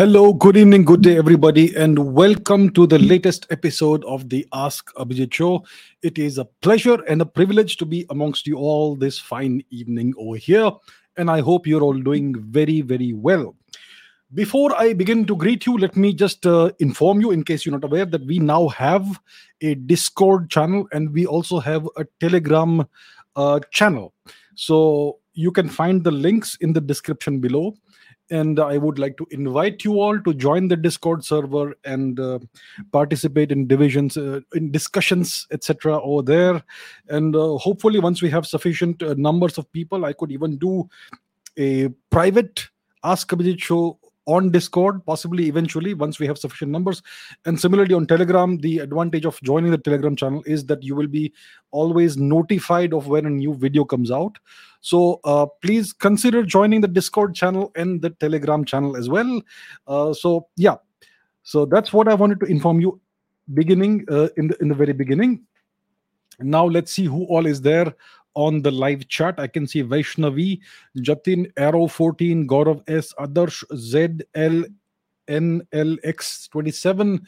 [0.00, 4.90] Hello, good evening, good day, everybody, and welcome to the latest episode of the Ask
[4.94, 5.62] Abhijit Show.
[6.00, 10.14] It is a pleasure and a privilege to be amongst you all this fine evening
[10.16, 10.72] over here,
[11.18, 13.54] and I hope you're all doing very, very well.
[14.32, 17.78] Before I begin to greet you, let me just uh, inform you, in case you're
[17.78, 19.20] not aware, that we now have
[19.60, 22.86] a Discord channel and we also have a Telegram
[23.36, 24.14] uh, channel.
[24.54, 27.74] So you can find the links in the description below
[28.30, 32.38] and I would like to invite you all to join the Discord server and uh,
[32.92, 36.00] participate in divisions, uh, in discussions, etc.
[36.00, 36.62] over there.
[37.08, 40.88] And uh, hopefully, once we have sufficient uh, numbers of people, I could even do
[41.58, 42.68] a private
[43.02, 47.02] Ask Abhijit show on Discord, possibly eventually once we have sufficient numbers.
[47.46, 51.08] And similarly on Telegram, the advantage of joining the Telegram channel is that you will
[51.08, 51.32] be
[51.72, 54.38] always notified of when a new video comes out.
[54.80, 59.42] So uh, please consider joining the Discord channel and the Telegram channel as well.
[59.86, 60.76] Uh, so yeah,
[61.42, 63.00] so that's what I wanted to inform you
[63.54, 65.42] beginning uh, in the in the very beginning.
[66.38, 67.94] Now let's see who all is there
[68.34, 69.38] on the live chat.
[69.38, 70.60] I can see Vaishnavi,
[70.98, 74.64] Jatin, Arrow 14, Gaurav S, Adarsh, ZL,
[75.28, 77.20] NLX27,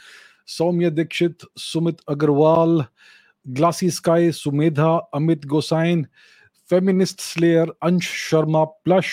[0.47, 2.89] Soumya Dikshit, Sumit Agarwal,
[3.53, 6.07] Glassy Sky, Sumedha, Amit Gosain,
[6.71, 9.09] feminist slayer Ansh Sharma plush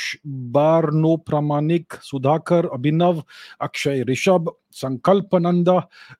[0.54, 3.22] बारनो प्रामाणिक Sudhakar Abhinav
[3.62, 5.78] Akshay Rishabh Sankalp Nanda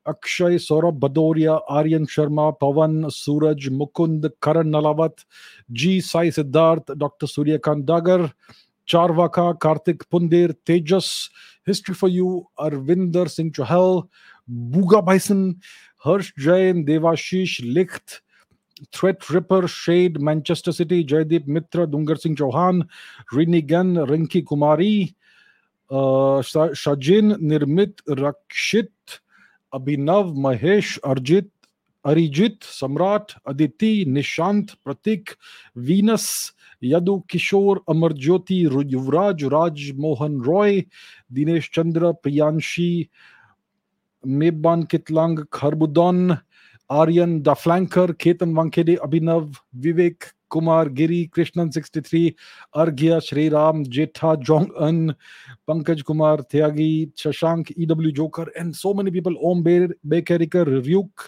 [0.08, 5.26] Akshay Saurabh Bhadauria Aryan Sharma Pawan Suraj Mukund Karan Nalawat
[5.74, 8.26] ji Sai Siddharth doctor Suryakant Dagar
[8.88, 11.12] Charvaka Kartik Punder Tejas
[11.68, 14.02] history for you Arvinder Singh Chauhal
[14.72, 15.54] बूगा भाईसन
[16.06, 18.22] हर्ष जैन देवाशीष लिख्त
[18.92, 22.88] Threat Ripper, Shade, Manchester City, Jaydeep Mitra, Dungar Singh Chauhan,
[23.32, 25.14] Rini Gan, Rinki Kumari,
[25.90, 28.90] uh, Shajin, Nirmit, Rakshit,
[29.74, 31.50] Abhinav, Mahesh, Arjit,
[32.06, 35.36] Arijit, Samrat, Aditi, Nishant, Pratik,
[35.76, 40.86] Venus, Yadu Kishore, Amarjyoti, Yuvraj, Raj Mohan Roy,
[41.32, 43.10] Dinesh Chandra, Priyanshi,
[44.26, 46.42] Mebban Kitlang, Kharbudon,
[46.90, 52.32] Aryan the flanker, Ketan Wankhede, Abhinav, Vivek Kumar, Giri, Krishnan 63
[52.76, 55.12] Arghya, Shriram, Jetha Jong Un
[55.68, 61.22] Pankaj Kumar, Tyagi, Shashank EW joker and so many people Om बेर बेकेरिकर, rebuke,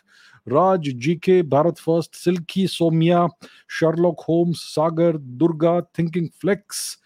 [0.48, 3.28] Raj GK Bharat first, silky, Somiya,
[3.80, 6.98] Sherlock Holmes, Sagar, Durga, thinking flex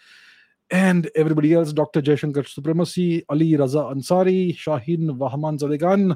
[0.71, 6.15] and everybody else doctor Jaishankar supremacy Ali Raza Ansari, Shaheen वहमान जदेगान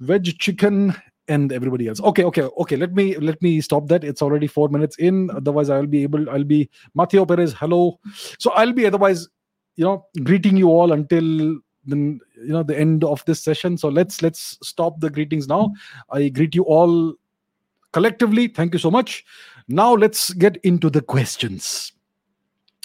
[0.00, 0.92] veg chicken
[1.30, 2.00] and everybody else.
[2.00, 2.76] Okay okay okay.
[2.76, 4.04] Let me let me stop that.
[4.04, 5.30] It's already four minutes in.
[5.30, 7.98] Otherwise i'll be able i'll be mateo perez hello.
[8.38, 9.28] So i'll be otherwise
[9.76, 13.78] you know greeting you all until then you know the end of this session.
[13.78, 15.72] So let's let's stop the greetings now.
[16.10, 17.14] I greet you all
[17.92, 18.48] collectively.
[18.48, 19.24] Thank you so much.
[19.68, 21.92] Now let's get into the questions.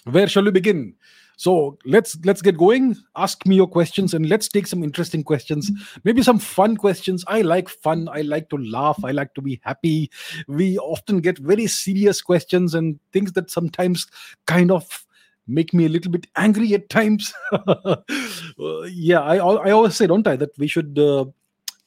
[0.05, 0.93] Where shall we begin
[1.37, 2.95] so let's let's get going.
[3.15, 5.71] Ask me your questions and let's take some interesting questions.
[6.03, 7.23] Maybe some fun questions.
[7.27, 8.07] I like fun.
[8.11, 9.03] I like to laugh.
[9.03, 10.11] I like to be happy.
[10.47, 14.07] We often get very serious questions and things that sometimes
[14.45, 15.05] kind of
[15.47, 17.33] make me a little bit angry at times.
[17.51, 17.97] uh,
[18.87, 20.97] yeah, I I always say, don't I, that we should.
[20.97, 21.25] Uh,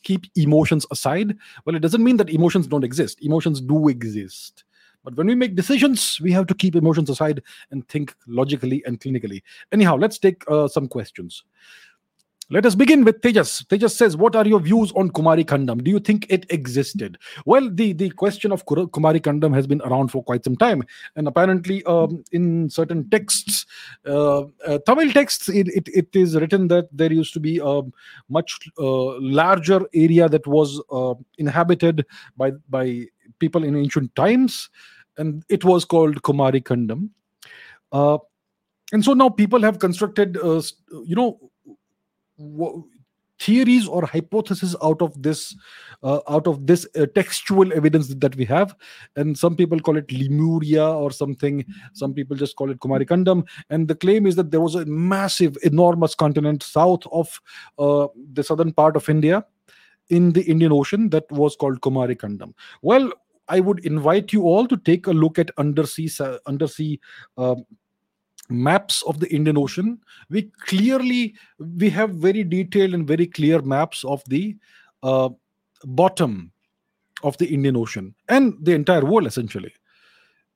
[0.05, 4.63] keep emotions aside well it doesn't mean that emotions don't exist emotions do exist
[5.05, 9.01] but when we make decisions, we have to keep emotions aside and think logically and
[9.01, 9.43] clinically.
[9.73, 11.45] Anyhow, let's take uh, some questions.
[12.51, 13.63] Let us begin with Tejas.
[13.67, 15.85] Tejas says, What are your views on Kumari Kandam?
[15.85, 17.19] Do you think it existed?
[17.45, 20.83] Well, the, the question of Kumari Kandam has been around for quite some time.
[21.15, 23.67] And apparently, um, in certain texts,
[24.07, 27.83] uh, uh, Tamil texts, it, it, it is written that there used to be a
[28.31, 32.07] much uh, larger area that was uh, inhabited
[32.39, 33.05] by, by
[33.39, 34.71] people in ancient times,
[35.17, 37.11] and it was called Kumari Kandam.
[37.93, 38.19] Uh,
[38.93, 40.63] and so now people have constructed, uh,
[41.05, 41.51] you know,
[42.39, 42.85] w-
[43.39, 45.55] theories or hypotheses out of this
[46.03, 48.75] uh, out of this uh, textual evidence that we have.
[49.17, 51.65] And some people call it lemuria or something.
[51.93, 54.85] Some people just call it kumari kandam and the claim is that there was a
[54.87, 57.41] massive enormous continent south of
[57.79, 59.45] uh, the southern part of india
[60.09, 63.11] in the indian ocean that was called kumari kandam well
[63.49, 66.11] I would invite you all to take a look at undersea
[66.47, 67.01] undersea
[67.39, 67.55] uh,
[68.49, 69.99] maps of the Indian Ocean.
[70.31, 74.57] We clearly we have very detailed and very clear maps of the
[75.03, 75.31] uh,
[75.85, 76.53] bottom
[77.23, 79.73] of the Indian Ocean and the entire world essentially.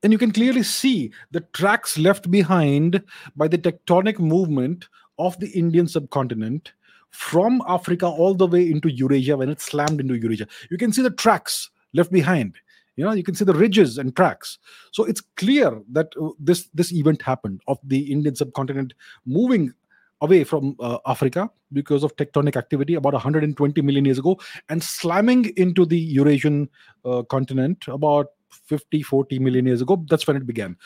[0.01, 3.01] And you can clearly see the tracks left behind
[3.35, 6.73] by the tectonic movement of the Indian subcontinent
[7.13, 10.47] from Africa all the way into Eurasia when it slammed into Eurasia.
[10.69, 12.55] You can see the tracks left behind.
[12.95, 14.59] You know, you can see the ridges and tracks.
[14.91, 18.93] So it's clear that uh, this this event happened of the Indian subcontinent
[19.25, 19.73] moving
[20.21, 24.39] away from uh, Africa because of tectonic activity about 120 million years ago
[24.69, 26.69] and slamming into the Eurasian
[27.03, 30.77] uh, continent about 50 40 million years ago that's when it began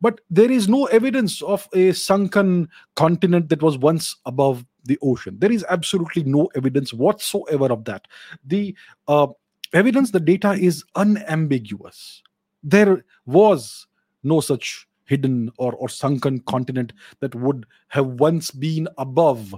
[0.00, 5.36] but there is no evidence of a sunken continent that was once above the ocean
[5.38, 8.06] there is absolutely no evidence whatsoever of that
[8.44, 8.74] the
[9.08, 9.26] uh,
[9.72, 12.22] evidence the data is unambiguous
[12.62, 13.86] there was
[14.22, 19.54] no such hidden or, or sunken continent that would have once been above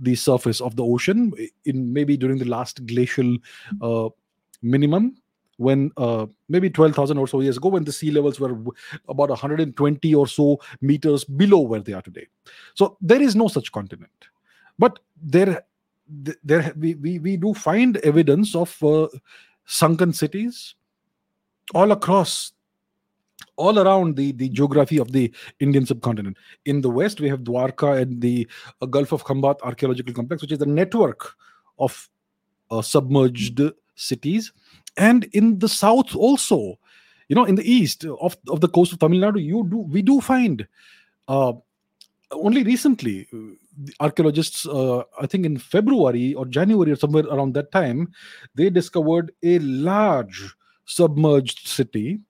[0.00, 1.32] the surface of the ocean
[1.64, 3.36] in maybe during the last glacial
[3.80, 4.08] uh,
[4.62, 5.16] minimum
[5.56, 8.56] when uh, maybe 12,000 or so years ago when the sea levels were
[9.08, 12.26] about 120 or so meters below where they are today.
[12.74, 14.27] So there is no such continent.
[14.78, 15.62] But there,
[16.44, 19.08] there we, we, we do find evidence of uh,
[19.64, 20.74] sunken cities
[21.74, 22.52] all across
[23.56, 26.36] all around the, the geography of the Indian subcontinent.
[26.64, 28.48] In the west, we have Dwarka and the
[28.80, 31.34] uh, Gulf of Khambat archaeological complex, which is a network
[31.78, 32.08] of
[32.70, 33.60] uh, submerged
[33.94, 34.52] cities
[34.96, 36.78] and in the south also
[37.28, 40.02] you know in the east of, of the coast of tamil nadu you do we
[40.02, 40.66] do find
[41.28, 41.52] uh,
[42.32, 43.16] only recently
[44.00, 48.10] archaeologists uh, i think in february or january or somewhere around that time
[48.54, 50.54] they discovered a large
[50.84, 52.20] submerged city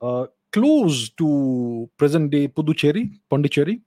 [0.00, 3.82] uh, close to present day puducherry pondicherry.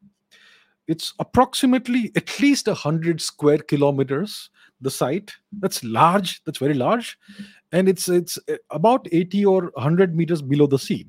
[0.87, 4.49] It's approximately at least 100 square kilometers
[4.81, 5.33] the site.
[5.51, 7.17] That's large that's very large.
[7.71, 11.07] And it's it's uh, about 80 or 100 meters below the sea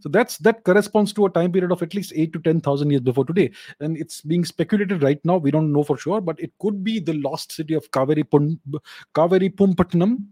[0.00, 3.02] so that's that corresponds to a time period of at least 8 to 10000 years
[3.02, 3.50] before today.
[3.80, 5.36] And it's being speculated right now.
[5.36, 8.60] We don't know for sure but it could be the lost city of kaveri Pun-
[9.14, 10.26] kaveri pumpatnam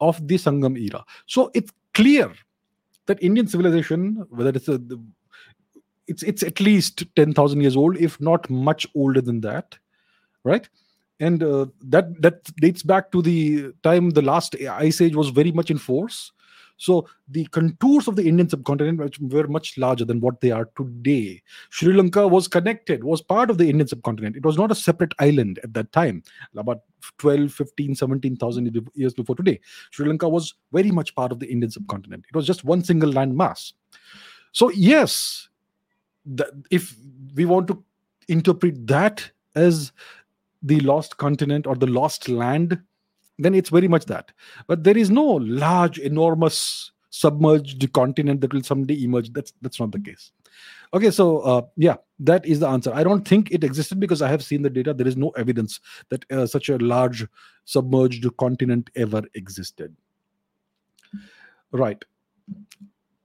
[0.00, 1.04] of the sangam era.
[1.26, 2.32] So it's clear
[3.06, 4.80] that indian civilization whether it's a
[6.06, 9.76] it's it's at least 10000 years old if not much older than that
[10.44, 10.68] right?
[11.18, 15.52] And uh, that that dates back to the time the last ice age was very
[15.52, 16.32] much in force
[16.80, 21.42] so the contours of the indian subcontinent were much larger than what they are today.
[21.68, 24.36] Sri lanka was connected was part of the indian subcontinent.
[24.36, 26.22] It was not a separate island at that time.
[26.56, 26.80] About
[27.18, 29.60] 12 15 17000 years before today
[29.90, 32.24] sri lanka was very much part of the indian subcontinent.
[32.28, 33.74] It was just one single land mass
[34.52, 35.48] so yes
[36.70, 36.96] if
[37.34, 37.82] we want to
[38.28, 39.92] interpret that as
[40.62, 42.80] the lost continent or the lost land,
[43.40, 44.32] then it's very much that.
[44.66, 49.32] But there is no large, enormous submerged continent that will someday emerge.
[49.32, 50.32] That's that's not the case.
[50.92, 52.92] Okay, so uh, yeah, that is the answer.
[52.92, 54.92] I don't think it existed because I have seen the data.
[54.92, 57.26] There is no evidence that uh, such a large
[57.64, 59.94] submerged continent ever existed.
[61.72, 62.02] Right.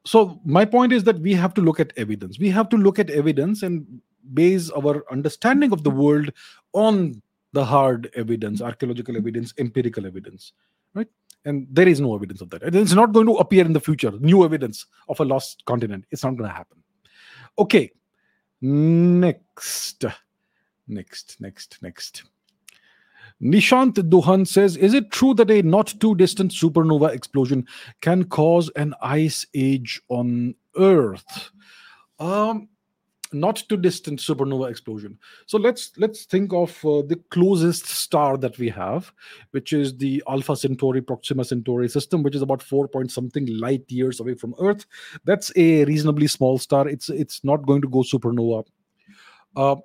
[0.06, 2.38] So my point is that we have to look at evidence.
[2.38, 4.02] We have to look at evidence and
[4.34, 6.32] base our understanding of the world
[6.74, 7.22] on
[7.56, 10.52] the hard evidence, archaeological evidence, empirical evidence,
[10.94, 11.08] right?
[11.46, 12.64] And there is no evidence of that.
[12.64, 16.06] It's not going to appear in the future, new evidence of a lost continent.
[16.12, 16.84] It's not going to happen.
[17.58, 17.92] Okay,
[18.62, 20.04] next,
[20.88, 22.24] next, next, next.
[23.42, 27.66] Nishant Duhan says, Is it true that a not too distant supernova explosion
[28.02, 31.52] can cause an ice age on Earth?
[32.20, 32.68] Um,
[33.36, 35.18] not too distant supernova explosion.
[35.46, 39.12] So let's let's think of uh, the closest star that we have
[39.52, 43.84] which is the alpha centauri proxima centauri system which is about 4 point something light
[43.90, 44.86] years away from earth.
[45.26, 46.88] That's a reasonably small star.
[46.88, 48.66] It's it's not going to go supernova.
[49.56, 49.76] Uh,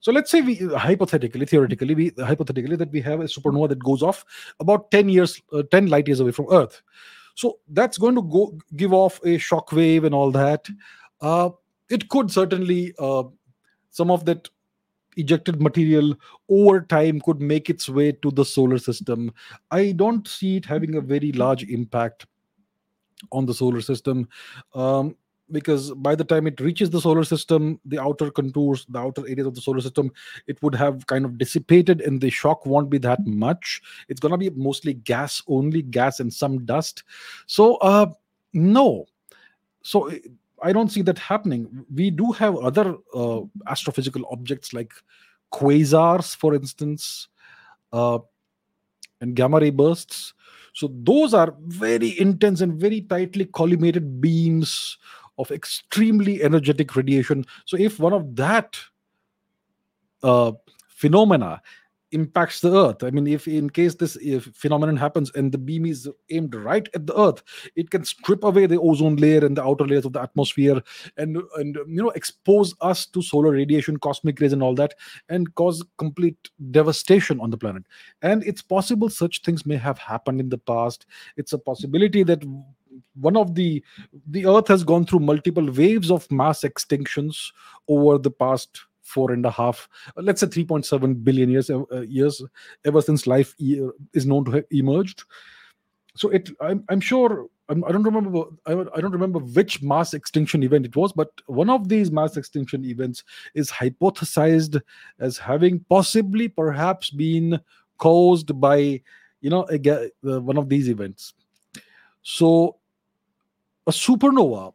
[0.00, 4.02] so let's say we hypothetically theoretically we hypothetically that we have a supernova that goes
[4.02, 4.24] off
[4.60, 6.82] about 10 years uh, 10 light years away from earth.
[7.34, 10.68] So that's going to go give off a shock wave and all that.
[11.20, 11.50] Uh,
[11.92, 13.24] it could certainly uh,
[13.90, 14.48] some of that
[15.16, 16.14] ejected material
[16.48, 19.30] over time could make its way to the solar system.
[19.70, 22.26] I don't see it having a very large impact
[23.30, 24.26] on the solar system
[24.74, 25.14] um,
[25.50, 29.46] because by the time it reaches the solar system the outer contours the outer areas
[29.46, 30.10] of the solar system
[30.46, 33.82] it would have kind of dissipated and the shock won't be that much.
[34.08, 37.04] It's going to be mostly gas only gas and some dust.
[37.46, 38.06] So uh
[38.54, 39.06] no.
[39.82, 40.10] So
[40.62, 41.84] I don't see that happening.
[41.92, 44.92] We do have other uh, astrophysical objects like
[45.52, 47.28] quasars, for instance,
[47.92, 48.18] uh,
[49.20, 50.34] and gamma ray bursts.
[50.74, 54.96] So those are very intense and very tightly collimated beams
[55.38, 57.44] of extremely energetic radiation.
[57.66, 58.76] So if one of that
[60.22, 60.52] uh,
[60.88, 61.60] phenomena
[62.12, 63.02] impacts the earth.
[63.02, 64.16] I mean if in case this
[64.54, 67.42] phenomenon happens and the beam is aimed right at the earth
[67.76, 70.80] it can strip away the ozone layer and the outer layers of the atmosphere
[71.16, 74.94] and and you know expose us to solar radiation cosmic rays and all that
[75.28, 77.84] and cause complete devastation on the planet.
[78.22, 81.06] And it's possible such things may have happened in the past.
[81.36, 82.42] It's a possibility that
[83.14, 83.82] one of the
[84.28, 87.52] the earth has gone through multiple waves of mass extinctions
[87.88, 92.42] over the past four and a half, let's say 3.7 billion years uh, years
[92.84, 95.24] ever since life is known to have emerged.
[96.14, 99.82] So it, I'm, I'm sure I'm, I do not remember I, I don't remember which
[99.82, 104.80] mass extinction event it was, but one of these mass extinction events is hypothesized
[105.18, 107.60] as having possibly perhaps been
[107.98, 109.00] caused by
[109.40, 111.34] you know again, uh, one of these events.
[112.22, 112.76] So
[113.86, 114.74] a supernova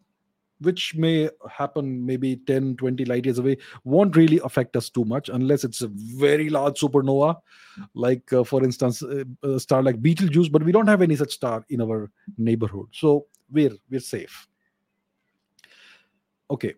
[0.60, 5.30] which may happen maybe 10 20 light years away won't really affect us too much
[5.30, 7.36] unless it's a very large supernova
[7.94, 11.34] like uh, for instance uh, a star like betelgeuse but we don't have any such
[11.34, 12.88] star in our neighborhood.
[12.92, 14.48] So we're we're safe.
[16.50, 16.74] Okay.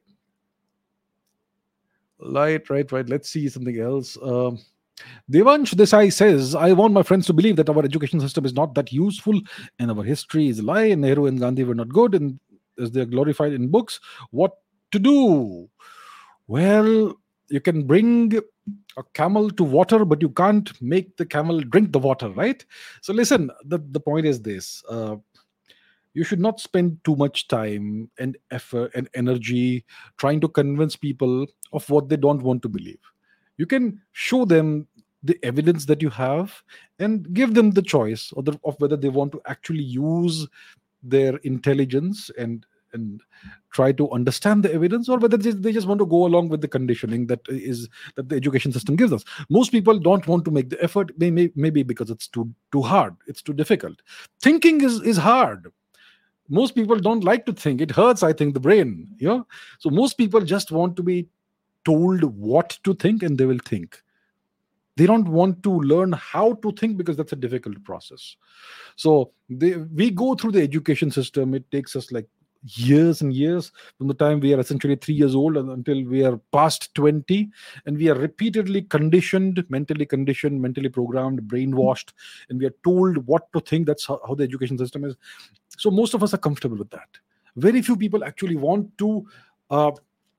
[2.19, 3.09] Right right right.
[3.09, 4.17] Let's see something else.
[4.21, 4.59] Um,
[5.31, 8.75] Devansh Desai says, I want my friends to believe that our education system is not
[8.75, 9.39] that useful
[9.79, 12.37] and our history is a lie and Nehru and Gandhi were not good and
[12.79, 13.99] as they're glorified in books
[14.31, 14.57] what
[14.91, 15.69] to do?
[16.47, 17.13] Well
[17.49, 18.37] you can bring
[18.97, 22.63] a camel to water but you can't make the camel drink the water right?
[23.01, 25.17] So listen the, the point is this uh,
[26.13, 29.85] you should not spend too much time and effort and energy
[30.17, 32.99] trying to convince people of what they don't want to believe.
[33.57, 34.87] You can show them
[35.23, 36.63] the evidence that you have
[36.99, 40.47] and give them the choice the, of whether they want to actually use
[41.03, 43.21] their intelligence and and
[43.71, 46.67] try to understand the evidence or whether they just want to go along with the
[46.67, 49.23] conditioning that is that the education system gives us.
[49.49, 53.15] Most people don't want to make the effort maybe maybe because it's too too hard
[53.27, 54.01] it's too difficult.
[54.41, 55.71] Thinking is is hard.
[56.49, 57.79] Most people don't like to think.
[57.79, 59.47] It hurts i think the brain you know?
[59.79, 61.27] So most people just want to be
[61.85, 64.01] told what to think and they will think
[64.99, 68.35] they don't want to learn how to think because that's a difficult process.
[68.97, 71.53] So they, we go through the education system.
[71.53, 72.27] It takes us like
[72.63, 76.35] years and years from the time we are essentially three years old until we are
[76.51, 77.49] past 20
[77.85, 82.11] and we are repeatedly conditioned mentally conditioned mentally programmed brainwashed
[82.49, 83.87] and we are told what to think.
[83.87, 85.15] That's how, how the education system is.
[85.77, 87.07] So most of us are comfortable with that.
[87.55, 89.25] Very few people actually want to
[89.69, 89.91] uh,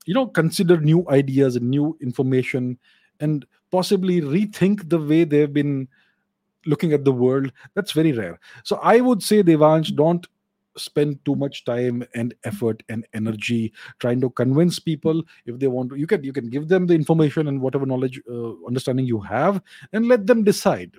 [0.05, 2.77] you know consider new ideas and new information
[3.21, 5.87] and possibly rethink the way they've been
[6.65, 8.39] looking at the world that's very rare.
[8.63, 10.27] So i would say devansh don't
[10.77, 15.89] spend too much time and effort and energy trying to convince people if they want
[15.89, 15.95] to.
[15.95, 19.61] You can you can give them the information and whatever knowledge uh, understanding you have
[19.93, 20.95] and let them decide.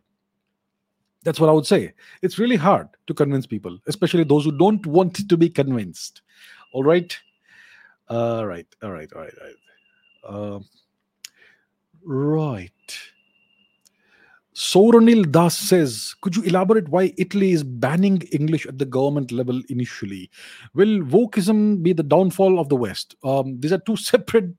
[1.25, 1.95] That's what i would say.
[2.21, 6.23] It's really hard to convince people especially those who don't want to be convinced.
[6.73, 7.17] All right?
[8.09, 9.57] All right all right all right all right.
[10.25, 10.61] Uh,
[12.05, 12.71] right
[14.55, 19.63] Soranil Das says, could you elaborate why Italy is banning English at the government level
[19.71, 20.31] initially?
[20.75, 23.17] Will wokeism be the downfall of the West?
[23.25, 24.55] Um, these are two separate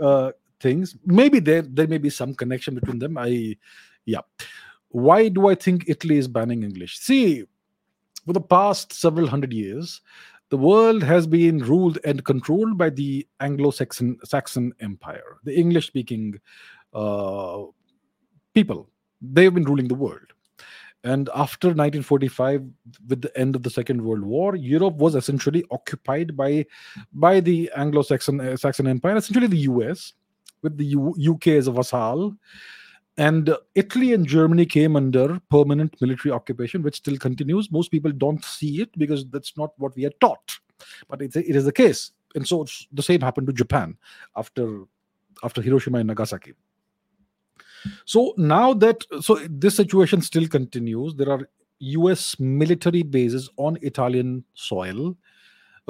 [0.00, 0.96] uh, things.
[1.06, 3.16] Maybe there there may be some connection between them.
[3.16, 3.56] I,
[4.06, 4.20] yeah.
[4.88, 6.98] Why do I think Italy is banning English?
[6.98, 7.44] See,
[8.26, 10.00] for the past several hundred years,
[10.50, 16.40] the world has been ruled and controlled by the Anglo-Saxon Saxon Empire, the English-speaking
[16.94, 17.64] uh,
[18.54, 18.88] people
[19.20, 20.32] they've been ruling the world.
[21.04, 22.64] And after 1945,
[23.08, 26.66] with the end of the Second World War, Europe was essentially occupied by
[27.12, 30.14] by the Anglo-Saxon uh, Saxon Empire, essentially the U.S.
[30.62, 32.34] with the U- UK as a vassal,
[33.16, 37.70] and Italy and Germany came under permanent military occupation, which still continues.
[37.70, 40.58] Most people don't see it because that's not what we are taught,
[41.08, 42.10] but it's it is the case.
[42.34, 43.96] And so the same happened to Japan
[44.36, 44.82] after
[45.44, 46.54] after Hiroshima and Nagasaki.
[48.04, 51.48] So now that so this situation still continues, there are
[51.80, 55.16] US military bases on Italian soil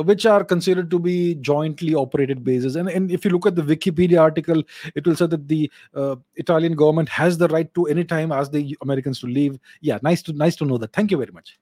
[0.04, 2.76] which are considered to be jointly operated bases.
[2.76, 4.62] And, and if you look at the Wikipedia article,
[4.94, 8.76] it will say that the uh, Italian government has the right to anytime ask the
[8.82, 9.58] Americans to leave.
[9.80, 10.92] Yeah, nice to nice to know that.
[10.92, 11.58] Thank you very much.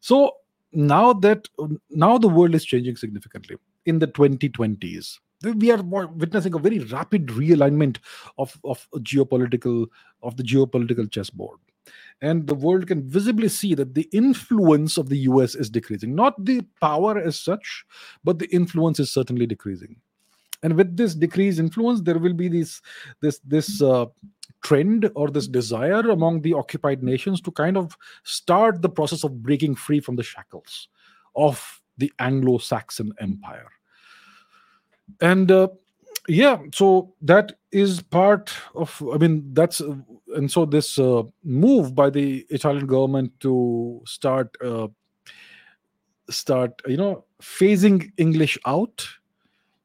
[0.00, 0.36] So
[0.72, 1.48] now that
[1.90, 7.26] now the world is changing significantly in the 2020s we are witnessing a very rapid
[7.28, 7.98] realignment
[8.38, 9.86] of, of geopolitical
[10.22, 11.58] of the geopolitical chessboard.
[12.20, 16.14] And the world can visibly see that the influence of the us is decreasing.
[16.14, 17.84] Not the power as such
[18.22, 19.96] but the influence is certainly decreasing.
[20.62, 22.80] And with this decreased influence there will be this
[23.20, 24.06] this this uh,
[24.62, 29.42] trend or this desire among the occupied nations to kind of start the process of
[29.42, 30.88] breaking free from the shackles
[31.34, 33.68] of the anglo-saxon empire
[35.20, 35.68] and uh,
[36.28, 39.94] yeah so that is part of i mean that's uh,
[40.36, 44.86] and so this uh, move by the italian government to start uh,
[46.30, 49.06] start you know phasing english out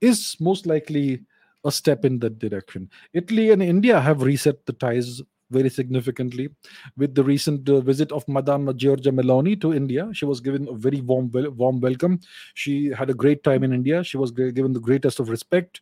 [0.01, 1.23] is most likely
[1.65, 2.89] a step in that direction.
[3.13, 6.49] Italy and india have reset the ties very significantly
[6.97, 10.09] with the recent uh, visit of Madame Giorgia Meloni to India.
[10.13, 12.19] She was given a very warm, warm welcome.
[12.53, 14.03] She had a great time in India.
[14.03, 15.81] She was given the greatest of respect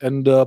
[0.00, 0.46] and uh,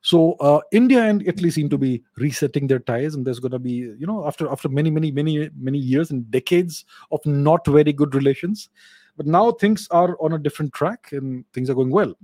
[0.00, 3.58] so uh, india and italy seem to be resetting their ties and there's going to
[3.58, 7.92] be you know after after many many many many years and decades of not very
[7.92, 8.70] good relations
[9.16, 12.14] but now things are on a different track and things are going well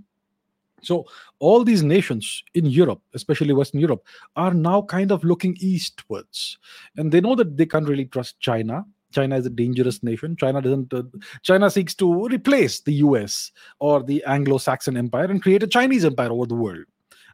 [0.85, 1.07] so
[1.39, 4.05] all these nations in Europe, especially Western Europe,
[4.37, 6.59] are now kind of looking eastwards,
[6.97, 8.85] and they know that they can't really trust China.
[9.13, 10.37] China is a dangerous nation.
[10.37, 10.93] China doesn't.
[10.93, 11.05] Uh,
[11.43, 13.53] China seeks to replace the U.S.
[13.79, 16.85] or the Anglo-Saxon Empire and create a Chinese empire over the world.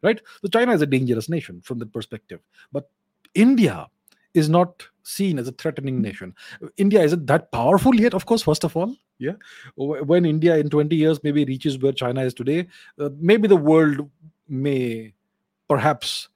[0.03, 0.21] Right.
[0.43, 2.41] So China is a dangerous nation from that perspective.
[2.73, 2.91] But
[3.35, 3.87] India
[4.35, 6.35] is not seen as a threatening nation.
[6.77, 8.95] India isn't that powerful yet, of course, first of all.
[9.19, 9.35] Yeah.
[9.77, 12.67] When India in 20 years maybe reaches where China is today,
[12.99, 14.09] uh, maybe the world
[14.49, 15.13] may
[15.69, 16.29] perhaps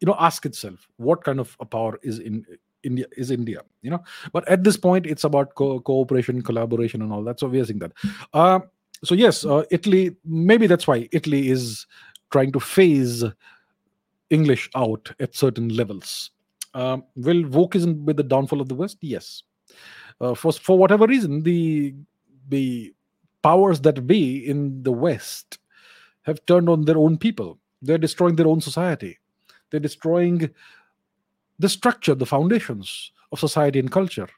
[0.00, 2.44] you know ask itself what kind of a power is in
[2.82, 4.02] India is India, you know.
[4.32, 7.40] But at this point, it's about co- cooperation, collaboration, and all that.
[7.40, 7.92] So we are seeing that.
[8.32, 8.60] Uh,
[9.04, 10.16] so yes, uh, Italy.
[10.24, 11.86] Maybe that's why Italy is
[12.30, 13.24] trying to phase
[14.30, 16.30] English out at certain levels.
[16.74, 18.98] Um, will wokeism be the downfall of the West?
[19.00, 19.42] Yes.
[20.20, 21.94] Uh, for for whatever reason, the
[22.48, 22.92] the
[23.42, 25.58] powers that be in the West
[26.22, 27.58] have turned on their own people.
[27.80, 29.18] They're destroying their own society.
[29.70, 30.50] They're destroying
[31.58, 34.28] the structure, the foundations of society and culture.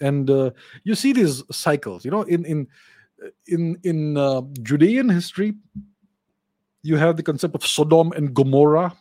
[0.00, 0.50] And uh,
[0.84, 2.04] you see these cycles.
[2.04, 2.68] You know, in in
[3.46, 5.54] in in uh, Judean history,
[6.82, 8.94] you have the concept of Sodom and Gomorrah,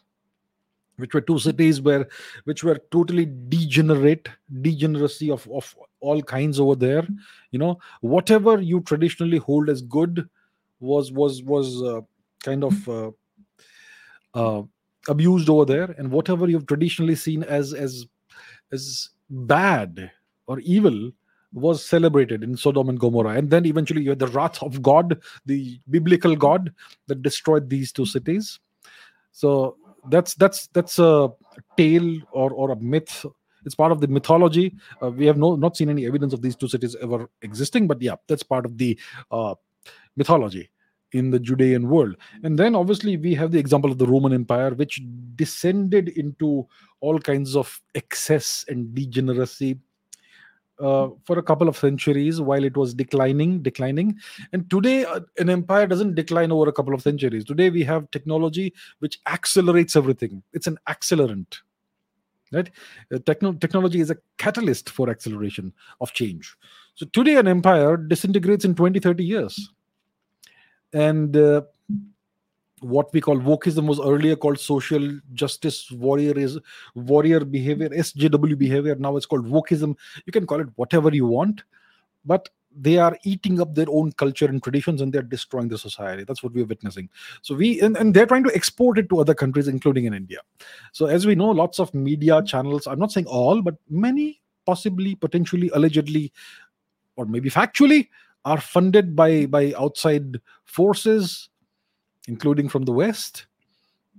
[0.98, 2.08] which were two cities where
[2.46, 4.30] which were totally degenerate,
[4.62, 7.08] degeneracy of of all kinds over there.
[7.52, 10.28] You know, whatever you traditionally hold as good
[10.80, 12.02] was was was uh,
[12.44, 13.12] kind of uh,
[14.34, 14.64] uh,
[15.08, 18.06] abused over there and whatever you've traditionally seen as as
[18.72, 20.12] as bad
[20.48, 21.12] or evil
[21.54, 23.38] was celebrated in Sodom and Gomorrah.
[23.38, 26.74] And then eventually you had the wrath of God, the biblical God
[27.08, 28.60] that destroyed these two cities.
[29.32, 29.78] So
[30.10, 31.32] that's that's that's a
[31.78, 33.26] tale or or a myth.
[33.66, 34.76] It's part of the mythology.
[35.02, 38.02] Uh, we have no not seen any evidence of these two cities ever existing, but
[38.02, 39.00] yeah, that's part of the
[39.32, 39.56] uh,
[40.16, 40.70] mythology
[41.12, 42.16] in the Judean world.
[42.44, 45.02] And then obviously we have the example of the Roman Empire, which
[45.36, 46.68] descended into
[47.00, 49.80] all kinds of excess and degeneracy.
[50.78, 54.20] Uh, for a couple of centuries while it was declining declining.
[54.52, 57.46] And today uh, an empire doesn't decline over a couple of centuries.
[57.46, 60.44] Today we have technology which accelerates everything.
[60.52, 61.60] It's an accelerant
[62.52, 62.70] right?
[63.14, 66.56] Uh, techno- technology is a catalyst for acceleration of change.
[66.96, 69.70] So today an empire disintegrates in 20 30 years.
[70.94, 71.62] And uh,
[72.82, 76.60] what we call wokeism was earlier called social justice warrior is
[76.94, 78.96] warrior behavior sjw behavior.
[78.96, 79.96] Now it's called wokeism.
[80.26, 81.64] You can call it whatever you want
[82.26, 86.26] but they are eating up their own culture and traditions and they're destroying the society.
[86.26, 87.10] That's what we're witnessing.
[87.42, 90.40] So we and, and they're trying to export it to other countries including in india.
[90.92, 95.16] So as we know lots of media channels i'm not saying all but many possibly
[95.16, 96.34] potentially allegedly
[97.16, 98.10] or maybe factually
[98.44, 101.50] are funded by by outside forces
[102.28, 103.46] including from the west.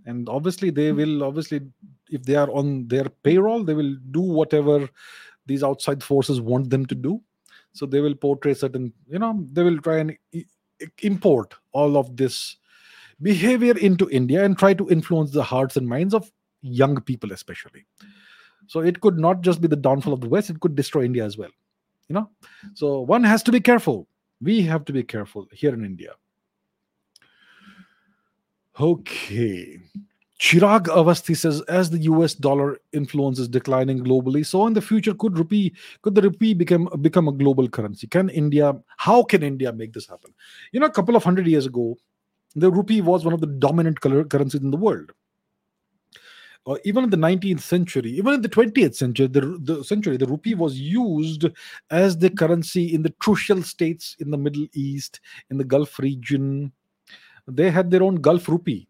[0.06, 1.60] And obviously they will obviously
[2.10, 4.88] if they are on their payroll they will do whatever
[5.46, 7.20] these outside forces want them to do.
[7.72, 10.16] So they will portray certain you know they will try and
[11.02, 12.56] import all of this
[13.22, 17.86] behavior into india and try to influence the hearts and minds of young people especially.
[18.68, 21.24] So it could not just be the downfall of the west it could destroy india
[21.24, 21.50] as well
[22.08, 22.30] you know.
[22.74, 24.08] So one has to be careful.
[24.40, 26.12] We have to be careful here in India.
[28.78, 29.78] Okay.
[30.38, 35.14] Chirag Avasthi says, as the US dollar influence is declining globally, so in the future
[35.14, 38.06] could rupee could the rupee become become a global currency?
[38.06, 38.74] Can India?
[38.98, 40.34] How can India make this happen?
[40.72, 41.96] You know, a couple of hundred years ago,
[42.54, 45.12] the rupee was one of the dominant currencies in the world
[46.66, 50.26] uh, even in the 19th century, even in the 20th century, the, the century, the
[50.26, 51.46] rupee was used
[51.90, 56.72] as the currency in the crucial states in the Middle East, in the Gulf region.
[57.46, 58.88] They had their own Gulf rupee,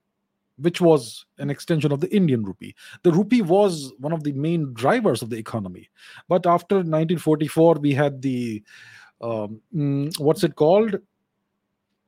[0.59, 2.75] which was an extension of the Indian rupee.
[3.03, 5.91] The rupee was one of the main drivers of the economy.
[6.29, 8.63] But after 1944, we had the
[9.21, 10.97] um, mm, what's it called?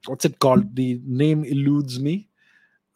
[0.07, 0.75] What's it called?
[0.77, 2.29] The name eludes me.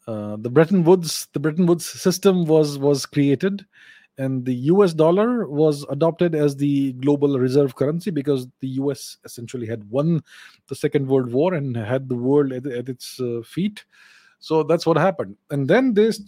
[0.05, 3.65] Uh, the Bretton Woods, the Bretton Woods system was was created,
[4.17, 9.67] and the US dollar was adopted as the global reserve currency because the US essentially
[9.67, 10.21] had won
[10.67, 13.85] the Second World War and had the world at, at its uh, feet.
[14.39, 15.37] So that's what happened.
[15.49, 16.21] And then this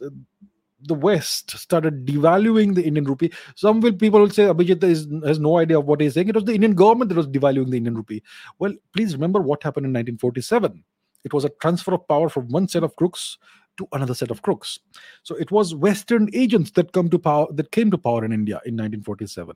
[0.88, 3.32] the West started devaluing the Indian rupee.
[3.56, 6.30] Some will people will say Abhijit is, has no idea of what he's saying.
[6.30, 8.22] It was the Indian government that was devaluing the Indian rupee.
[8.60, 10.84] Well, please remember what happened in 1947.
[11.24, 13.38] It was a transfer of power from one set of crooks
[13.78, 14.80] to another set of crooks.
[15.24, 18.56] So it was Western agents that come to power that came to power in India
[18.66, 19.56] in 1947.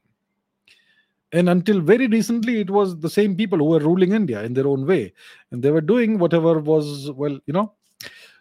[1.32, 4.68] And until very recently, it was the same people who were ruling India in their
[4.68, 5.14] own way,
[5.52, 7.74] and they were doing whatever was well, you know.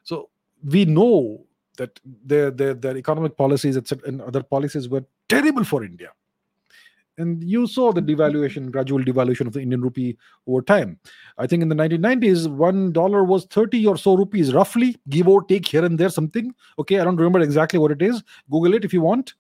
[0.04, 0.30] So
[0.64, 1.44] we know
[1.76, 6.10] that their their, their economic policies etc and other policies were terrible for India
[7.18, 10.98] and you saw the devaluation gradual devaluation of the indian rupee over time.
[11.36, 15.42] I think in the 1990s one dollar was 30 or so rupees roughly give or
[15.44, 16.54] take here and there something.
[16.78, 18.22] Okay i don't remember exactly what it is.
[18.50, 19.34] Google it if you want.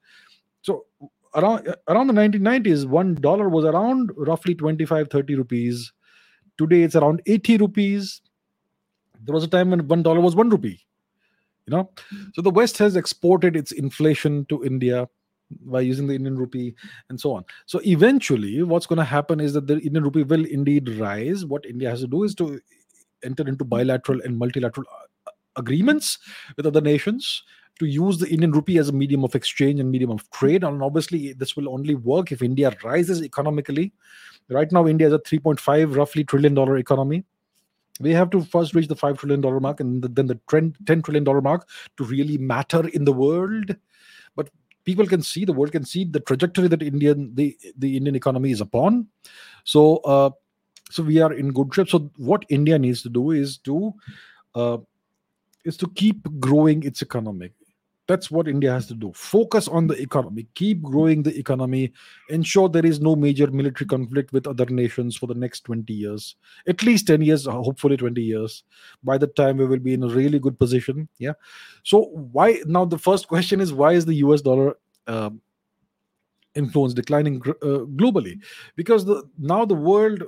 [0.62, 0.86] So
[1.34, 5.92] around around the 1990s one dollar was around roughly 25 30 rupees.
[6.58, 8.20] Today it's around 80 rupees.
[9.22, 10.84] There was a time when one dollar was one rupee
[11.68, 11.90] you know?
[12.34, 15.06] So the west has exported its inflation to india
[15.50, 16.74] by using the Indian rupee
[17.08, 17.44] and so on.
[17.66, 21.44] So eventually, what's going to happen is that the Indian rupee will indeed rise.
[21.44, 22.60] What India has to do is to
[23.24, 24.86] enter into bilateral and multilateral
[25.26, 26.18] uh, agreements
[26.56, 27.42] with other nations
[27.78, 30.64] to use the Indian rupee as a medium of exchange and medium of trade.
[30.64, 33.92] And obviously, this will only work if India rises economically.
[34.48, 37.24] Right now, India is a 3.5 roughly trillion dollar economy.
[38.00, 41.02] We have to first reach the five trillion dollar mark and then the trend, ten
[41.02, 43.74] trillion dollar mark to really matter in the world.
[44.36, 44.50] But
[44.88, 47.46] people can see the world can see the trajectory that indian the
[47.76, 49.06] the indian economy is upon.
[49.64, 50.30] So uh,
[50.90, 51.90] so we are in good shape.
[51.94, 53.92] So what india needs to do is to
[54.54, 54.78] uh,
[55.64, 57.50] is to keep growing its economy
[58.08, 59.12] that's what India has to do.
[59.14, 61.92] Focus on the economy, keep growing the economy,
[62.30, 66.34] ensure there is no major military conflict with other nations for the next 20 years,
[66.66, 68.64] at least 10 years, hopefully 20 years.
[69.04, 71.08] By the time we will be in a really good position.
[71.18, 71.34] Yeah.
[71.84, 72.86] So, why now?
[72.86, 75.30] The first question is why is the US dollar uh,
[76.54, 78.40] influence declining uh, globally?
[78.74, 80.22] Because the now the world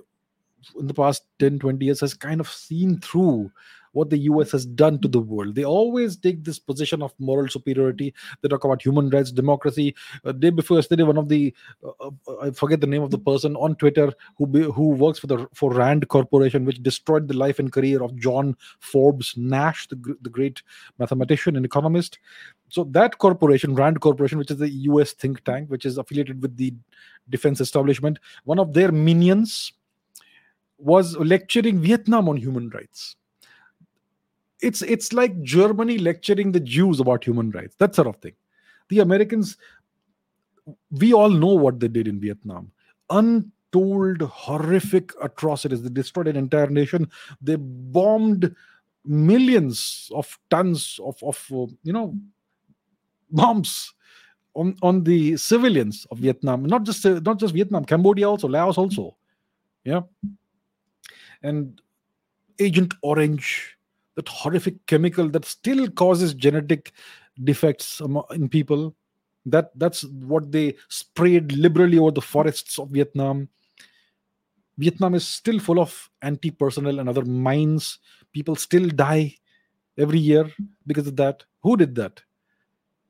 [0.79, 3.51] in the past 10 20 years has kind of seen through
[3.93, 5.55] what the US has done to the world.
[5.55, 8.15] They always take this position of moral superiority.
[8.41, 9.95] They talk about human rights, democracy.
[10.25, 13.19] Uh, day before yesterday, one of the uh, uh, I forget the name of the
[13.19, 17.35] person on Twitter who be, who works for the for Rand Corporation, which destroyed the
[17.35, 20.63] life and career of John Forbes Nash, the the great
[20.99, 22.19] mathematician and economist.
[22.69, 25.13] So that corporation, Rand Corporation, which is the U.S.
[25.13, 26.73] think tank, which is affiliated with the
[27.29, 29.73] defense establishment, one of their minions
[30.79, 33.17] was lecturing Vietnam on human rights
[34.63, 38.35] it's it's like Germany lecturing the Jews about human rights, that sort of thing.
[38.89, 39.57] The Americans,
[40.91, 42.73] we all know what they did in Vietnam.
[43.09, 45.83] Untold horrific atrocities.
[45.83, 47.11] They destroyed an entire nation.
[47.41, 48.55] They bombed
[49.05, 52.17] millions of tons of, of uh, you know
[53.31, 53.95] bombs
[54.55, 56.65] on, on the civilians of Vietnam.
[56.65, 59.17] Not just uh, not just Vietnam, Cambodia also, Laos also.
[59.85, 60.03] Yeah.
[61.43, 61.81] And
[62.59, 63.79] Agent Orange
[64.21, 66.93] that horrific chemical that still causes genetic
[67.43, 68.95] defects in people
[69.47, 73.49] that that's what they sprayed liberally over the forests of vietnam.
[74.77, 77.99] Vietnam is still full of anti-personnel and other mines.
[78.33, 79.35] People still die
[79.99, 80.51] every year
[80.87, 81.45] because of that.
[81.63, 82.23] Who did that?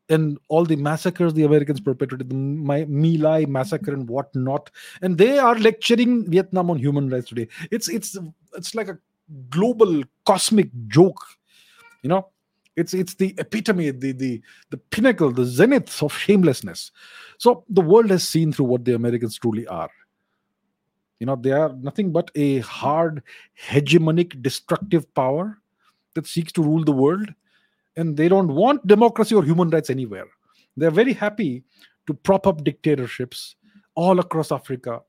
[0.09, 4.71] And all the massacres the Americans perpetrated, the My, My Lai massacre and whatnot,
[5.03, 7.47] and they are lecturing Vietnam on human rights today.
[7.71, 8.17] It's it's
[8.57, 8.99] it's like a
[9.49, 11.21] global cosmic joke.
[12.03, 12.29] You know
[12.77, 14.41] it's it's the epitome the the
[14.71, 16.93] the pinnacle the zenith of shamelessness.
[17.39, 19.91] So the world has seen through what the americans truly are.
[21.19, 23.23] You know they are nothing but a hard
[23.69, 25.59] hegemonic destructive power
[26.15, 27.33] that seeks to rule the world
[27.97, 30.27] and they don't want democracy or human rights anywhere.
[30.77, 31.65] They're very happy
[32.07, 33.57] to prop up dictatorships
[33.95, 35.01] all across africa.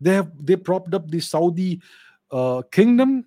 [0.00, 1.80] They have they propped up the saudi
[2.30, 3.24] uh, kingdom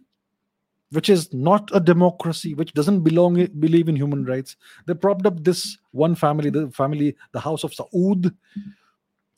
[0.94, 4.56] which is not a democracy, which doesn't belong believe in human rights.
[4.86, 8.32] They propped up this one family, the family, the House of Saud,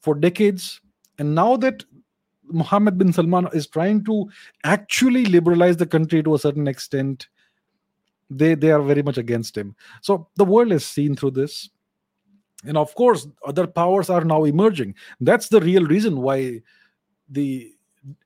[0.01, 0.81] for decades,
[1.17, 1.83] and now that
[2.43, 4.29] Mohammed bin Salman is trying to
[4.65, 7.27] actually liberalize the country to a certain extent,
[8.29, 9.75] they they are very much against him.
[10.01, 11.69] So the world is seen through this.
[12.65, 14.95] And of course other powers are now emerging.
[15.21, 16.61] That's the real reason why
[17.29, 17.74] the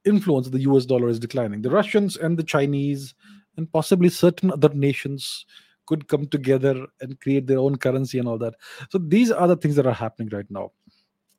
[0.05, 1.61] influence of the us dollar is declining.
[1.61, 3.13] The russians and the chinese
[3.57, 5.45] and possibly certain other nations
[5.85, 8.53] could come together and create their own currency and all that.
[8.89, 10.71] So these are the things that are happening right now.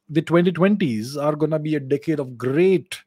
[0.08, 3.00] The 2020s are going to be a decade of great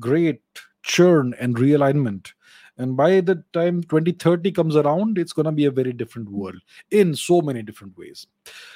[0.00, 0.40] great
[0.82, 2.32] churn and realignment.
[2.76, 6.60] And by the time 2030 comes around it's going to be a very different world
[6.90, 8.26] in so many different ways.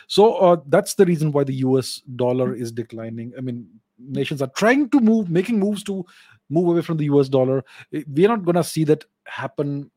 [0.06, 3.32] So uh, that's the reason why the us dollar is declining.
[3.36, 3.66] I mean
[3.98, 6.04] nations are trying to move making moves to
[6.50, 7.64] move away from the us dollar.
[7.92, 9.90] Eh, We're not going to see that happen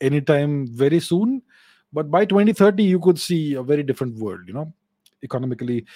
[0.00, 1.42] anytime very soon
[1.92, 4.70] but by 2030 you could see a very different world you know
[5.22, 5.86] economically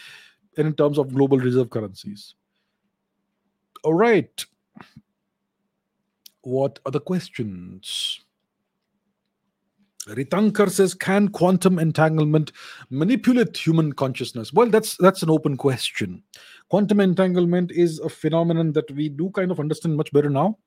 [0.56, 2.34] and in terms of global reserve currencies.
[3.84, 4.44] All right.
[6.42, 8.20] What are the questions?
[10.08, 12.52] Ritankar says, "Can quantum entanglement
[12.88, 16.22] manipulate human consciousness?" Well, that's that's an open question.
[16.70, 20.58] Quantum entanglement is a phenomenon that we do kind of understand much better now,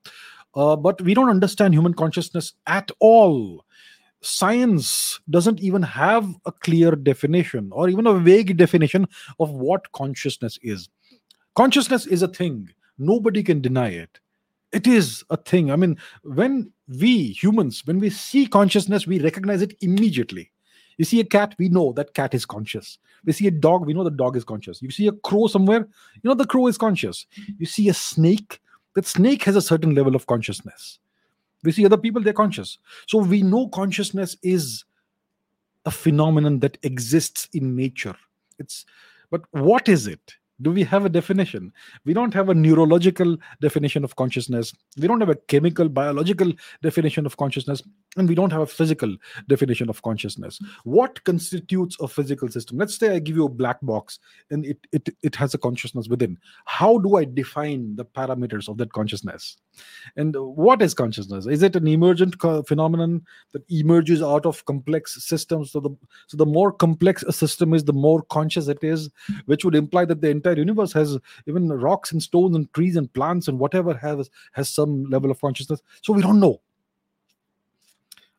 [0.56, 3.66] uh, but we don't understand human consciousness at all.
[4.22, 9.08] Science doesn't even have a clear definition or even a vague definition
[9.40, 10.90] of what consciousness is.
[11.56, 12.70] Consciousness is a thing;
[13.00, 14.20] nobody can deny it
[14.74, 15.72] it is a thing.
[15.72, 20.52] I mean when we humans when we see consciousness we recognize it immediately.
[20.98, 22.98] You see a cat we know that cat is conscious.
[23.26, 24.82] We see a dog we know the dog is conscious.
[24.82, 25.88] You see a crow somewhere
[26.22, 27.26] you know the crow is conscious.
[27.58, 28.60] You see a snake
[28.96, 31.00] that snake has a certain level of consciousness.
[31.64, 32.78] We see other people they're conscious.
[33.08, 34.84] So we know consciousness is
[35.86, 38.16] a phenomenon that exists in nature.
[38.60, 38.86] It's
[39.30, 41.74] but what is it do we have a definition?
[42.06, 44.74] We don't have a neurological definition of consciousness.
[44.98, 47.82] We don't have a chemical biological definition of consciousness
[48.18, 49.16] and we don't have a physical
[49.48, 50.60] definition of consciousness.
[50.84, 52.78] What constitutes a physical system?
[52.78, 54.20] Let's say i give you a black box
[54.52, 56.38] and it it, it has a consciousness within.
[56.66, 59.58] How do i define the parameters of that consciousness
[60.16, 61.46] and what is consciousness?
[61.46, 65.72] Is it an emergent phenomenon that emerges out of complex systems?
[65.72, 65.92] So the
[66.28, 69.10] so the more complex a system is the more conscious it is
[69.46, 73.12] which would imply that the entire universe has even rocks and stones and trees and
[73.14, 75.82] plants and whatever has has some level of consciousness.
[76.02, 76.62] So we don't know.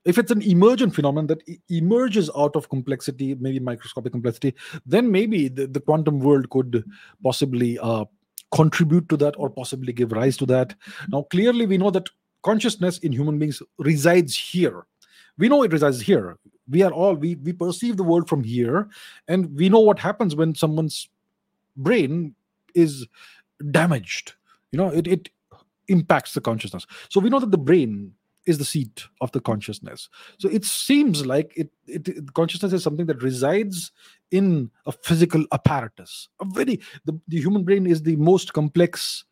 [0.05, 5.49] If it's an emergent phenomenon that emerges out of complexity maybe microscopic complexity then maybe
[5.49, 6.85] the, the quantum world could
[7.23, 8.05] possibly uh,
[8.54, 10.74] contribute to that or possibly give rise to that.
[11.08, 12.08] Now clearly we know that
[12.42, 14.86] consciousness in human beings resides here.
[15.36, 16.38] We know it resides here.
[16.68, 18.88] We are all we we perceive the world from here
[19.28, 21.08] and we know what happens when someone's
[21.76, 22.34] brain
[22.74, 23.06] is
[23.70, 24.34] damaged.
[24.72, 25.28] You know it, it
[25.88, 26.86] impacts the consciousness.
[27.08, 28.14] So we know that the brain
[28.46, 33.07] is the seat of the consciousness so it seems like it, it consciousness is something
[33.07, 33.92] that resides
[34.30, 39.24] in a physical apparatus a very the, the human brain is the most complex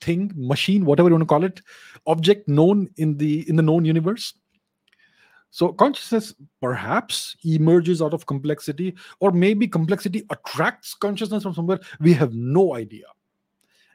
[0.00, 1.60] thing machine whatever you want to call it
[2.06, 4.34] object known in the in the known universe
[5.54, 11.78] so consciousness perhaps emerges out of complexity, or maybe complexity attracts consciousness from somewhere.
[12.00, 13.04] We have no idea.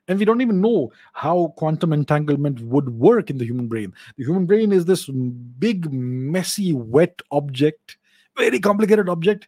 [0.10, 3.94] And we don't even know how quantum entanglement would work in the human brain.
[4.18, 7.98] The human brain is this big, messy, wet object,
[8.36, 9.48] very complicated object.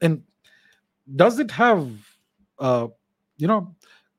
[0.00, 0.24] And
[1.14, 1.88] does it have,
[2.58, 2.88] uh,
[3.38, 3.76] you know,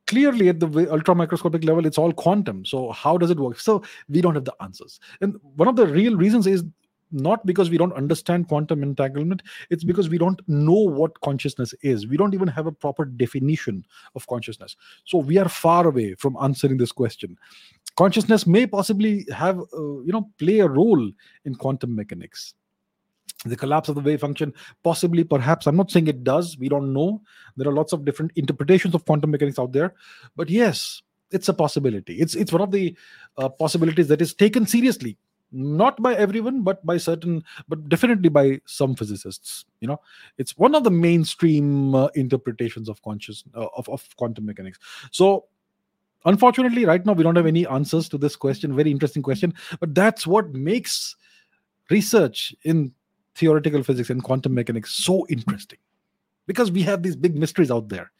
[0.07, 3.83] clearly at the ultra microscopic level it's all quantum so how does it work so
[4.07, 6.63] we don't have the answers and one of the real reasons is
[7.11, 12.07] not because we don't understand quantum entanglement it's because we don't know what consciousness is.
[12.07, 14.75] We don't even have a proper definition of consciousness.
[15.05, 17.37] So we are far away from answering this question.
[17.95, 21.11] Consciousness may possibly have uh, you know play a role
[21.45, 22.53] in quantum mechanics.
[23.45, 24.51] The collapse of the wave function
[24.83, 27.21] possibly perhaps i'm not saying it does we don't know.
[27.55, 29.93] There are lots of different interpretations of quantum mechanics out there.
[30.35, 32.15] But yes it's a possibility.
[32.15, 32.95] It's it's one of the
[33.37, 35.17] uh, possibilities that is taken seriously
[35.51, 39.99] not by everyone but by certain but definitely by some physicists you know?
[40.37, 44.79] It's one of the mainstream uh, interpretations of conscious uh, of, of quantum mechanics.
[45.11, 45.45] So
[46.25, 49.95] unfortunately right now we don't have any answers to this question very interesting question but
[49.95, 51.15] that's what makes
[51.89, 52.91] research in
[53.35, 55.79] theoretical physics and quantum mechanics so interesting.
[56.47, 58.11] Because we have these big mysteries out there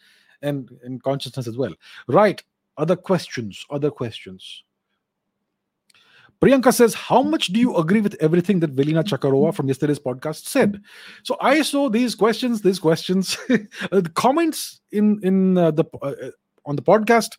[0.42, 1.74] and in consciousness as well.
[2.08, 2.42] Right
[2.78, 4.64] other questions other questions
[6.42, 10.46] Priyanka says, How much do you agree with everything that Velina Tchakarova from yesterday's podcast
[10.46, 10.82] said?
[11.24, 16.14] So I saw these questions, these questions, the comments in in uh, the uh,
[16.66, 17.38] on the podcast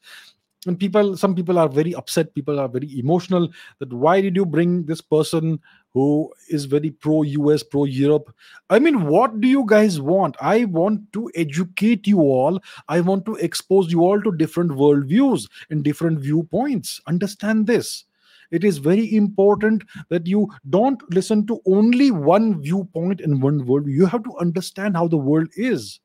[0.66, 4.44] and people some people are very upset people are very emotional that why did you
[4.44, 5.60] bring this person
[5.92, 8.34] who is very pro us pro europe
[8.70, 10.36] i mean what do you guys want?
[10.40, 12.60] I want to educate you all.
[12.88, 17.00] I want to expose you all to different worldviews and different viewpoints.
[17.06, 18.04] Understand this
[18.50, 23.86] it is very important that you don't listen to only one viewpoint in one world
[23.86, 26.00] you have to understand how the world is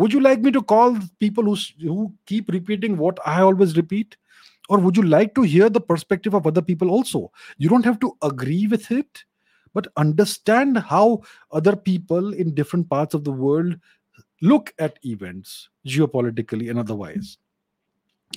[0.00, 4.16] would you like me to call people who, who keep repeating what I always repeat?
[4.70, 7.30] Or would you like to hear the perspective of other people also?
[7.58, 9.24] You don't have to agree with it,
[9.74, 11.20] but understand how
[11.52, 13.76] other people in different parts of the world
[14.40, 17.36] look at events, geopolitically and otherwise.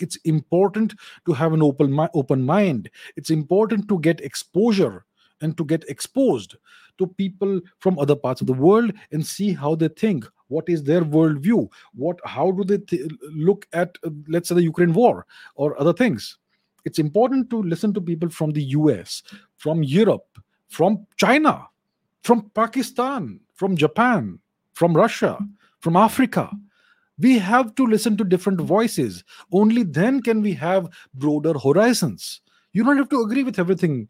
[0.02, 2.90] It's important to have an open, open mind.
[3.16, 5.06] It's important to get exposure
[5.42, 6.56] and to get exposed
[6.98, 10.26] to people from other parts of the world and see how they think.
[10.48, 11.70] What is their worldview?
[11.94, 15.26] What how do they th- look at uh, let's say the ukraine war
[15.56, 16.38] or other things?
[16.86, 19.24] It's important to listen to people from the us
[19.58, 20.28] from europe
[20.68, 21.68] from china
[22.24, 24.40] from pakistan from japan
[24.74, 25.38] from russia
[25.80, 26.52] from africa
[27.20, 29.24] we have to listen to different voices.
[29.52, 32.42] Only then can we have broader horizons.
[32.72, 34.10] You don't have to agree with everything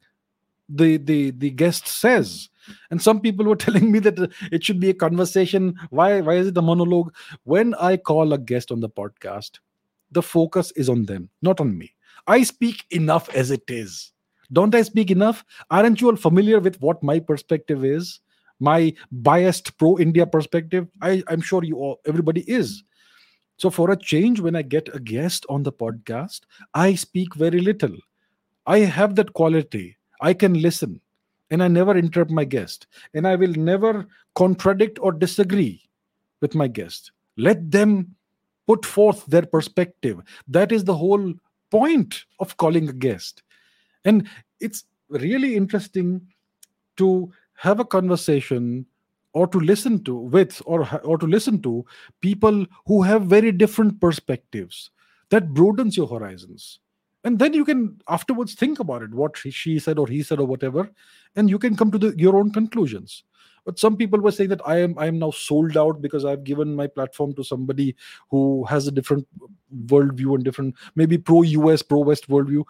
[0.69, 2.49] the the the guest says.
[2.89, 5.75] And some people were telling me that it should be a conversation.
[5.89, 7.13] Why why is it a monologue?
[7.43, 9.59] When i call a guest on the podcast
[10.11, 11.93] the focus is on them not on me.
[12.27, 14.13] I speak enough as it is.
[14.51, 15.43] Don't i speak enough?
[15.71, 18.19] Aren't you all familiar with what my perspective is?
[18.59, 20.87] My biased pro india perspective?
[21.01, 22.83] I i'm sure you all everybody is
[23.63, 26.49] so for a change when i get a guest on the podcast
[26.85, 27.95] i speak very little
[28.77, 29.85] i have that quality
[30.21, 30.99] i can listen
[31.53, 35.87] and I never interrupt my guest, and I will never contradict or disagree
[36.41, 37.11] with my guest.
[37.37, 38.15] Let them
[38.65, 40.19] put forth their perspective.
[40.47, 41.31] That is the whole
[41.69, 43.43] point of calling a guest.
[44.03, 44.27] And
[44.59, 46.27] it's really interesting
[46.97, 48.87] to have a conversation
[49.33, 51.85] or to listen to with or or to listen to
[52.21, 54.91] people who have very different perspectives
[55.29, 56.79] that broadens your horizons.
[57.25, 60.47] And then you can afterwards think about it what she said or he said or
[60.47, 60.89] whatever
[61.35, 63.23] and you can come to the, your own conclusions.
[63.65, 66.43] But some people were saying that i am i am now sold out because i've
[66.43, 67.95] given my platform to somebody
[68.29, 69.25] who has a different
[69.85, 72.65] worldview and different maybe pro us pro west worldview.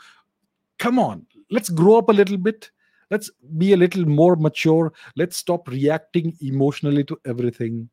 [0.78, 2.72] Come on let's grow up a little bit
[3.14, 4.92] let's be a little more mature.
[5.16, 7.90] Let's stop reacting emotionally to everything.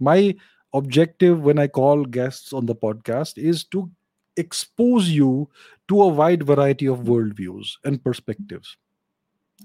[0.00, 0.34] My
[0.74, 3.90] objective when i call guests on the podcast is to
[4.38, 5.48] expose you
[5.88, 8.78] to a wide variety of worldviews and perspectives.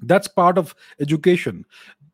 [0.01, 1.63] That's part of education.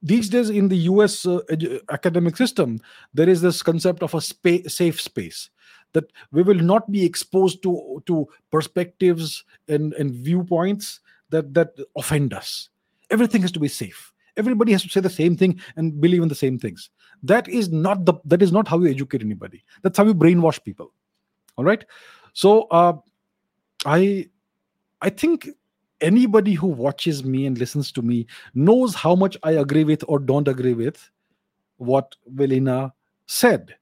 [0.04, 2.80] These days in the us uh, edu- academic system
[3.14, 5.50] there is this concept of a spa- safe space
[5.94, 11.00] that we will not be exposed to to perspectives and, and viewpoints
[11.30, 12.70] that that offend us.
[13.10, 14.12] Everything has to be safe.
[14.36, 16.90] Everybody has to say the same thing and believe in the same things.
[17.22, 19.64] That is not the that is not how you educate anybody.
[19.82, 20.92] That's how you brainwash people.
[21.58, 21.86] All right?
[22.34, 22.94] So uh,
[23.86, 24.30] I
[25.02, 25.50] I think
[26.02, 30.20] anybody who watches me and listens to me knows how much I agree with or
[30.20, 31.10] don't agree with
[31.78, 32.92] what Velina
[33.28, 33.76] said.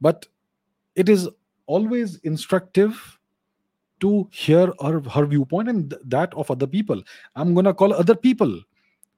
[0.00, 0.26] But
[0.96, 1.28] it is
[1.66, 3.19] always instructive
[4.00, 7.02] to hear her, her viewpoint and th- that of other people.
[7.36, 8.60] I'm going to call other people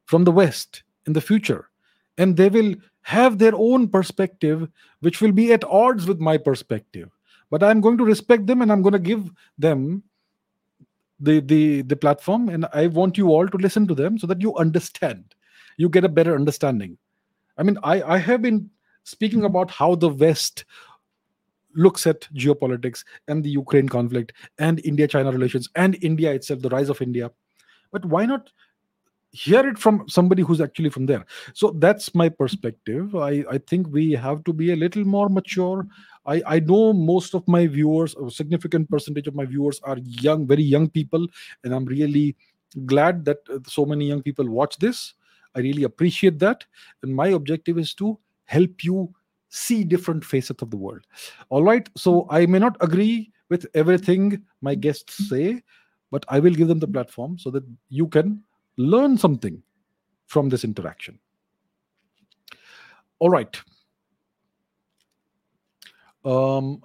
[0.06, 1.70] from the West in the future,
[2.18, 4.68] and they will have their own perspective,
[5.00, 7.10] which will be at odds with my perspective.
[7.50, 10.02] But i'm going to respect them and i'm going to give them
[11.20, 12.48] the the the platform.
[12.48, 15.34] And i want you all to listen to them so that you understand.
[15.76, 16.96] You get a better understanding.
[17.58, 18.70] I mean i i have been
[19.04, 20.64] speaking about how the west
[21.74, 26.68] looks at geopolitics and the ukraine conflict and india china relations and india itself the
[26.68, 27.30] rise of india.
[27.92, 28.50] But why not
[29.30, 31.26] hear it from somebody who's actually from there?
[31.54, 33.14] So that's my perspective.
[33.14, 35.86] I i think we have to be a little more mature.
[36.26, 40.46] I i know most of my viewers a significant percentage of my viewers are young
[40.46, 41.26] very young people
[41.64, 42.36] and i'm really
[42.86, 45.14] glad that uh, so many young people watch this.
[45.54, 46.64] I really appreciate that.
[47.02, 49.14] And my objective is to help you
[49.52, 51.06] see different facets of the world
[51.50, 55.62] all right so i may not agree with everything my guests say
[56.10, 58.42] but i will give them the platform so that you can
[58.76, 59.62] learn something
[60.26, 61.18] from this interaction.
[63.18, 63.60] All right.
[66.24, 66.80] Um,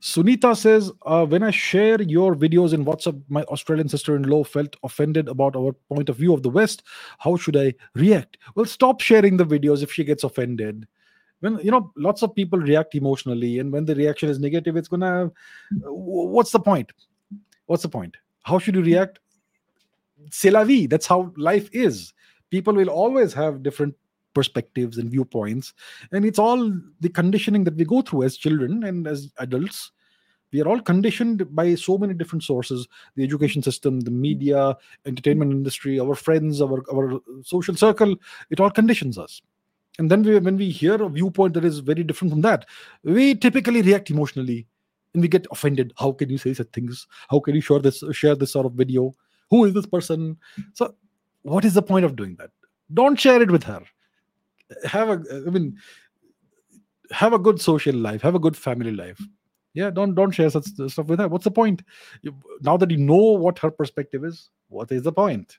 [0.00, 4.44] Sunita says, uh, when I share your videos in WhatsApp, my Australian sister in law
[4.44, 6.84] felt offended about our point of view of the West.
[7.18, 8.38] How should I react?
[8.54, 10.86] Well, stop sharing the videos if she gets offended.
[11.40, 14.88] When you know lots of people react emotionally and when the reaction is negative it's
[14.88, 16.92] gonna uh, what's the point?
[17.66, 18.16] What's the point?
[18.42, 19.20] How should you react?
[20.30, 20.86] C'est la vie.
[20.86, 22.12] That's how life is.
[22.50, 23.94] People will always have different
[24.34, 25.74] perspectives and viewpoints
[26.12, 29.92] and it's all the conditioning that we go through as children and as adults.
[30.50, 35.52] We are all conditioned by so many different sources the education system the media entertainment
[35.52, 38.16] industry our friends our, our social circle.
[38.50, 39.42] It all conditions us
[39.98, 42.66] and then we, when we hear a viewpoint that is very different from that
[43.02, 44.66] we typically react emotionally.
[45.14, 45.94] And we get offended.
[45.96, 47.06] How can you say such things?
[47.30, 49.14] How can you share this share this sort of video?
[49.50, 50.36] Who is this person?
[50.74, 50.94] So
[51.42, 52.50] what is the point of doing that?
[52.92, 53.82] Don't share it with her.
[54.84, 55.78] Have a i mean
[57.10, 58.20] have a good social life.
[58.20, 59.18] Have a good family life.
[59.72, 61.28] Yeah don't don't share such stuff with her.
[61.28, 61.82] What's the point?
[62.60, 65.58] Now that you know what her perspective is what is the point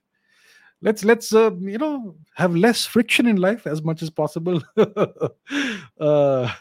[0.81, 4.61] let's let's uh, you know have less friction in life as much as possible
[5.99, 6.51] uh,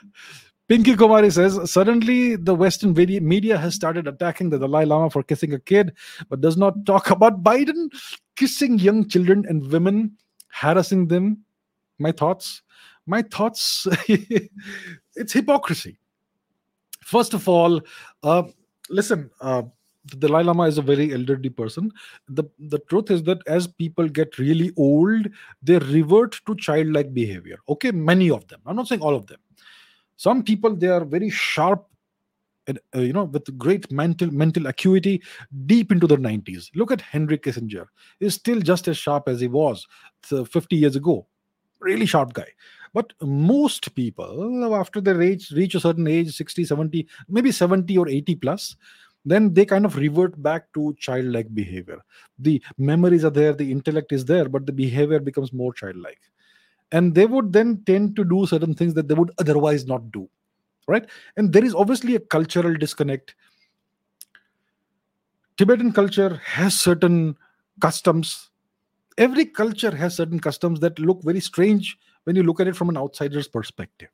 [0.69, 5.55] Pinky Kumari says, suddenly the Western media has started attacking the Dalai Lama for kissing
[5.55, 5.95] a kid,
[6.29, 7.89] but does not talk about Biden
[8.37, 11.39] kissing young children and women, harassing them.
[11.99, 12.61] My thoughts?
[13.07, 13.87] My thoughts,
[15.17, 15.99] it's hypocrisy.
[17.01, 17.81] First of all,
[18.23, 18.43] uh,
[18.91, 19.63] listen, uh,
[20.11, 21.93] the Dalai Lama is a very elderly person.
[22.29, 25.29] The, the truth is that as people get really old,
[25.63, 27.59] they revert to childlike behavior.
[27.69, 28.61] Okay, many of them.
[28.67, 29.39] I'm not saying all of them
[30.19, 31.87] some people they are very sharp
[32.67, 35.23] and, uh, you know with great mental mental acuity
[35.65, 37.87] deep into their 90s look at henry kissinger
[38.21, 39.87] he's still just as sharp as he was
[40.23, 41.27] 50 years ago
[41.81, 42.49] really sharp guy
[42.93, 48.09] but most people after they reach reach a certain age 60 70 maybe 70 or
[48.09, 48.77] 80 plus
[49.31, 51.99] then they kind of revert back to childlike behavior.
[52.39, 56.21] The memories are there the intellect is there but the behavior becomes more childlike.
[56.91, 60.29] And they would then tend to do certain things that they would otherwise not do
[60.89, 61.07] right?
[61.37, 63.35] And there is obviously a cultural disconnect.
[65.59, 67.37] Tibetan culture has certain
[67.81, 68.51] customs.
[69.19, 72.89] Every culture has certain customs that look very strange when you look at it from
[72.89, 74.09] an outsider's perspective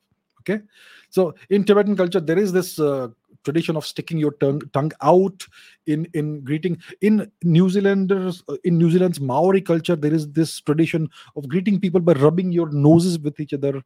[0.45, 0.63] okay?
[1.09, 3.09] So in tibetan culture there is this uh,
[3.45, 5.47] tradition of sticking your tongue tongue out
[5.87, 6.77] in in greeting.
[7.01, 11.79] In new zealanders uh, in new zealand's maori culture there is this tradition of greeting
[11.79, 13.81] people by rubbing your noses with each other.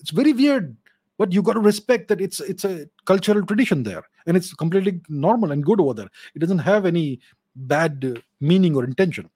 [0.00, 0.76] It's very weird
[1.18, 5.00] but you got to respect that it's it's a cultural tradition there and it's completely
[5.08, 6.10] normal and good over there.
[6.34, 7.20] It doesn't have any
[7.54, 9.30] bad meaning or intention.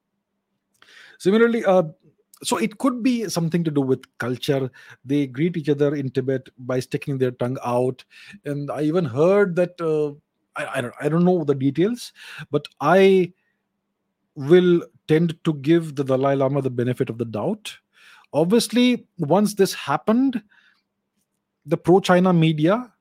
[1.18, 1.84] Similarly uh,
[2.42, 4.70] so it could be something to do with culture.
[5.04, 8.04] They greet each other in tibet by sticking their tongue out.
[8.44, 10.12] And i even heard that uh,
[10.56, 12.12] I, I, don't, I don't know the details
[12.50, 13.32] but i
[14.34, 17.76] will tend to give the dalai lama the benefit of the doubt.
[18.32, 20.42] Obviously once this happened
[21.66, 22.92] the pro china media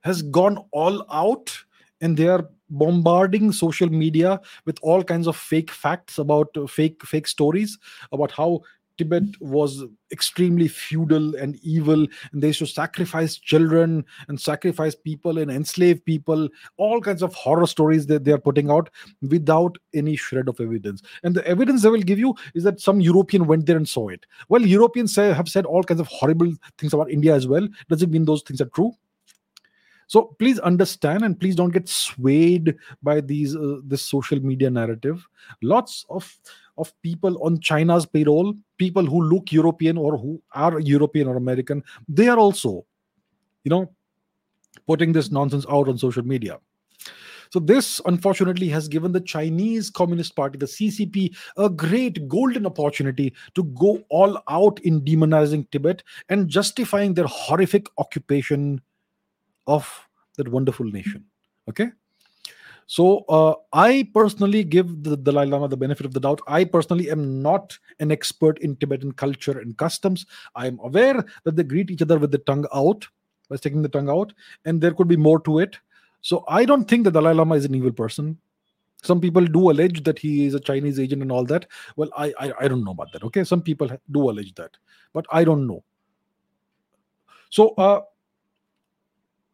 [0.00, 1.56] has gone all out
[2.00, 7.04] and they are bombarding social media with all kinds of fake facts about uh, fake
[7.04, 7.78] fake stories
[8.12, 8.60] about how
[9.00, 15.38] Tibet was extremely feudal and evil, and they used to sacrifice children and sacrifice people
[15.38, 16.50] and enslave people.
[16.76, 18.90] All kinds of horror stories that they are putting out
[19.22, 21.00] without any shred of evidence.
[21.22, 24.08] And the evidence they will give you is that some European went there and saw
[24.08, 24.26] it.
[24.50, 27.66] Well, Europeans say, have said all kinds of horrible things about India as well.
[27.88, 28.92] Does it mean those things are true?
[30.10, 35.24] So please understand and please don't get swayed by these uh, this social media narrative.
[35.62, 36.28] Lots of
[36.78, 41.82] of people on china's payroll people who look european or who are european or american
[42.08, 42.86] they are also
[43.64, 43.90] you know
[44.86, 46.58] putting this nonsense out on social media.
[47.52, 53.34] So this unfortunately has given the Chinese Communist Party, the CCP, a great golden opportunity
[53.54, 58.80] to go all out in demonizing Tibet and justifying their horrific occupation
[59.76, 59.88] of
[60.36, 61.24] that wonderful nation.
[61.68, 61.90] Okay.
[62.86, 66.40] So uh, I personally give the Dalai Lama the benefit of the doubt.
[66.48, 70.26] I personally am not an expert in Tibetan culture and customs.
[70.56, 73.06] I am aware that they greet each other with the tongue out
[73.48, 74.32] by sticking the tongue out,
[74.64, 75.78] and there could be more to it.
[76.20, 78.38] So I don't think the Dalai Lama is an evil person.
[79.02, 81.66] Some people do allege that he is a Chinese agent and all that.
[81.96, 83.22] Well, I I, I don't know about that.
[83.30, 84.76] Okay, some people do allege that,
[85.12, 85.84] but I don't know.
[87.50, 88.00] So uh,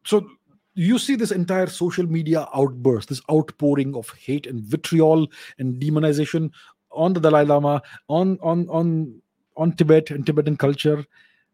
[0.07, 0.27] so
[0.75, 5.27] you see this entire social media outburst, this outpouring of hate and vitriol
[5.59, 6.51] and demonization
[6.93, 9.21] on the Dalai Lama, on on on
[9.57, 11.05] on Tibet and Tibetan culture.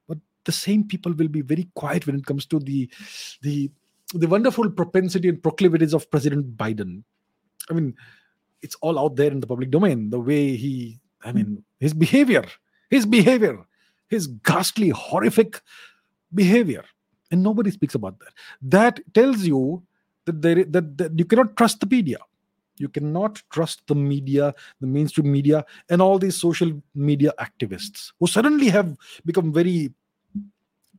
[0.09, 2.90] But the same people will be very quiet when it comes to the
[3.40, 3.70] the
[4.12, 7.05] the wonderful propensity and proclivities of President Biden.
[7.70, 7.94] I mean,
[8.61, 10.11] it's all out there in the public domain.
[10.11, 12.44] The way he, I mean, his behavior,
[12.90, 13.64] his behavior,
[14.09, 15.62] his ghastly, horrific
[16.34, 16.84] behavior.
[17.33, 18.35] And nobody speaks about that.
[18.61, 19.83] That tells you
[20.26, 22.18] that, there, that, that you cannot trust the media.
[22.76, 28.26] You cannot trust the media, the mainstream media, and all these social media activists who
[28.26, 29.93] suddenly have become very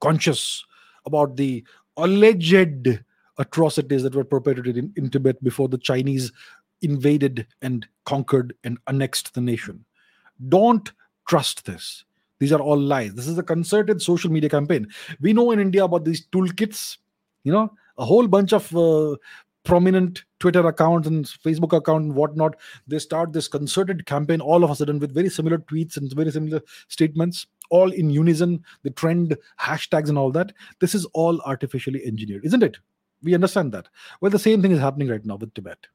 [0.02, 0.66] conscious
[1.06, 1.64] about the
[1.98, 3.04] alleged
[3.38, 6.32] atrocities that were perpetrated in, in Tibet before the Chinese
[6.82, 9.86] invaded and conquered and annexed the nation.
[10.50, 10.92] Don't
[11.28, 12.06] trust this.
[12.40, 13.14] These are all lies.
[13.14, 14.88] This is a concerted social media campaign.
[15.22, 16.98] We know in India about these toolkits,
[17.44, 19.16] you know, a whole bunch of uh,
[19.64, 22.56] prominent Twitter accounts and Facebook account and whatnot.
[22.88, 26.32] They start this concerted campaign all of a sudden with very similar tweets and very
[26.32, 30.52] similar statements, all in unison, the trend, hashtags, and all that.
[30.80, 32.78] This is all artificially engineered, isn't it?
[33.22, 33.88] We understand that.
[34.20, 35.88] Well, the same thing is happening right now with Tibet.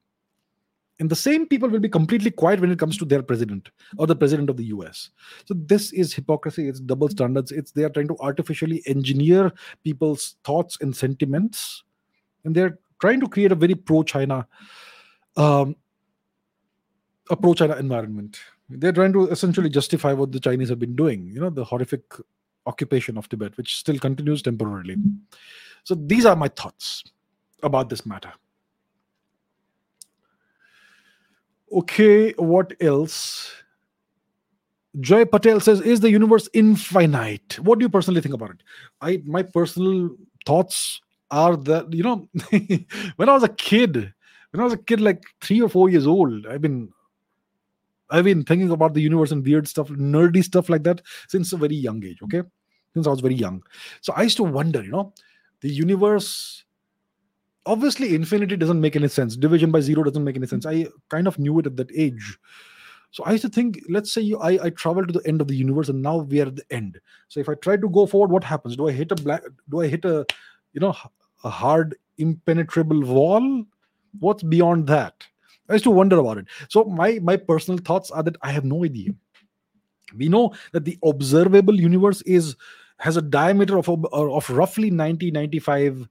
[1.00, 4.06] And the same people will be completely quiet when it comes to their president or
[4.06, 5.10] the president of the US.
[5.44, 7.52] So this is hypocrisy, it's double standards.
[7.52, 9.52] It's they are trying to artificially engineer
[9.84, 11.84] people's thoughts and sentiments.
[12.44, 14.46] And they're trying to create a very pro-China
[15.36, 15.76] um,
[17.30, 18.40] a pro-China environment.
[18.68, 22.02] They're trying to essentially justify what the Chinese have been doing, you know, the horrific
[22.66, 24.96] occupation of Tibet, which still continues temporarily.
[25.84, 27.04] So these are my thoughts
[27.62, 28.32] about this matter.
[31.72, 33.52] Okay, what else?
[35.00, 38.62] Joy Patel says, "Is the universe infinite?" What do you personally think about it?
[39.00, 40.16] I my personal
[40.46, 41.00] thoughts
[41.30, 42.28] are that you know,
[43.16, 44.12] when I was a kid,
[44.50, 46.92] when I was a kid, like three or four years old, I've been
[48.10, 51.58] I've been thinking about the universe and weird stuff, nerdy stuff like that since a
[51.58, 52.22] very young age.
[52.22, 52.42] Okay,
[52.94, 53.62] since I was very young,
[54.00, 55.12] so I used to wonder, you know,
[55.60, 56.64] the universe
[57.68, 59.36] obviously infinity doesn't make any sense.
[59.36, 60.64] Division by zero doesn't make any sense.
[60.66, 62.38] I kind of knew it at that age.
[63.10, 65.48] So i used to think let's say you, I, I travel to the end of
[65.48, 67.00] the universe and now we are at the end.
[67.28, 68.76] So if i try to go forward what happens?
[68.76, 70.26] Do i hit a black do i hit a
[70.72, 70.94] you know
[71.44, 73.64] a hard impenetrable wall?
[74.18, 75.26] What's beyond that?
[75.70, 76.46] I used to wonder about it.
[76.68, 79.12] So my my personal thoughts are that i have no idea.
[80.16, 82.56] We know that the observable universe is
[82.98, 86.08] has a diameter of of roughly 90 95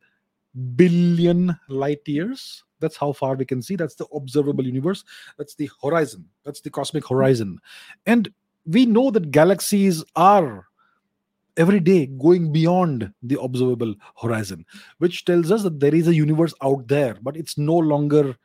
[0.76, 2.64] billion light years.
[2.80, 3.76] That's how far we can see.
[3.76, 5.04] That's the observable universe.
[5.38, 6.26] That's the horizon.
[6.46, 7.60] That's the cosmic horizon.
[8.06, 8.32] And
[8.66, 10.68] we know that galaxies are
[11.56, 14.64] every day going beyond the observable horizon
[15.00, 18.38] which tells us that there is a universe out there but it's no longer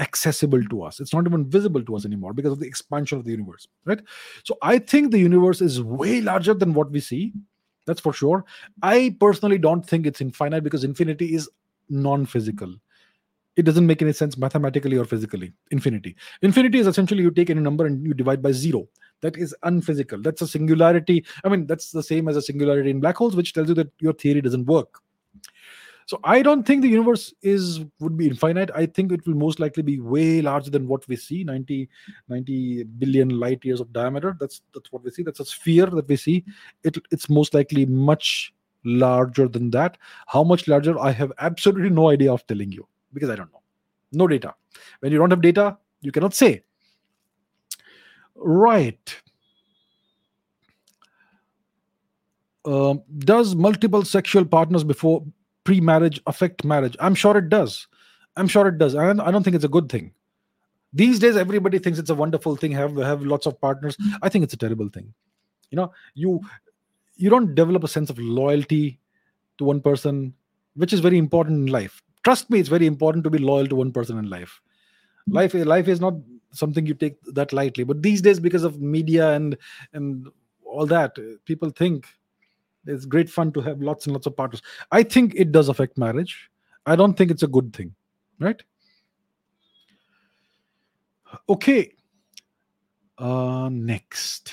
[0.00, 0.98] accessible to us.
[0.98, 4.00] It's not even visible to us anymore because of the expansion of the universe right?
[4.44, 7.32] So i think the universe is way larger than what we see
[7.86, 8.44] that's for sure.
[8.82, 11.48] I personally don't think it's infinite because infinity is
[11.88, 12.74] non-physical.
[13.56, 15.52] It doesn't make any sense mathematically or physically.
[15.70, 16.16] Infinity.
[16.42, 18.88] Infinity is essentially you take any number and you divide by zero.
[19.20, 20.20] That is unphysical.
[20.20, 21.24] That's a singularity.
[21.44, 23.92] I mean that's the same as a singularity in black holes which tells you that
[24.00, 25.00] your theory doesn't work
[26.06, 28.70] so i don't think the universe is would be infinite.
[28.74, 31.88] I think it will most likely be way larger than what we see 90
[32.28, 34.36] 90 billion light years of diameter.
[34.38, 35.22] That's that's what we see.
[35.22, 36.44] That's a sphere that we see.
[36.82, 38.52] It, it's most likely much
[38.84, 39.98] larger than that.
[40.26, 40.98] How much larger?
[40.98, 43.62] I have absolutely no idea of telling you because i don't know.
[44.12, 44.54] No data.
[45.00, 46.62] When you don't have data you cannot say.
[48.34, 49.20] Right.
[52.66, 55.24] Um, does multiple sexual partners before
[55.64, 56.96] pre-marriage affect marriage.
[57.00, 57.86] I'm sure it does.
[58.36, 58.94] I'm sure it does.
[58.94, 60.12] And i don't think it's a good thing.
[60.92, 63.96] These days everybody thinks it's a wonderful thing have have lots of partners.
[64.22, 65.12] I think it's a terrible thing.
[65.70, 66.40] You know you
[67.16, 69.00] you don't develop a sense of loyalty
[69.58, 70.34] to one person
[70.74, 72.02] which is very important in life.
[72.22, 74.60] Trust me it's very important to be loyal to one person in life.
[75.26, 76.14] Life life is not
[76.52, 77.82] something you take that lightly.
[77.84, 79.56] But these days because of media and
[79.92, 80.28] and
[80.64, 82.06] all that people think
[82.86, 84.62] it's great fun to have lots and lots of partners.
[84.92, 86.50] I think it does affect marriage.
[86.86, 87.94] I don't think it's a good thing,
[88.38, 88.62] right?
[91.48, 91.92] Okay.
[93.18, 94.52] Uh, next.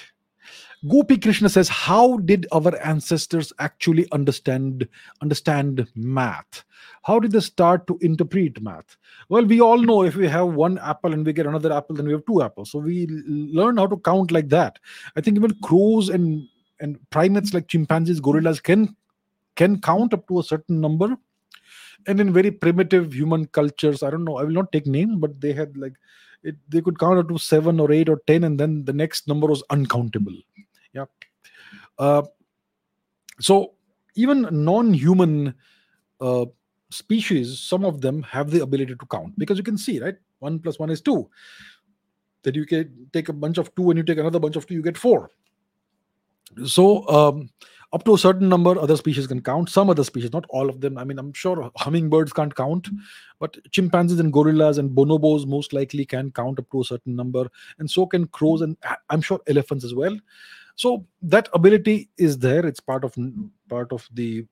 [0.89, 4.87] Gopi Krishna says, How did our ancestors actually understand
[5.21, 6.63] understand math?
[7.03, 8.97] How did they start to interpret math?
[9.29, 12.07] Well, we all know if we have one apple and we get another apple, then
[12.07, 12.71] we have two apples.
[12.71, 14.79] So we learn how to count like that.
[15.15, 16.47] I think even crows and
[16.81, 18.95] and primates like chimpanzees gorillas can
[19.55, 21.15] can count up to a certain number.
[22.07, 25.39] And in very primitive human cultures i don't know i will not take names but
[25.39, 25.93] they had like
[26.43, 29.27] it, they could count up to seven or eight or ten and then the next
[29.27, 30.33] number was uncountable.
[30.93, 31.05] Yeah.
[31.99, 32.23] Uh,
[33.39, 33.73] so
[34.15, 35.53] even non-human
[36.19, 36.45] uh,
[36.89, 39.37] species some of them have the ability to count.
[39.37, 41.29] Because you can see right one plus one is two.
[42.43, 44.73] That you can take a bunch of two and you take another bunch of two
[44.73, 45.29] you get four
[46.65, 47.49] so um,
[47.93, 50.81] up to a certain number other species can count some other species not all of
[50.81, 50.97] them.
[50.97, 52.87] I mean i'm sure hummingbirds can't count
[53.39, 57.47] but chimpanzees and gorillas and bonobos most likely can count up to a certain number
[57.79, 58.77] and so can crows and
[59.09, 60.17] i'm sure elephants as well.
[60.75, 62.65] So that ability is there.
[62.65, 63.15] It's part of
[63.69, 64.45] part of the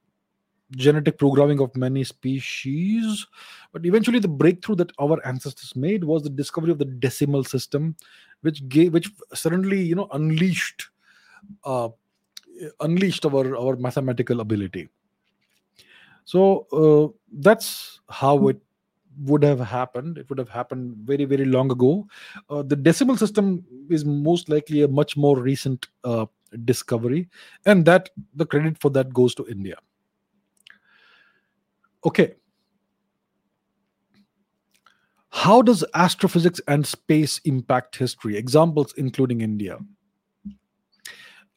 [0.75, 3.25] genetic programming of many species
[3.73, 7.95] but eventually the breakthrough that our ancestors made was the discovery of the decimal system
[8.41, 10.89] which gave which suddenly you know unleashed
[11.63, 11.89] uh,
[12.79, 14.89] unleashed our our mathematical ability.
[16.25, 18.57] So uh, that's how it
[19.21, 20.17] would have happened.
[20.17, 22.07] It would have happened very very long ago.
[22.49, 26.25] Uh, the decimal system is most likely a much more recent uh,
[26.65, 27.27] discovery
[27.65, 29.75] and that the credit for that goes to india.
[32.05, 32.35] Okay.
[35.31, 38.35] How does astrophysics and space impact history?
[38.35, 39.77] Examples including india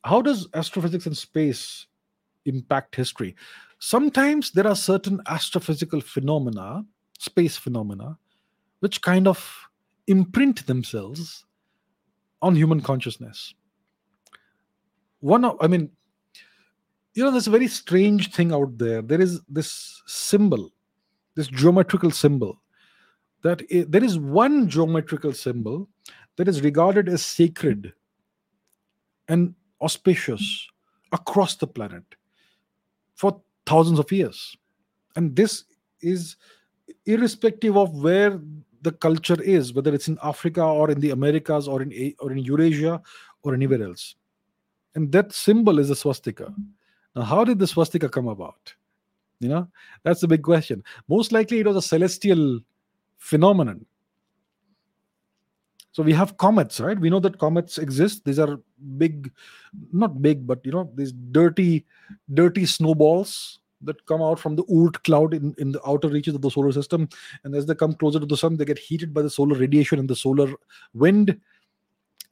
[0.04, 1.86] how does astrophysics and space
[2.44, 3.36] impact history?
[3.78, 6.84] Sometimes there are certain astrophysical phenomena,
[7.18, 8.18] space phenomena,
[8.80, 9.68] which kind of
[10.06, 11.44] imprint themselves
[12.40, 13.54] on human consciousness.
[15.20, 15.90] One I mean,
[17.14, 19.02] you know, there's a very strange thing out there.
[19.02, 20.72] There is this symbol,
[21.36, 22.60] this geometrical symbol,
[23.42, 25.88] that there is one geometrical symbol
[26.36, 27.92] that is regarded as sacred
[29.28, 30.68] and auspicious
[31.12, 32.04] across the planet
[33.14, 34.56] for thousands of years.
[35.16, 35.64] And this
[36.00, 36.36] is
[37.06, 38.40] irrespective of where
[38.82, 42.38] the culture is, whether it's in Africa or in the Americas or in or in
[42.38, 43.00] Eurasia
[43.42, 44.16] or anywhere else.
[44.94, 46.52] And that symbol is a swastika.
[47.14, 48.74] Now, how did the swastika come about?
[49.40, 49.68] You know,
[50.02, 50.82] that's the big question.
[51.08, 52.60] Most likely, it was a celestial
[53.18, 53.86] phenomenon
[55.92, 56.98] so we have comets right?
[56.98, 58.24] We know that comets exist.
[58.24, 58.58] These are
[58.96, 59.30] big
[59.92, 61.86] not big but you know these dirty
[62.34, 66.42] dirty snowballs that come out from the Oort cloud in, in the outer reaches of
[66.42, 67.08] the solar system.
[67.42, 69.98] And as they come closer to the sun they get heated by the solar radiation
[69.98, 70.52] and the solar
[70.94, 71.40] wind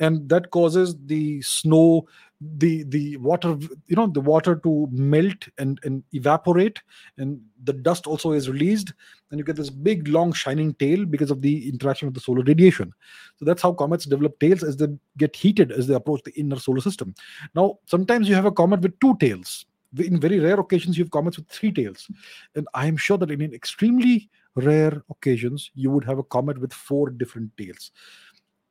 [0.00, 2.06] and that causes the snow
[2.40, 6.80] the the water you know the water to melt and and evaporate
[7.18, 8.94] and the dust also is released
[9.30, 12.42] and you get this big long shining tail because of the interaction with the solar
[12.42, 12.92] radiation.
[13.36, 14.88] So that's how comets develop tails as they
[15.18, 17.14] get heated as they approach the inner solar system.
[17.54, 19.66] Now sometimes you have a comet with two tails.
[19.98, 22.10] In very rare occasions you have comets with three tails.
[22.54, 26.72] And i am sure that in extremely rare occasions you would have a comet with
[26.72, 27.92] four different tails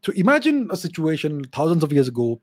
[0.02, 2.42] so imagine a situation thousands of years ago.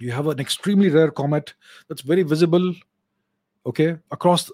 [0.00, 1.54] You have an extremely rare comet
[1.88, 2.74] that's very visible
[3.64, 4.50] okay across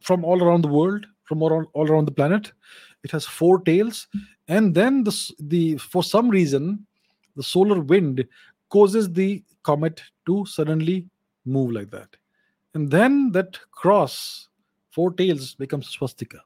[0.00, 2.52] from all around the world from all, all around the planet.
[3.04, 4.08] It has four tails.
[4.48, 6.86] And then the, the for some reason
[7.36, 8.26] the solar wind
[8.70, 11.06] causes the comet to suddenly
[11.44, 12.08] move like that.
[12.74, 14.48] And then that cross
[14.90, 16.38] four tails becomes swastika.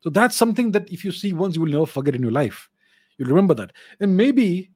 [0.00, 2.69] So that's something that if you see once you will never forget in your life
[3.20, 3.72] you'll remember that.
[4.00, 4.70] And maybe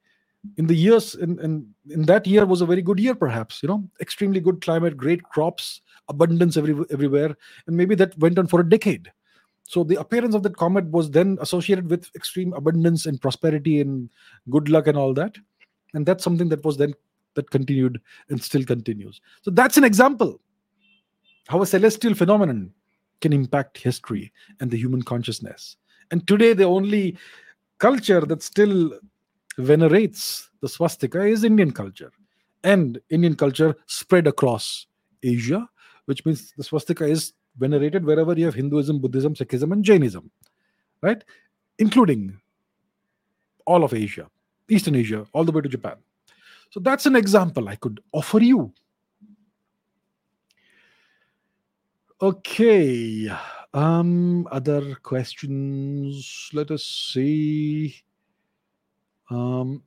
[0.59, 3.66] in the years in, in in that year was a very good year perhaps you
[3.66, 7.36] know extremely good climate great crops abundance every, everywhere.
[7.66, 9.11] And maybe that went on for a decade.
[9.62, 14.11] So the appearance of that comet was then associated with extreme abundance and prosperity and
[14.51, 15.36] good luck and all that.
[15.95, 16.92] And that's something that was then
[17.34, 19.20] that continued and still continues.
[19.42, 20.40] So that's an example
[21.49, 22.72] how a celestial phenomenon
[23.20, 25.76] can impact history and the human consciousness.
[26.11, 27.16] And today the only
[27.79, 28.99] culture that still
[29.59, 32.12] venerates the swastika is Indian culture.
[32.62, 34.87] And Indian culture spread across
[35.22, 35.68] Asia,
[36.07, 40.31] which means the swastika is venerated wherever you have Hinduism, Buddhism, Sikhism, and Jainism,
[41.03, 41.22] right?
[41.79, 42.41] Including
[43.66, 44.29] all of Asia,
[44.68, 45.97] Eastern Asia, all the way to Japan.
[46.70, 48.72] So that's an example I could offer you.
[52.20, 53.31] Okay.
[53.75, 56.49] Um, other questions?
[56.53, 57.97] Let us see.
[59.29, 59.83] Um,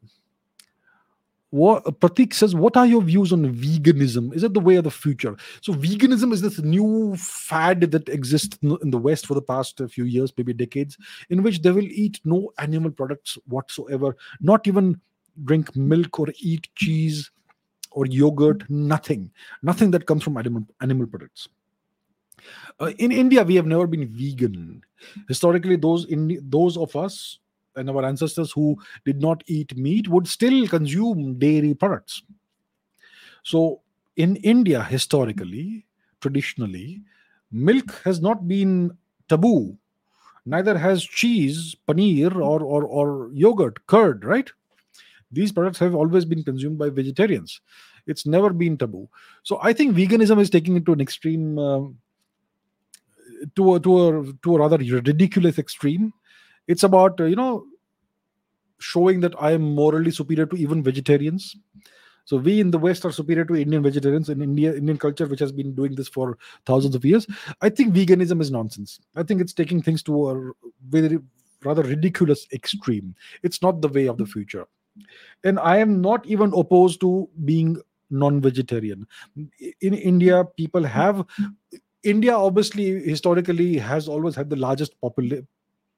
[1.49, 4.35] what Pratik says, what are your views on veganism?
[4.35, 5.37] Is it the way of the future?
[5.61, 10.03] So, veganism is this new fad that exists in the West for the past few
[10.03, 10.97] years, maybe decades,
[11.29, 14.99] in which they will eat no animal products whatsoever, not even
[15.45, 17.31] drink milk or eat cheese
[17.91, 19.31] or yogurt, nothing,
[19.63, 21.47] nothing that comes from animal, animal products.
[22.79, 24.81] Uh, in India, we have never been vegan.
[25.27, 27.39] Historically, those in those of us
[27.75, 32.23] and our ancestors who did not eat meat would still consume dairy products.
[33.43, 33.81] So,
[34.15, 35.85] in India, historically,
[36.21, 37.03] traditionally,
[37.51, 38.97] milk has not been
[39.29, 39.77] taboo.
[40.45, 44.49] Neither has cheese, paneer, or, or, or yogurt, curd, right?
[45.31, 47.61] These products have always been consumed by vegetarians.
[48.07, 49.09] It's never been taboo.
[49.43, 51.97] So I think veganism is taking it to an extreme, um,
[53.55, 56.13] to a, to a to a rather ridiculous extreme.
[56.67, 57.65] It's about uh, you know
[58.79, 61.55] showing that I am morally superior to even vegetarians.
[62.25, 65.39] So we in the West are superior to Indian vegetarians in India, Indian culture, which
[65.39, 67.25] has been doing this for thousands of years.
[67.61, 68.99] I think veganism is nonsense.
[69.15, 70.51] I think it's taking things to a
[70.89, 71.19] very
[71.63, 73.15] rather ridiculous extreme.
[73.43, 74.65] It's not the way of the future.
[75.45, 77.77] And I am not even opposed to being
[78.09, 79.07] non-vegetarian.
[79.81, 81.25] In India, people have
[82.13, 85.47] India obviously historically has always had the largest population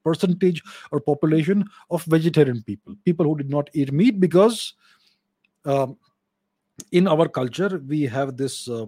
[0.04, 4.74] percentage or population of vegetarian people people who did not eat meat because
[5.64, 5.96] um,
[6.92, 8.86] in our culture we have this uh,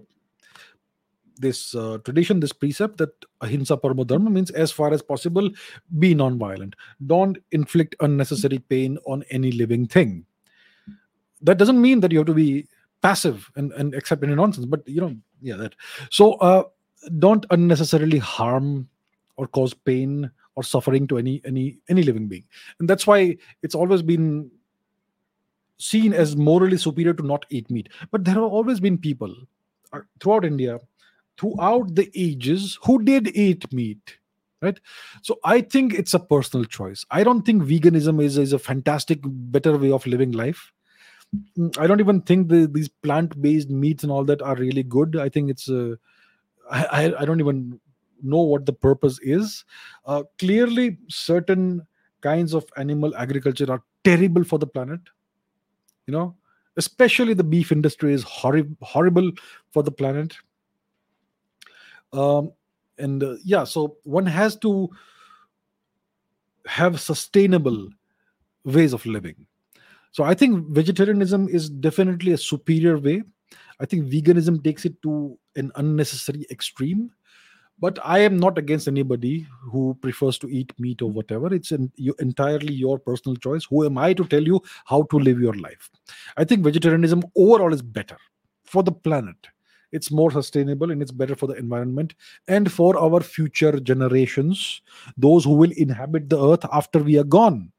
[1.37, 5.51] this uh, tradition this precept that ahimsa paramo dharma means as far as possible
[5.99, 6.77] be non-violent.
[7.07, 10.25] Don't inflict unnecessary pain on any living thing.
[11.41, 12.69] That doesn't mean that you have to be
[13.03, 15.75] passive and, and accept any nonsense but you know yeah that.
[16.11, 16.65] So uh,
[17.19, 18.89] don't unnecessarily harm
[19.37, 22.45] or cause pain or suffering to any any any living being
[22.79, 24.51] and that's why it's always been
[25.83, 27.89] seen as morally superior to not eat meat.
[28.11, 29.35] But there have always been people
[29.93, 30.79] uh, throughout India,
[31.39, 34.19] throughout the ages, who did eat meat.
[34.61, 34.79] Right,
[35.23, 37.05] so I think it's a personal choice.
[37.11, 40.73] I don't think veganism is, is a fantastic, better way of living life.
[41.59, 45.17] Mm, I don't even think the, these plant-based meats and all that are really good.
[45.17, 45.97] I think it's uh,
[46.73, 47.81] I, I don't even
[48.23, 49.65] know what the purpose is.
[50.07, 51.87] Uh, clearly, certain
[52.21, 55.01] kinds of animal agriculture are terrible for the planet
[56.07, 56.37] you know?
[56.77, 59.31] Especially the beef industry is horrible horrible
[59.73, 60.35] for the planet.
[62.13, 62.53] Um,
[62.99, 64.91] and uh, yeah so one has to
[66.67, 67.89] have sustainable
[68.65, 69.47] ways of living.
[70.13, 73.23] So i think vegetarianism is definitely a superior way
[73.81, 77.11] i think veganism takes it to an unnecessary extreme
[77.79, 81.53] but i am not against anybody who prefers to eat meat or whatever.
[81.53, 83.65] It's an, you, entirely your personal choice.
[83.65, 85.91] Who am i to tell you how to live your life?
[86.37, 88.17] I think vegetarianism overall is better
[88.65, 89.37] for the planet.
[89.91, 92.15] It's more sustainable and it's better for the environment
[92.49, 94.81] and for our future generations
[95.17, 97.73] those who will inhabit the earth after we are gone.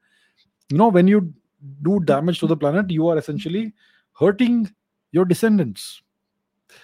[0.70, 1.34] You know when you
[1.82, 3.74] do damage to the planet you are essentially
[4.20, 4.70] hurting
[5.14, 6.02] your descendants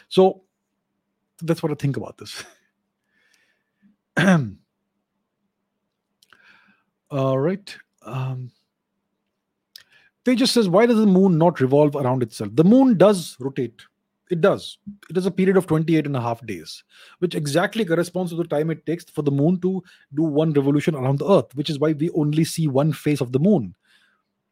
[0.08, 0.44] so
[1.42, 2.46] that's what i think about this
[7.12, 7.76] All right.
[8.04, 8.52] Um,
[10.36, 12.52] just says, why does the moon not revolve around itself?
[12.54, 13.82] The moon does rotate.
[14.30, 14.78] It does.
[15.10, 16.84] It is a period of 28 and a half days,
[17.18, 19.82] which exactly corresponds to the time it takes for the moon to
[20.14, 23.32] do one revolution around the earth, which is why we only see one face of
[23.32, 23.74] the moon.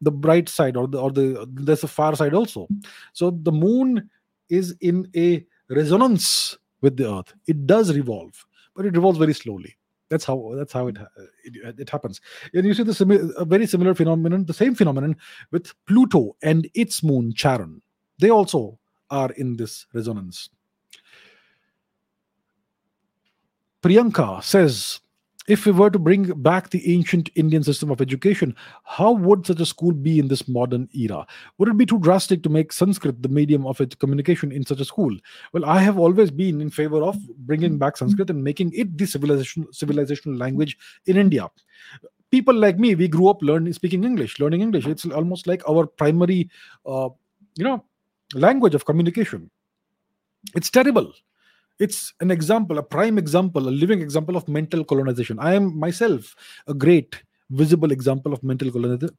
[0.01, 2.67] The bright side or the or the there's a far side also.
[3.13, 4.09] So the moon
[4.49, 7.33] is in a resonance with the earth.
[7.47, 8.45] It does revolve
[8.77, 9.75] but it revolves very slowly.
[10.09, 10.97] That's how that's how it
[11.43, 12.21] it, it happens.
[12.53, 15.17] And you see the a very similar phenomenon, the same phenomenon
[15.51, 17.81] with Pluto and its moon Charon.
[18.19, 18.79] They also
[19.09, 20.49] are in this resonance.
[23.81, 25.01] Priyanka says
[25.47, 29.61] if we were to bring back the ancient Indian system of education, how would such
[29.61, 31.25] a school be in this modern era?
[31.57, 34.81] Would it be too drastic to make Sanskrit the medium of its communication in such
[34.81, 35.15] a school?
[35.53, 39.05] Well, I have always been in favor of bringing back Sanskrit and making it the
[39.05, 41.47] civilization civilizational language in India.
[42.29, 44.85] People like me, we grew up learning speaking English, learning English.
[44.85, 46.49] It's almost like our primary,
[46.85, 47.07] uh,
[47.55, 47.85] you know,
[48.33, 49.49] language of communication.
[50.55, 51.13] It's terrible
[51.79, 55.39] it's an example a prime example a living example of mental colonization.
[55.39, 56.35] I am myself
[56.67, 58.69] a great visible example of mental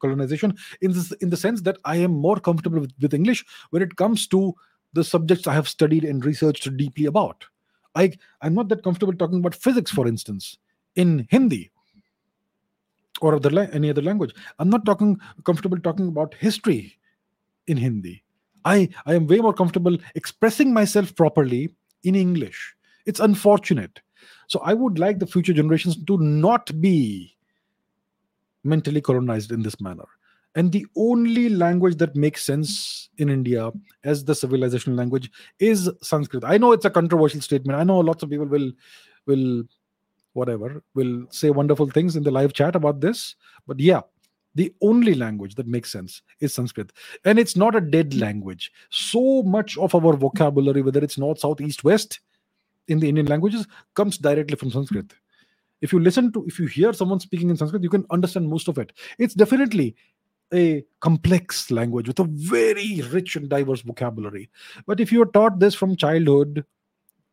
[0.00, 3.80] colonization in this in the sense that i am more comfortable with, with english when
[3.80, 4.54] it comes to
[4.92, 7.44] the subjects i have studied and researched deeply about.
[7.94, 10.58] I i'm not that comfortable talking about physics for instance
[10.94, 11.70] in hindi
[13.20, 14.34] or other la- any other language.
[14.58, 16.98] I'm not talking comfortable talking about history
[17.66, 18.22] in hindi.
[18.64, 22.74] I i am way more comfortable expressing myself properly in English.
[23.06, 24.00] It's unfortunate.
[24.48, 27.36] So I would like the future generations to not be
[28.64, 30.04] mentally colonized in this manner.
[30.54, 33.70] And the only language that makes sense in India
[34.04, 35.30] as the civilizational language
[35.60, 36.44] is Sanskrit.
[36.44, 37.78] I know it's a controversial statement.
[37.78, 38.72] I know lots of people will
[39.26, 39.64] will
[40.32, 43.36] whatever will say wonderful things in the live chat about this.
[43.66, 44.00] But yeah,
[44.54, 46.92] the only language that makes sense is Sanskrit.
[47.24, 48.20] And it's not a dead hmm.
[48.20, 48.72] language.
[48.90, 52.20] So much of our vocabulary, whether it's north, south, east, west,
[52.88, 55.12] in the Indian languages, comes directly from Sanskrit.
[55.80, 58.66] If you listen to, if you hear someone speaking in Sanskrit, you can understand most
[58.66, 58.92] of it.
[59.18, 59.94] It's definitely
[60.52, 64.48] a complex language with a very rich and diverse vocabulary.
[64.86, 66.64] But if you are taught this from childhood,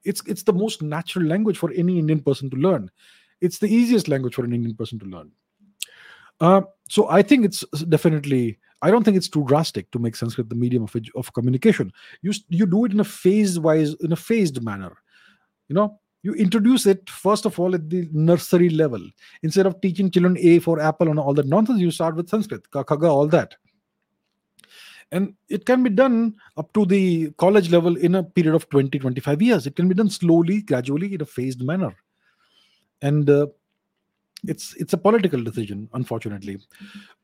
[0.03, 2.91] it's it's the most natural language for any Indian person to learn.
[3.41, 5.32] It's the easiest language for an Indian person to learn.
[6.40, 8.60] Uh, so I think it's definitely.
[8.82, 11.92] I don't think it's too drastic to make Sanskrit the medium of, of communication.
[12.22, 14.96] You you do it in a phase wise, in a phased manner.
[15.70, 19.02] You know, you introduce it first of all at the nursery level.
[19.44, 22.70] Instead of teaching children A for apple and all that nonsense, you start with Sanskrit,
[22.72, 23.56] kakaga, all that.
[25.12, 28.98] And it can be done up to the college level in a period of 20,
[28.98, 29.68] 25 years.
[29.68, 31.96] It can be done slowly, gradually, in a phased manner.
[33.02, 33.48] And uh,
[34.48, 36.58] it's it's a political decision, unfortunately.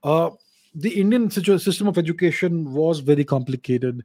[0.03, 0.31] Uh,
[0.73, 4.03] the Indian system of education was very complicated.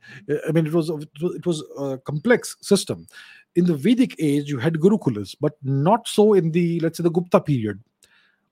[0.49, 3.07] I mean, it was it was a complex system.
[3.55, 7.11] In the Vedic age, you had gurukulas, but not so in the let's say the
[7.11, 7.83] Gupta period,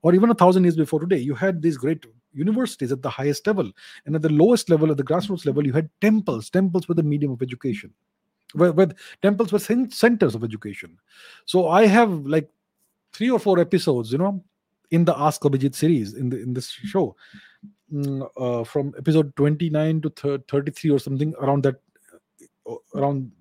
[0.01, 1.17] or even a thousand years before today.
[1.17, 3.71] You had these great universities at the highest level,
[4.05, 6.49] and at the lowest level, at the grassroots level, you had temples.
[6.49, 7.93] Temples were the medium of education.
[8.53, 8.87] Where, where
[9.21, 10.97] temples were centers of education.
[11.45, 12.49] So I have like
[13.11, 14.43] three or four episodes, you know,
[14.91, 17.15] in the Ask Abhijit series in the in this show,
[17.91, 21.75] mm, uh, from episode 29 to 33 or something around that,
[22.69, 23.31] uh, around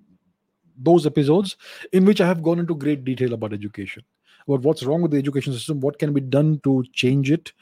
[0.76, 1.56] those episodes,
[1.92, 4.02] in which I have gone into great detail about education,
[4.48, 7.52] about what's wrong with the education system, what can be done to change it.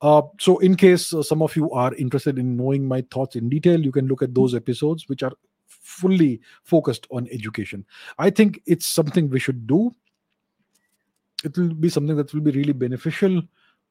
[0.00, 3.48] Uh, so, in case uh, some of you are interested in knowing my thoughts in
[3.48, 5.32] detail, you can look at those episodes, which are
[5.68, 7.84] fully focused on education.
[8.18, 9.92] I think it's something we should do
[11.44, 13.42] it will be something that will be really beneficial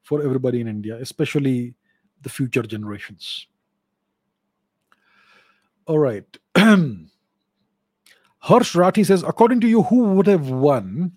[0.02, 1.74] for everybody in India, especially
[2.22, 3.46] the future generations.
[5.86, 6.24] All right.
[6.56, 11.12] Harsh Rathi says, according to you, who would have won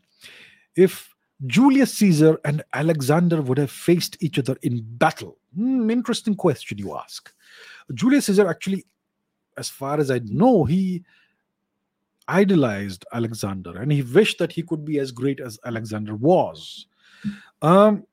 [0.76, 1.14] if
[1.46, 5.38] Julius Caesar and Alexander would have faced each other in battle?
[5.56, 7.34] Hmm, interesting question you ask.
[7.94, 8.86] Julius Caesar actually,
[9.58, 11.04] as far as I know, he
[12.28, 16.88] idolized Alexander and he wished that he could be as great as Alexander was.
[17.62, 18.06] Um,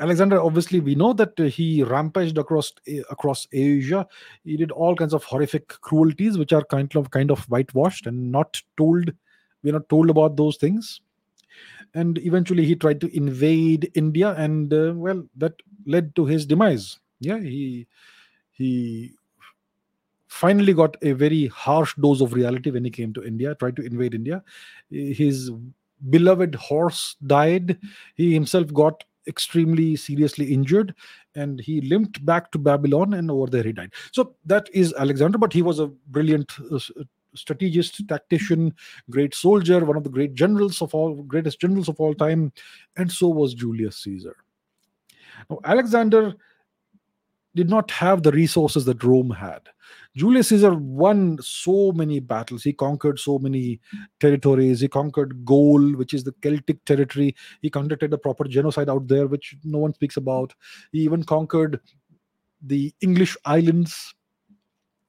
[0.00, 2.72] Alexander, obviously, we know that he rampaged across
[3.08, 4.06] across Asia.
[4.44, 8.30] He did all kinds of horrific cruelties, which are kind of kind of whitewashed and
[8.30, 9.12] not told.
[9.62, 11.00] We're not told about those things.
[11.94, 15.54] And eventually, he tried to invade India, and uh, well, that
[15.86, 16.98] led to his demise.
[17.20, 17.86] Yeah, he
[18.50, 19.12] he
[20.36, 23.82] finally got a very harsh dose of reality when he came to India, tried to
[23.82, 24.42] invade India.
[24.90, 25.50] His
[26.10, 27.78] beloved horse died.
[28.14, 30.94] He himself got extremely seriously injured
[31.34, 33.92] and he limped back to Babylon and over there he died.
[34.12, 36.78] So that is Alexander, but he was a brilliant uh,
[37.34, 38.74] strategist, tactician,
[39.10, 42.52] great soldier, one of the great generals of all, greatest generals of all time,
[42.96, 44.36] and so was Julius Caesar.
[45.50, 46.34] Now, Alexander
[47.54, 49.68] did not have the resources that Rome had.
[50.16, 52.64] Julius Caesar won so many battles.
[52.64, 53.80] He conquered so many
[54.18, 54.80] territories.
[54.80, 57.36] He conquered Gaul, which is the Celtic territory.
[57.60, 60.54] He conducted a proper genocide out there, which no one speaks about.
[60.90, 61.80] He even conquered
[62.62, 64.14] the English islands.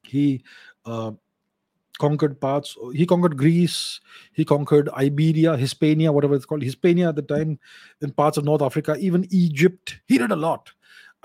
[0.03, 0.43] He
[0.85, 1.11] uh,
[1.99, 2.75] conquered parts.
[2.93, 4.01] He conquered Greece.
[4.33, 7.59] He conquered Iberia, Hispania, whatever it's called, Hispania at the time,
[8.01, 10.01] in parts of North Africa, even Egypt.
[10.05, 10.71] He did a lot.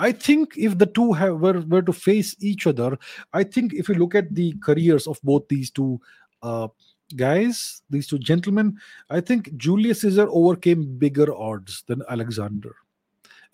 [0.03, 2.99] I think if the two have, were, were to face each other,
[3.33, 6.01] I think if you look at the careers of both these two
[6.43, 6.67] uh,
[7.15, 8.77] guys, these two gentlemen,
[9.11, 12.75] I think Julius Caesar overcame bigger odds than Alexander.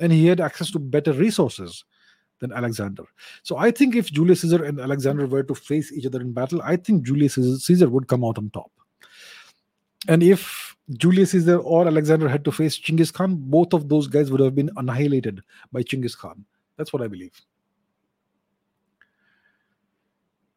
[0.00, 1.84] And he had access to better resources
[2.38, 3.04] than Alexander.
[3.42, 6.62] So I think if Julius Caesar and Alexander were to face each other in battle,
[6.62, 8.70] I think Julius Caesar would come out on top.
[10.08, 14.30] And if Julius Caesar or Alexander had to face Chinggis Khan, both of those guys
[14.30, 16.44] would have been annihilated by Chinggis Khan.
[16.76, 17.32] That's what I believe.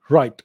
[0.09, 0.41] Right.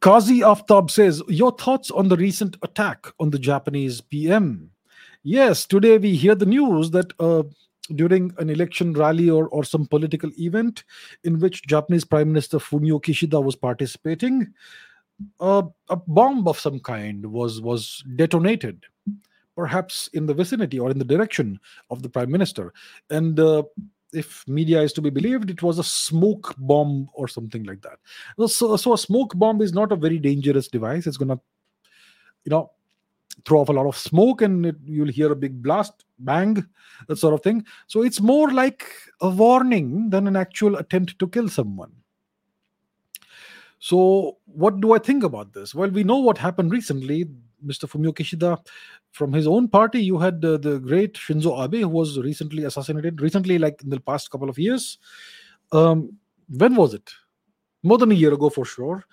[0.00, 4.70] Kazi Aftab says, Your thoughts on the recent attack on the Japanese PM?
[5.22, 7.42] Yes, today we hear the news that uh,
[7.94, 10.84] during an election rally or, or some political event
[11.24, 14.52] in which Japanese Prime Minister Fumio Kishida was participating,
[15.40, 18.84] a, a bomb of some kind was was detonated
[19.56, 21.58] perhaps in the vicinity or in the direction
[21.90, 22.74] of the prime minister.
[23.08, 23.62] And uh,
[24.12, 27.98] if media is to be believed it was a smoke bomb or something like that.
[28.48, 31.06] So, so a smoke bomb is not a very dangerous device.
[31.06, 31.40] It's going to
[32.44, 32.70] you know
[33.44, 36.64] throw off a lot of smoke and it, you'll hear a big blast bang
[37.08, 37.64] that sort of thing.
[37.86, 38.84] So it's more like
[39.20, 41.92] a warning than an actual attempt to kill someone
[43.78, 45.74] so, what do I think about this?
[45.74, 47.26] Well, we know what happened recently.
[47.64, 47.88] Mr.
[47.88, 48.58] Fumio Kishida.
[49.12, 53.20] From his own party, you had uh, the great Shinzo Abe, who was recently assassinated,
[53.20, 54.98] recently, like in the past couple of years.
[55.72, 56.18] Um,
[56.48, 57.10] when was it?
[57.82, 59.04] More than a year ago, for sure.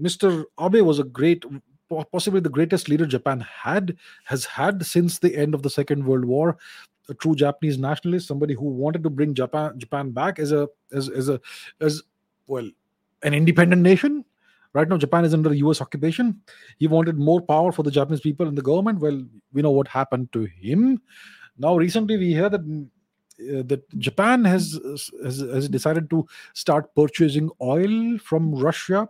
[0.00, 0.44] Mr.
[0.60, 1.44] Abe was a great,
[2.10, 6.24] possibly the greatest leader Japan had, has had since the end of the Second World
[6.24, 6.56] War.
[7.08, 11.08] A true Japanese nationalist, somebody who wanted to bring Japan Japan back as a as
[11.08, 11.40] as a
[11.80, 12.00] as
[12.46, 12.70] well
[13.22, 14.24] an independent nation
[14.74, 16.40] Right now, Japan is under US occupation.
[16.78, 19.00] He wanted more power for the Japanese people and the government.
[19.00, 21.02] Well, we know what happened to him.
[21.58, 24.78] Now, recently, we hear that uh, that Japan has,
[25.22, 29.08] has has decided to start purchasing oil from Russia.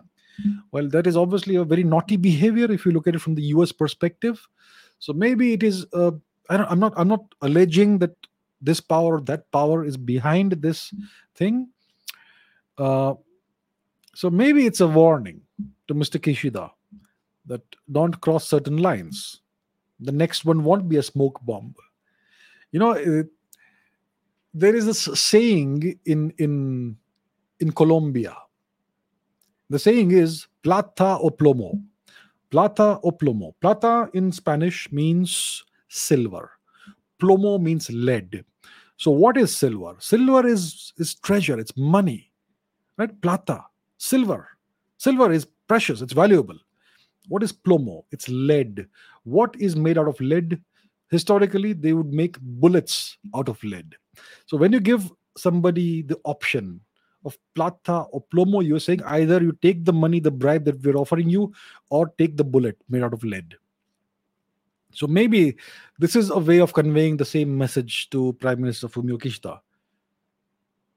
[0.73, 3.43] Well, that is obviously a very naughty behavior if you look at it from the
[3.55, 3.71] U.S.
[3.71, 4.45] perspective.
[4.99, 5.87] So maybe it is.
[5.93, 6.13] Uh,
[6.51, 6.93] I don't, I'm not.
[6.97, 8.17] I'm not alleging that
[8.61, 10.93] this power that power is behind this
[11.37, 11.69] thing.
[12.79, 13.15] Uh,
[14.15, 15.41] so maybe it's a warning
[15.89, 16.21] to Mr.
[16.21, 16.71] Kishida
[17.47, 19.41] that don't cross certain lines.
[20.01, 21.75] The next one won't be a smoke bomb.
[22.73, 23.29] You know, it,
[24.53, 26.97] there is this saying in in
[27.61, 28.37] in Colombia.
[29.71, 31.83] The saying is plata o plomo.
[32.51, 33.55] Plata o plomo.
[33.61, 36.51] Plata in Spanish means silver.
[37.19, 38.45] Plomo means lead.
[38.99, 39.97] So what is silver?
[40.01, 41.59] Silver is is treasure.
[41.59, 42.31] It's money,
[42.99, 43.19] right?
[43.23, 43.65] Plata
[44.03, 44.49] silver.
[44.99, 46.59] Silver is precious, it's valuable.
[47.29, 48.03] What is plomo?
[48.11, 48.89] It's lead.
[49.23, 50.61] What is made out of lead?
[51.11, 53.95] Historically, they would make bullets out of lead.
[54.47, 56.81] So when you give somebody the option
[57.25, 60.97] of plata or plomo, you're saying either you take the money, the bribe that we're
[60.97, 61.53] offering you,
[61.91, 63.55] or take the bullet made out of lead.
[64.93, 65.57] So maybe
[65.99, 69.61] this is a way of conveying the same message to Prime Minister Fumio Kishida.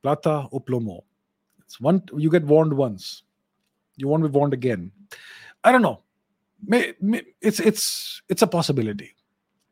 [0.02, 1.04] Plata or plomo.
[1.66, 3.24] It's one you get warned once,
[3.98, 4.92] you won't be warned again.
[5.64, 6.02] I don't know.
[6.66, 9.16] May, may, it's it's it's a possibility.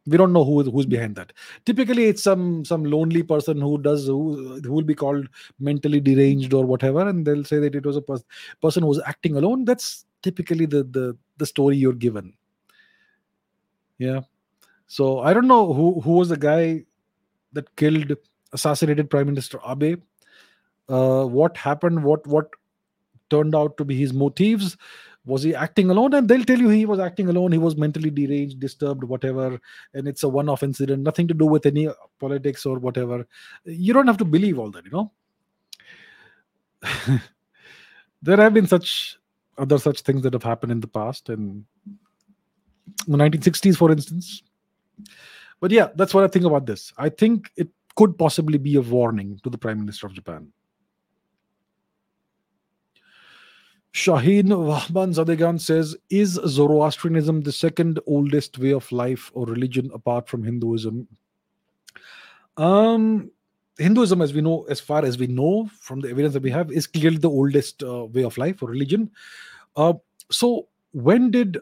[0.06, 1.32] We don't know who who's behind that.
[1.66, 5.28] Typically, it's some some lonely person who does who, who will be called
[5.60, 8.26] mentally deranged or whatever, and they'll say that it was a pers-
[8.62, 9.66] person who was acting alone.
[9.66, 12.34] That's typically the the the story you're given.
[13.98, 14.22] Yeah.
[14.88, 16.84] So I don't know who who was the guy
[17.54, 18.14] that killed
[18.52, 20.02] assassinated Prime Minister Abe
[20.90, 22.50] uh, what happened, what what
[23.30, 24.78] turned out to be his motives.
[25.26, 26.14] Was he acting alone?
[26.14, 27.54] And they'll tell you he was acting alone.
[27.54, 29.58] He was mentally deranged, disturbed, whatever.
[29.94, 31.88] And it's a one-off incident, nothing to do with any
[32.20, 33.26] politics or whatever.
[33.64, 35.12] You don't have to believe all that, you know.
[38.22, 39.18] there have been such
[39.58, 41.64] other such things that have happened in the past and
[43.08, 44.44] the 1960s for instance
[45.60, 48.82] but yeah that's what i think about this i think it could possibly be a
[48.82, 50.52] warning to the prime minister of japan
[53.94, 60.28] Shaheen Wahban Zadegan says, Is Zoroastrianism the second oldest way of life or religion apart
[60.28, 61.08] from Hinduism?
[62.58, 63.30] Um,
[63.78, 66.72] Hinduism, as we know, as far as we know from the evidence that we have,
[66.72, 69.12] is clearly the oldest uh, way of life or religion.
[69.76, 69.94] Uh,
[70.32, 71.60] so, when did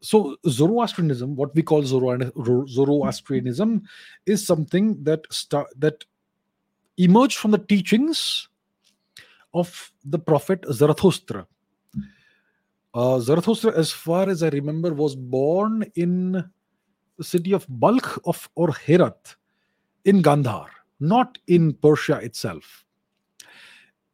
[0.00, 3.82] so Zoroastrianism, what we call Zoroastrianism,
[4.26, 6.04] is something that start that
[6.98, 8.46] emerged from the teachings
[9.54, 11.48] of the prophet Zarathustra
[12.94, 16.44] uh, Zarathustra, as far as I remember, was born in
[17.18, 19.34] the city of Balkh of or Herat
[20.04, 20.68] in Gandhar,
[21.00, 22.84] not in Persia itself.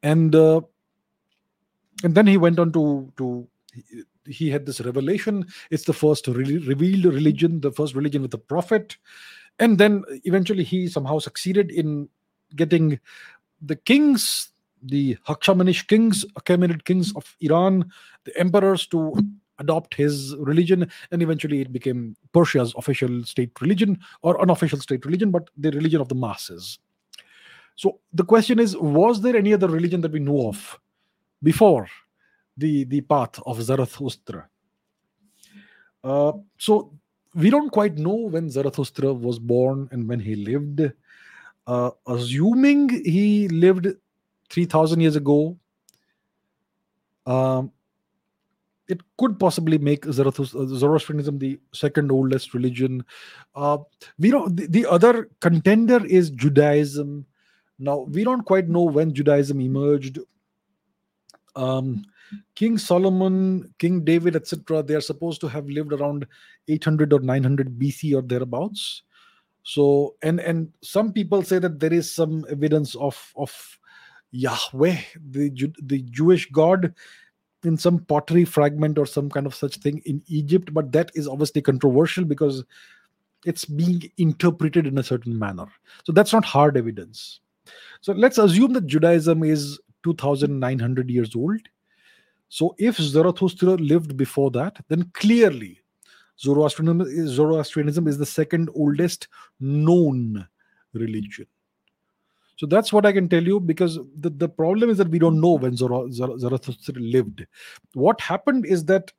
[0.03, 0.63] And uh,
[2.03, 3.47] and then he went on to to
[4.27, 5.47] he had this revelation.
[5.71, 8.97] It's the first re- revealed religion, the first religion with the prophet,
[9.59, 12.09] and then eventually he somehow succeeded in
[12.57, 12.99] getting
[13.61, 14.50] the kings
[14.83, 17.91] the Hakshamanish kings, Achaemenid kings of Iran,
[18.25, 19.15] the emperors to
[19.59, 25.31] adopt his religion, and eventually it became Persia's official state religion or unofficial state religion,
[25.31, 26.79] but the religion of the masses.
[27.77, 30.79] So the question is was there any other religion that we know of
[31.43, 31.89] before
[32.57, 34.49] the, the path of Zarathustra?
[36.03, 36.93] Uh, so
[37.35, 40.93] we don't quite know when Zarathustra was born and when he lived.
[41.67, 43.87] Uh, assuming he lived
[44.51, 45.57] 3000 years ago
[47.27, 47.73] um,
[48.91, 53.05] it could possibly make Zoroastrianism the second oldest religion.
[53.55, 53.79] Uh,
[54.19, 54.57] we don't.
[54.57, 57.25] The, the, other contender is Judaism.
[57.79, 60.19] Now we don't quite know when Judaism emerged.
[61.55, 62.05] Um,
[62.55, 64.83] King Solomon, King David, etc.
[64.83, 66.27] They are supposed to have lived around
[66.69, 69.03] 800 or 900 BC or thereabouts.
[69.63, 73.79] So, and and some people say that there is some evidence of of
[74.33, 74.99] Yahweh,
[75.31, 75.51] the
[75.83, 76.95] the Jewish God,
[77.65, 81.29] in some pottery fragment or some kind of such thing in Egypt, but that is
[81.29, 82.65] obviously controversial because
[83.45, 85.67] it's being interpreted in a certain manner.
[86.05, 87.41] So that's not hard evidence.
[88.01, 91.61] So let's assume that Judaism is 2900 years old.
[92.49, 95.81] So if Zarathustra lived before that, then clearly
[96.41, 99.29] Zoroastrianism is, Zoroastrianism is the second oldest
[99.61, 100.47] known
[100.95, 101.47] religion.
[102.61, 105.41] So that's what I can tell you because the, the problem is that we don't
[105.41, 107.47] know when Zarathustra lived.
[107.95, 109.13] What happened is that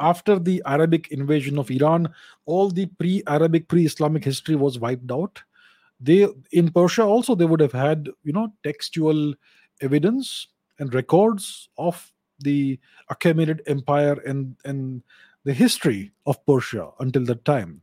[0.00, 2.08] after the Arabic invasion of Iran,
[2.46, 5.42] all the pre-Arabic, pre-Islamic history was wiped out.
[6.00, 9.34] They in Persia also they would have had you know textual
[9.82, 12.80] evidence and records of the
[13.10, 15.02] Achaemenid Empire and and
[15.44, 17.82] the history of Persia until that time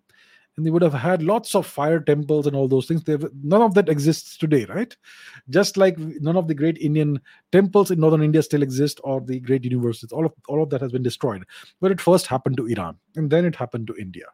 [0.58, 3.04] and they would have had lots of fire temples and all those things.
[3.04, 4.96] They've, none of that exists today, right?
[5.50, 7.20] Just like none of the great Indian
[7.52, 10.12] temples in northern India still exist, or the great universities.
[10.12, 11.44] All of all of that has been destroyed.
[11.82, 14.26] But it first happened to Iran, and then it happened to India.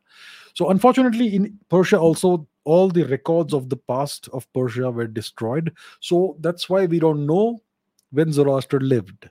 [0.54, 5.74] So unfortunately, in Persia also, all the records of the past of Persia were destroyed.
[6.02, 7.62] So that's why we don't know
[8.12, 9.30] when Zoroaster lived.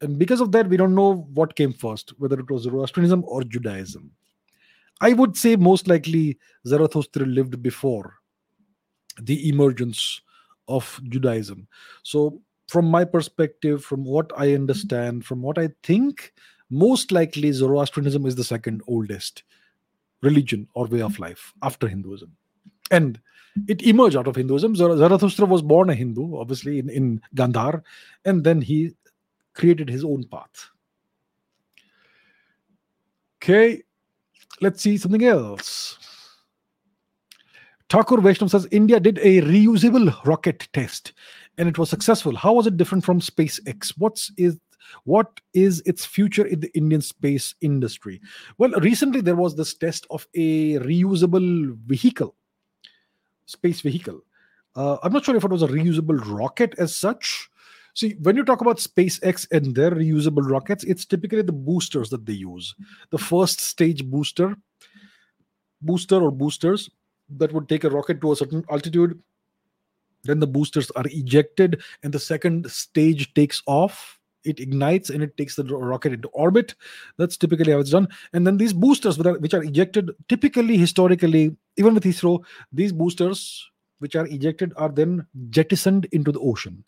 [0.00, 3.42] And because of that, we don't know what came first, whether it was Zoroastrianism or
[3.42, 4.12] Judaism.
[5.00, 8.14] I would say most likely Zarathustra lived before
[9.20, 10.20] the emergence
[10.66, 11.68] of Judaism.
[12.02, 16.34] So, from my perspective, from what I understand, from what I think,
[16.70, 19.42] most likely Zoroastrianism is the second oldest
[20.20, 22.36] religion or way of life after Hinduism.
[22.90, 23.20] And
[23.66, 24.76] it emerged out of Hinduism.
[24.76, 27.82] Zarathustra was born a Hindu, obviously, in, in Gandhar,
[28.24, 28.94] and then he
[29.54, 30.70] created his own path.
[33.42, 33.82] Okay,
[34.60, 35.98] let's see something else.
[37.88, 41.14] Thakur Vaishnav says India did a reusable rocket test
[41.56, 42.36] and it was successful.
[42.36, 43.94] How was it different from SpaceX?
[43.96, 44.58] What's is
[45.04, 48.20] what is its future in the Indian space industry?
[48.58, 52.34] Well, recently there was this test of a reusable vehicle,
[53.46, 54.20] space vehicle.
[54.76, 57.50] Uh, I'm not sure if it was a reusable rocket as such,
[57.94, 62.26] See, when you talk about SpaceX and their reusable rockets, it's typically the boosters that
[62.26, 62.74] they use.
[63.10, 63.26] The mm-hmm.
[63.26, 64.56] first stage booster,
[65.82, 66.90] booster or boosters
[67.36, 69.20] that would take a rocket to a certain altitude.
[70.24, 74.18] Then the boosters are ejected, and the second stage takes off.
[74.44, 76.74] It ignites and it takes the rocket into orbit.
[77.16, 78.08] That's typically how it's done.
[78.32, 84.16] And then these boosters, which are ejected, typically, historically, even with ISRO, these boosters which
[84.16, 86.84] are ejected are then jettisoned into the ocean.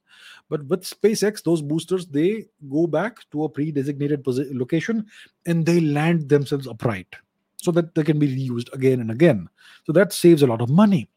[0.48, 5.06] But with SpaceX, those boosters they go back to a pre-designated location
[5.46, 7.14] and they land themselves upright
[7.56, 9.48] so that they can be reused again and again.
[9.84, 11.08] So that saves a lot of money.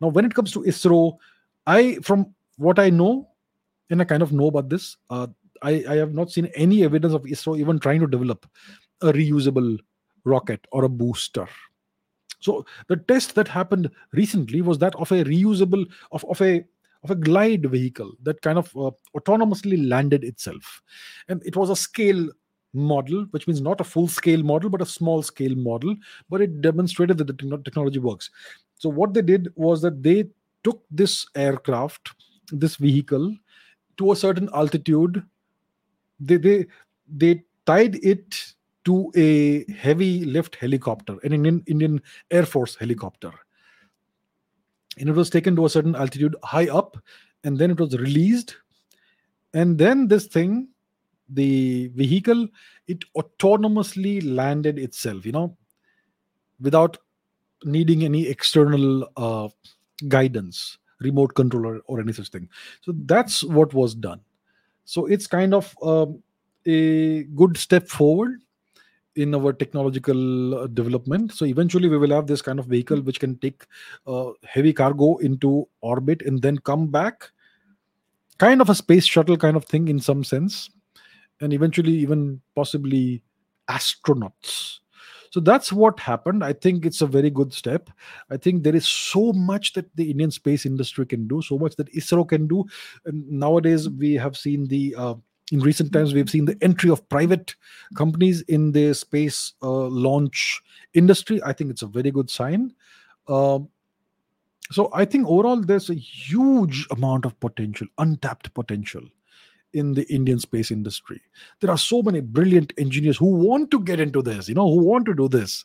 [0.00, 1.16] Now, when it comes to ISRO,
[1.66, 3.28] I from what I know,
[3.90, 5.28] and I kind of know about this, uh,
[5.62, 8.46] I, I have not seen any evidence of ISRO even trying to develop
[9.02, 9.78] a reusable
[10.24, 11.46] rocket or a booster
[12.46, 16.64] so the test that happened recently was that of a reusable of, of a
[17.02, 20.82] of a glide vehicle that kind of uh, autonomously landed itself,
[21.28, 22.28] and it was a scale
[22.72, 25.96] model, which means not a full scale model but a small scale model,
[26.30, 28.30] but it demonstrated that the technology works.
[28.78, 30.28] So what they did was that they
[30.62, 32.10] took this aircraft,
[32.50, 33.34] this vehicle,
[33.98, 35.22] to a certain altitude.
[36.20, 36.66] They they
[37.08, 38.55] they tied it
[38.86, 42.00] to a heavy lift helicopter, an Indian, Indian
[42.30, 43.32] Air Force helicopter.
[44.98, 46.96] And it was taken to a certain altitude high up,
[47.44, 48.56] and then it was released.
[49.52, 50.68] And then this thing,
[51.28, 52.46] the vehicle,
[52.86, 55.56] it autonomously landed itself, you know,
[56.60, 56.96] without
[57.64, 59.48] needing any external uh,
[60.06, 62.48] guidance, remote controller, or any such thing.
[62.82, 64.20] So that's what was done.
[64.84, 66.22] So it's kind of um,
[66.66, 68.40] a good step forward
[69.16, 71.32] in our technological uh, development.
[71.32, 73.64] So eventually, we will have this kind of vehicle which can take
[74.06, 77.30] uh, heavy cargo into orbit and then come back,
[78.38, 80.70] kind of a space shuttle kind of thing in some sense,
[81.40, 83.22] and eventually, even possibly
[83.68, 84.78] astronauts.
[85.30, 86.42] So that's what happened.
[86.42, 87.90] I think it's a very good step.
[88.30, 91.76] I think there is so much that the Indian space industry can do, so much
[91.76, 92.64] that ISRO can do.
[93.04, 95.14] And nowadays, we have seen the uh,
[95.52, 97.54] in recent times we've seen the entry of private
[97.96, 100.60] companies in the space uh, launch
[100.94, 101.40] industry.
[101.44, 102.72] I think it's a very good sign.
[103.28, 103.68] Um,
[104.70, 109.02] so i think overall there's a huge amount of potential untapped potential
[109.72, 111.20] in the indian space industry.
[111.60, 114.82] There are so many brilliant engineers who want to get into this you know who
[114.84, 115.64] want to do this.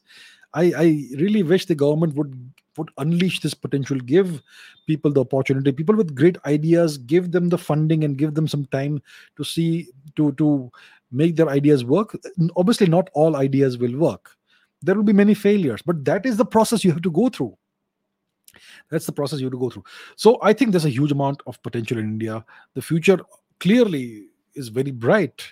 [0.53, 0.85] I i
[1.17, 4.41] really wish the government would would unleash this potential give
[4.87, 8.65] people the opportunity people with great ideas give them the funding and give them some
[8.67, 9.01] time
[9.35, 10.71] to see to to
[11.11, 12.17] make their ideas work.
[12.55, 14.37] Obviously, not all ideas will work.
[14.81, 17.55] There will be many failures, but that is the process you have to go through.
[18.89, 19.83] That's the process you have to go through.
[20.15, 22.43] So I think there's a huge amount of potential in India.
[22.73, 23.19] The future
[23.59, 24.25] clearly
[24.55, 25.45] is very bright,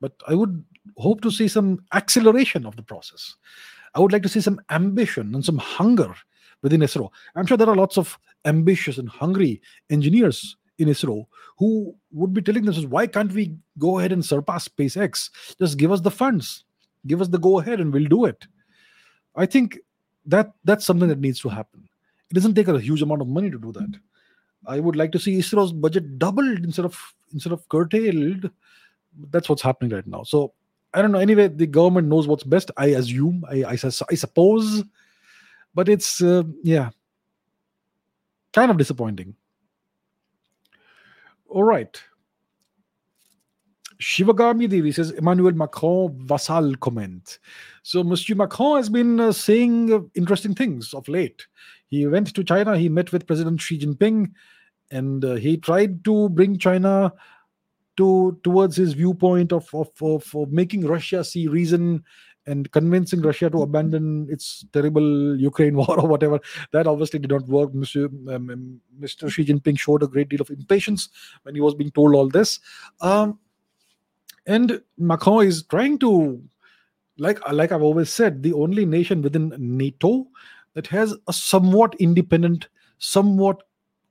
[0.00, 0.64] but I would
[0.96, 3.36] hope to see some acceleration of the process.
[3.94, 6.14] I would like to see some ambition and some hunger
[6.62, 7.10] within ISRO.
[7.34, 9.60] I'm sure there are lots of ambitious and hungry
[9.90, 11.26] engineers in ISRO
[11.58, 15.30] who would be telling themselves, why can't we go ahead and surpass SpaceX?
[15.58, 16.64] Just give us the funds,
[17.06, 18.46] give us the go ahead, and we'll do it.
[19.36, 19.78] I think
[20.26, 21.88] that that's something that needs to happen.
[22.30, 23.98] It doesn't take a huge amount of money to do that.
[24.66, 26.98] I would like to see ISRO's budget doubled instead of
[27.32, 28.50] instead of curtailed.
[29.30, 30.22] That's what's happening right now.
[30.22, 30.52] So
[30.94, 31.18] I don't know.
[31.18, 32.70] Anyway, the government knows what's best.
[32.76, 33.44] I assume.
[33.48, 34.84] I I, I suppose,
[35.74, 36.90] but it's uh, yeah,
[38.52, 39.34] kind of disappointing.
[41.48, 42.02] All right.
[44.00, 47.38] Shivagami Devi says Emmanuel Macron vassal comment.
[47.82, 51.46] So Monsieur Macron has been uh, saying uh, interesting things of late.
[51.86, 52.76] He went to China.
[52.76, 54.32] He met with President Xi Jinping,
[54.90, 57.12] and uh, he tried to bring China
[57.96, 62.02] to towards his viewpoint of, of, of, of making Russia see reason
[62.46, 66.40] and convincing Russia to abandon its terrible Ukraine war or whatever.
[66.72, 67.74] That obviously did not work.
[67.74, 69.24] Monsieur, um, Mr.
[69.24, 71.08] Um, Xi Jinping showed a great deal of impatience
[71.42, 72.60] when he was being told all this.
[73.00, 73.38] Um,
[74.46, 76.42] and Macron is trying to,
[77.18, 80.26] like, like I've always said, the only nation within NATO
[80.74, 83.62] that has a somewhat independent, somewhat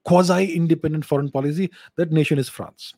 [0.03, 2.93] quasi independent foreign policy, that nation is France.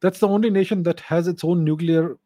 [0.00, 2.16] That's the only nation that has its own nuclear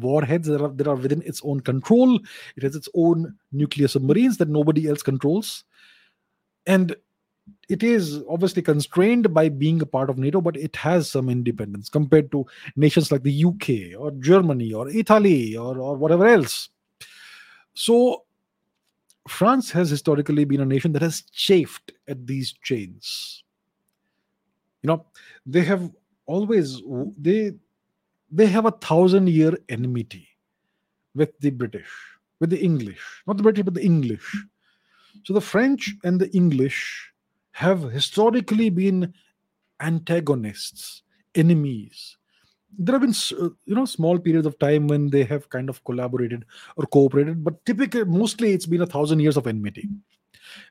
[0.00, 2.18] warheads that are, that are within its own control.
[2.56, 5.64] It has its own nuclear submarines that nobody else controls.
[6.66, 6.96] And
[7.68, 11.88] it is obviously constrained by being a part of NATO, but it has some independence
[11.88, 12.46] compared to
[12.76, 16.68] nations like the UK or Germany or Italy or, or whatever else.
[17.74, 18.24] So,
[19.28, 23.44] France has historically been a nation that has chafed at these chains.
[24.82, 25.06] You know,
[25.46, 25.90] they have
[26.26, 26.82] always
[27.16, 27.52] they
[28.32, 30.26] they have a thousand year enmity
[31.14, 31.88] with the British,
[32.40, 34.24] with the English, not the British, but the English.
[35.24, 37.12] So the French and the English
[37.52, 39.12] have historically been
[39.80, 41.02] antagonists,
[41.34, 42.16] enemies.
[42.78, 45.84] There have been, uh, you know, small periods of time when they have kind of
[45.84, 46.46] collaborated
[46.76, 49.86] or cooperated, but typically, mostly, it's been a thousand years of enmity.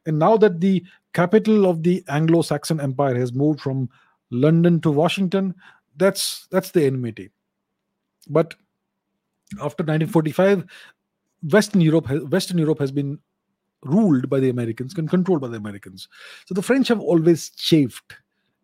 [0.07, 0.83] And now that the
[1.13, 3.89] capital of the Anglo-Saxon Empire has moved from
[4.31, 5.53] London to Washington,
[5.97, 7.29] that's that's the enmity.
[8.27, 8.53] But
[9.53, 10.65] after 1945,
[11.51, 13.19] Western Europe, Western Europe has been
[13.83, 16.07] ruled by the Americans controlled by the Americans.
[16.45, 18.15] So the French have always chafed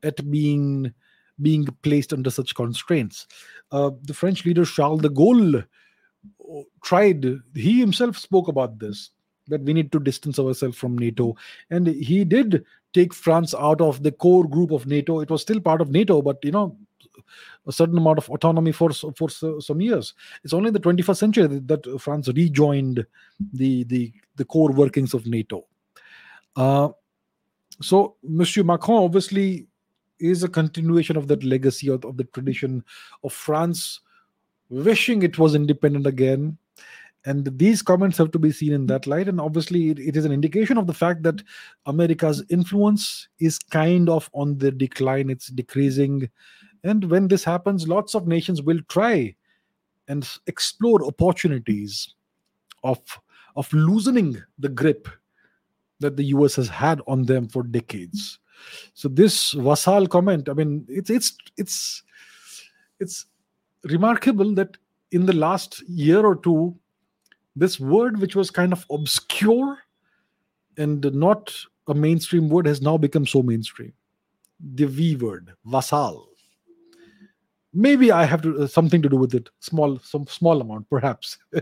[0.03, 0.93] at being
[1.41, 3.27] being placed under such constraints.
[3.71, 7.25] Uh, the French leader Charles de Gaulle uh, tried.
[7.55, 9.11] He himself spoke about this
[9.47, 11.35] that we need to distance ourselves from NATO,
[11.69, 12.65] and he did
[12.98, 15.19] take France out of the core group of NATO.
[15.19, 16.76] It was still part of NATO, but you know
[17.68, 20.14] a certain amount of autonomy for for some years.
[20.44, 23.06] It's only in the 21st century that France rejoined
[23.53, 25.65] the the the core workings of NATO.
[26.56, 26.90] Uh,
[27.82, 29.68] so, Monsieur Macron obviously
[30.19, 32.84] is a continuation of that legacy of, of the tradition
[33.24, 34.02] of France
[34.69, 36.57] wishing it was independent again.
[37.26, 39.27] And these comments have to be seen in that light.
[39.27, 41.41] And obviously, it, it is an indication of the fact that
[41.85, 46.30] America's influence is kind of on the decline, it's decreasing
[46.84, 49.35] and when this happens, lots of nations will try
[50.07, 52.15] and explore opportunities
[52.84, 52.99] of,
[53.56, 55.07] of loosening the grip
[55.99, 58.39] that the US has had on them for decades.
[58.94, 62.03] So this vassal comment, I mean, it's it's it's
[62.99, 63.26] it's
[63.84, 64.77] remarkable that
[65.11, 66.76] in the last year or two,
[67.57, 69.77] this word which was kind of obscure
[70.77, 71.53] and not
[71.88, 73.93] a mainstream word has now become so mainstream.
[74.75, 76.27] The V word, vassal
[77.73, 81.38] maybe i have to uh, something to do with it small some small amount perhaps.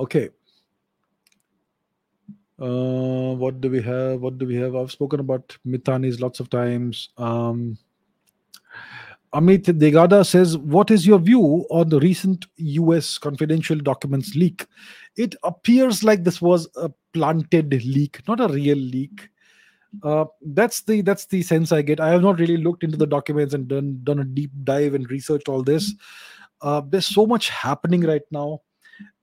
[0.00, 0.30] Okay.
[2.58, 4.20] Uh, what do we have?
[4.22, 4.74] What do we have?
[4.74, 7.10] I've spoken about mithanis lots of times.
[7.18, 7.76] Um,
[9.32, 14.66] Amit Degada says, What is your view on the recent US confidential documents leak?
[15.16, 19.30] It appears like this was a planted leak, not a real leak
[20.02, 22.00] uh, that's the that's the sense I get.
[22.00, 25.10] I have not really looked into the documents and done done a deep dive and
[25.10, 25.94] researched all this.
[26.62, 28.60] Uh, there's so much happening right now.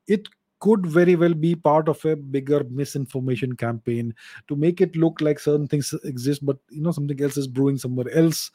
[0.08, 0.28] It
[0.60, 4.14] could very well be part of a bigger misinformation campaign
[4.48, 7.78] to make it look like certain things exist, but you know something else is brewing
[7.78, 8.52] somewhere else.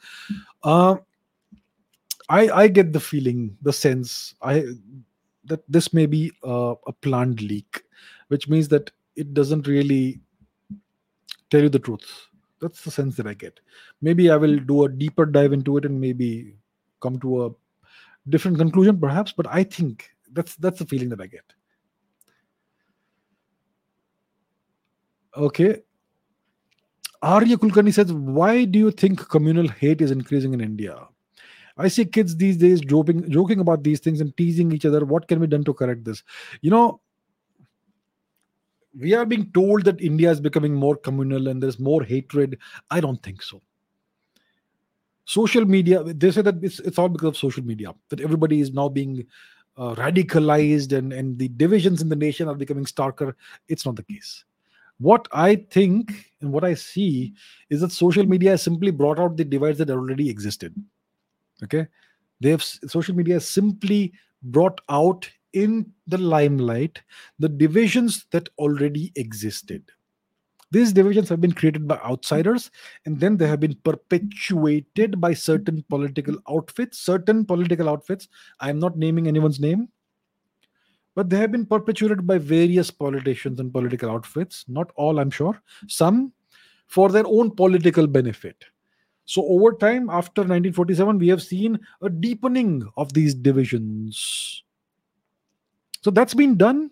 [0.63, 0.97] Uh,
[2.29, 4.65] I I get the feeling, the sense, I
[5.45, 7.83] that this may be a, a planned leak,
[8.29, 10.21] which means that it doesn't really
[11.49, 12.27] tell you the truth.
[12.61, 13.59] That's the sense that I get.
[14.01, 16.55] Maybe I will do a deeper dive into it and maybe
[17.01, 17.51] come to a
[18.29, 19.33] different conclusion, perhaps.
[19.33, 21.53] But I think that's that's the feeling that I get.
[25.35, 25.81] Okay.
[27.21, 31.07] Arya Kulkarni says, Why do you think communal hate is increasing in India?
[31.77, 35.05] I see kids these days joking, joking about these things and teasing each other.
[35.05, 36.23] What can be done to correct this?
[36.61, 37.01] You know,
[38.97, 42.59] we are being told that India is becoming more communal and there's more hatred.
[42.91, 43.61] I don't think so.
[45.25, 48.71] Social media, they say that it's, it's all because of social media, that everybody is
[48.71, 49.25] now being
[49.77, 53.33] uh, radicalized and, and the divisions in the nation are becoming starker.
[53.67, 54.45] It's not the case.
[54.99, 57.33] What I think and what I see
[57.69, 60.75] is that social media has simply brought out the divides that already existed.
[61.61, 61.87] Okay.
[62.39, 67.01] They have social media simply brought out in the limelight
[67.39, 69.83] the divisions that already existed.
[70.71, 72.71] These divisions have been created by outsiders
[73.05, 76.97] and then they have been perpetuated by certain political outfits.
[76.99, 78.27] Certain political outfits,
[78.59, 79.89] I am not naming anyone's name,
[81.15, 84.65] but they have been perpetuated by various politicians and political outfits.
[84.67, 85.61] Not all, I'm sure.
[85.87, 86.33] Some
[86.87, 88.65] for their own political benefit.
[89.25, 94.63] So, over time, after 1947, we have seen a deepening of these divisions.
[96.01, 96.91] So, that's been done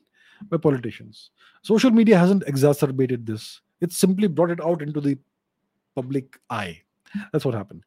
[0.50, 1.32] by politicians.
[1.62, 5.18] Social media hasn't exacerbated this, it's simply brought it out into the
[5.96, 6.82] public eye.
[7.34, 7.84] That's what happened.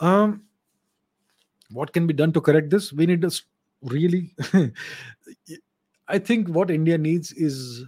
[0.00, 0.42] Um,
[1.70, 2.92] what can be done to correct this?
[2.92, 3.30] We need to
[3.82, 4.34] really.
[6.08, 7.84] I think what India needs is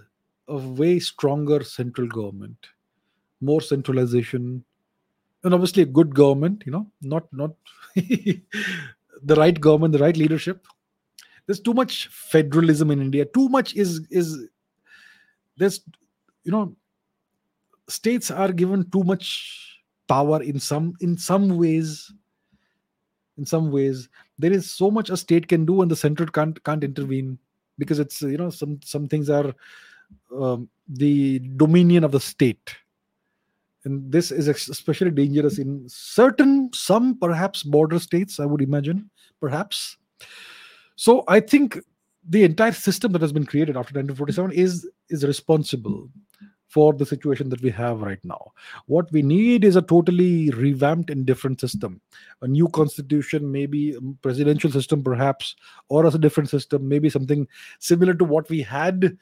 [0.49, 2.57] a way stronger central government,
[3.41, 4.65] more centralization,
[5.47, 7.53] and obviously a good government you know not not
[7.97, 10.67] the right government the right leadership.
[11.47, 13.25] There's too much federalism in india.
[13.25, 14.49] Too much is is
[15.57, 15.81] there's
[16.45, 16.77] you know
[17.89, 22.13] states are given too much power in some in some ways.
[23.39, 24.09] In some ways
[24.39, 27.39] there is so much a state can do and the central can't can't intervene
[27.79, 29.55] because it's you know some some things are
[30.35, 32.77] um, the dominion of the state
[33.87, 39.09] and this is especially dangerous in certain some perhaps border states i would imagine
[39.41, 39.97] perhaps.
[40.97, 41.79] So i think
[42.29, 46.09] the entire system that has been created after 1947 is is responsible
[46.69, 48.53] for the situation that we have right now.
[48.87, 52.01] What we need is a totally revamped and different system.
[52.43, 55.55] A new constitution maybe presidential system perhaps
[55.89, 57.47] or as a different system maybe something
[57.79, 59.17] similar to what we had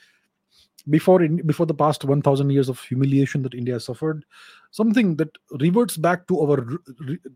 [0.90, 4.24] before in, before the past 1000 years of humiliation that india suffered
[4.70, 5.30] something that
[5.60, 6.56] reverts back to our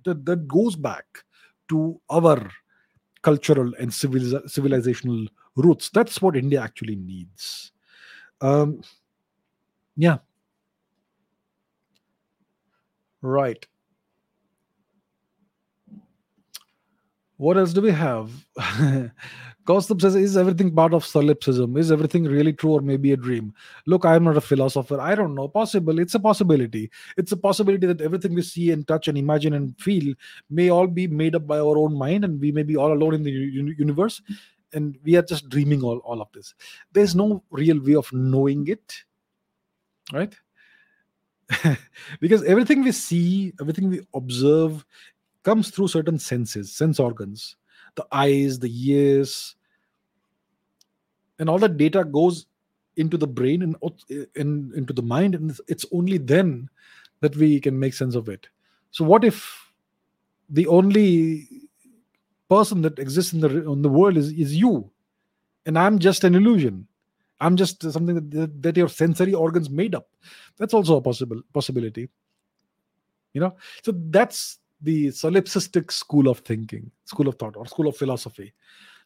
[0.05, 1.05] that, that goes back
[1.69, 2.51] to our
[3.23, 5.27] cultural and civiliz- civilizational
[5.57, 5.91] roots.
[5.91, 7.73] That's what india actually needs.
[8.41, 8.83] Um
[9.97, 10.19] yeah.
[13.21, 13.67] Right
[17.39, 18.31] what else do we have
[19.69, 21.77] Kaustubh says, Is everything part of solipsism?
[21.77, 23.53] Is everything really true or maybe a dream?
[23.87, 24.99] Look, I'm not a philosopher.
[24.99, 25.47] I don't know.
[25.47, 25.99] Possible.
[25.99, 26.91] It's a possibility.
[27.19, 30.15] It's a possibility that everything we see and touch and imagine and feel
[30.49, 33.13] may all be made up by our own mind and we may be all alone
[33.13, 34.23] in the universe
[34.73, 36.55] and we are just dreaming all, all of this.
[36.93, 39.05] There's no real way of knowing it,
[40.15, 40.35] right?
[42.21, 44.87] because everything we see, everything we observe
[45.49, 47.57] comes through certain senses, sense organs
[47.95, 49.57] the eyes, the ears,
[51.39, 52.47] and all that data goes
[52.97, 53.75] into the brain and
[54.37, 56.69] in, into the mind and it's only then
[57.21, 58.49] that we can make sense of it.
[58.91, 59.73] So what if
[60.51, 61.49] the only
[62.49, 64.91] person that exists in the in the world is is you?
[65.67, 66.87] And i'm just an illusion.
[67.41, 70.09] I'm just something that, that your sensory organs made up.
[70.57, 72.09] That's also a possible possibility.
[73.33, 73.57] You know?
[73.85, 78.53] So that's the solipsistic school of thinking school of thought or school of philosophy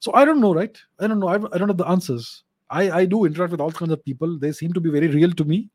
[0.03, 0.77] so I don't know, right?
[0.99, 1.29] I don't know.
[1.29, 2.43] I, I don't have the answers.
[2.69, 4.37] I, I do interact with all kinds of people.
[4.37, 5.71] They seem to be very real to me,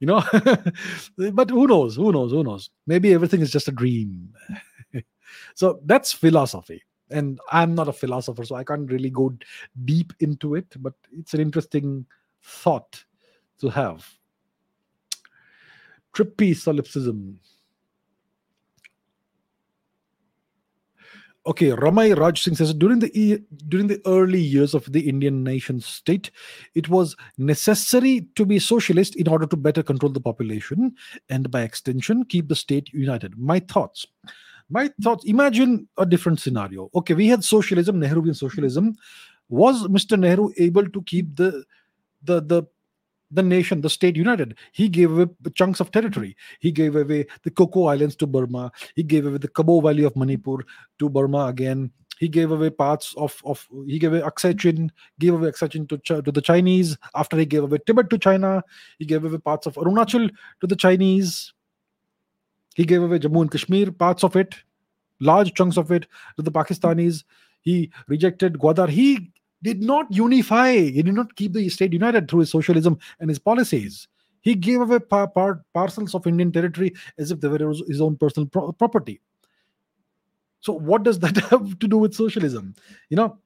[0.00, 0.24] you know.
[1.32, 1.94] but who knows?
[1.94, 2.32] Who knows?
[2.32, 2.70] Who knows?
[2.88, 4.34] Maybe everything is just a dream.
[5.54, 6.82] so that's philosophy.
[7.12, 9.32] And I'm not a philosopher, so I can't really go
[9.84, 12.06] deep into it, but it's an interesting
[12.42, 13.04] thought
[13.60, 14.04] to have.
[16.12, 17.38] Trippy solipsism.
[21.46, 25.78] Okay, Ramai Raj Singh says during the during the early years of the Indian nation
[25.78, 26.30] state,
[26.74, 30.94] it was necessary to be socialist in order to better control the population
[31.28, 33.36] and, by extension, keep the state united.
[33.38, 34.06] My thoughts.
[34.70, 36.88] My thoughts imagine a different scenario.
[36.94, 38.94] Okay, we had socialism, Nehruvian socialism.
[39.50, 40.18] Was Mr.
[40.18, 41.64] Nehru able to keep the
[42.22, 42.62] the the
[43.30, 44.56] the nation, the state united.
[44.72, 46.36] He gave away chunks of territory.
[46.60, 48.70] He gave away the Coco Islands to Burma.
[48.94, 50.64] He gave away the Kabaw Valley of Manipur
[50.98, 51.90] to Burma again.
[52.18, 55.86] He gave away parts of, of he gave away Aksai Chin, gave away Aksai Chin
[55.88, 56.96] to, to the Chinese.
[57.14, 58.62] After he gave away Tibet to China,
[58.98, 60.30] he gave away parts of Arunachal
[60.60, 61.52] to the Chinese.
[62.76, 64.54] He gave away Jammu and Kashmir, parts of it,
[65.20, 66.06] large chunks of it
[66.36, 67.24] to the Pakistanis.
[67.62, 68.88] He rejected Gwadar.
[68.88, 69.32] He
[69.64, 70.72] did not unify.
[70.74, 74.06] He did not keep the state united through his socialism and his policies.
[74.42, 77.58] He gave away par- par- parcels of Indian territory as if they were
[77.88, 79.20] his own personal pro- property.
[80.60, 82.74] So, what does that have to do with socialism?
[83.08, 83.38] You know,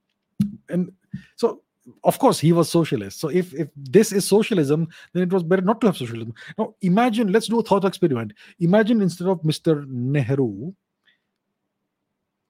[0.67, 0.91] and
[1.37, 1.61] so
[2.03, 3.21] of course he was socialist.
[3.21, 6.33] So, if if this is socialism, then it was better not to have socialism.
[6.57, 7.31] Now, imagine.
[7.31, 8.33] Let's do a thought experiment.
[8.59, 9.87] Imagine instead of Mr.
[9.87, 10.73] Nehru,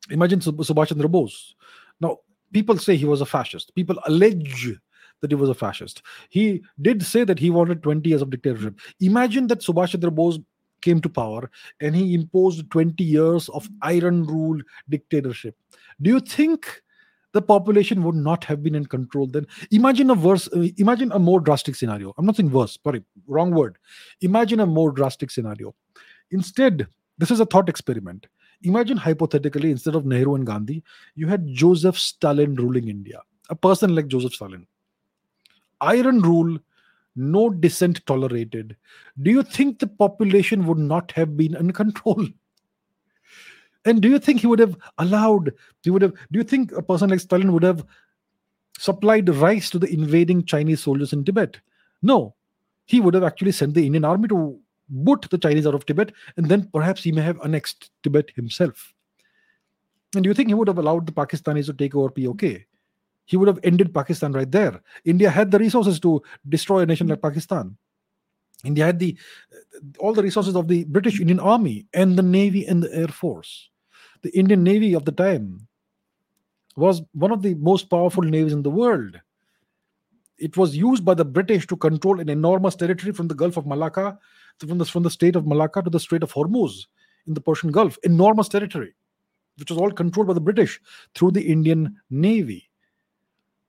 [0.10, 1.56] imagine Subhash Chandra Bose.
[2.54, 3.74] People say he was a fascist.
[3.76, 4.76] People allege
[5.22, 6.02] that he was a fascist.
[6.30, 8.80] He did say that he wanted 20 years of dictatorship.
[9.02, 10.40] Imagine that Subhash Chandra Bose
[10.82, 11.50] came to power
[11.82, 14.60] and he imposed 20 years of iron rule
[14.90, 15.56] dictatorship.
[16.02, 16.82] Do you think
[17.34, 19.46] the population would not have been in control then?
[19.72, 20.48] Imagine a worse,
[20.78, 22.14] imagine a more drastic scenario.
[22.18, 23.78] I'm not saying worse, sorry, wrong word.
[24.22, 25.76] Imagine a more drastic scenario.
[26.32, 28.28] Instead, this is a thought experiment.
[28.64, 30.84] Imagine hypothetically, instead of Nehru and Gandhi,
[31.16, 34.68] you had Joseph Stalin ruling India, a person like Joseph Stalin.
[35.82, 36.60] Iron rule,
[37.16, 38.76] no dissent tolerated.
[39.22, 42.28] Do you think the population would not have been in control?
[43.86, 45.54] And do you think he would have allowed,
[45.84, 47.86] he would have, do you think a person like Stalin would have
[48.78, 51.60] supplied rice to the invading Chinese soldiers in Tibet?
[52.02, 52.36] No.
[52.86, 54.60] He would have actually sent the Indian army to
[54.90, 58.94] boot the Chinese out of Tibet, and then perhaps he may have annexed Tibet himself.
[60.16, 62.66] And do you think he would have allowed the Pakistanis to take over POK?
[63.26, 64.82] He would have ended Pakistan right there.
[65.06, 67.78] India had the resources to destroy a nation like Pakistan.
[68.66, 69.18] India had the
[69.54, 73.08] uh, all the resources of the British Indian Army and the Navy and the Air
[73.08, 73.70] Force.
[74.24, 75.68] The Indian Navy of the time
[76.76, 79.20] was one of the most powerful navies in the world.
[80.38, 83.68] It was used by the British to control an enormous territory from the Gulf of
[83.68, 84.18] Malacca
[84.68, 86.88] from the, from the state of Malacca to the Strait of Hormuz
[87.28, 88.94] in the Persian Gulf, enormous territory,
[89.58, 90.82] which was all controlled by the British
[91.16, 92.70] through the Indian Navy.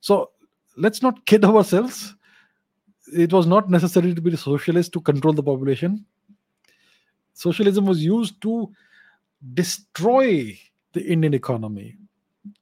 [0.01, 0.31] So
[0.77, 2.15] let's not kid ourselves.
[3.13, 6.05] It was not necessary to be a socialist to control the population.
[7.35, 8.71] Socialism was used to
[9.55, 10.59] destroy
[10.93, 11.97] the Indian economy.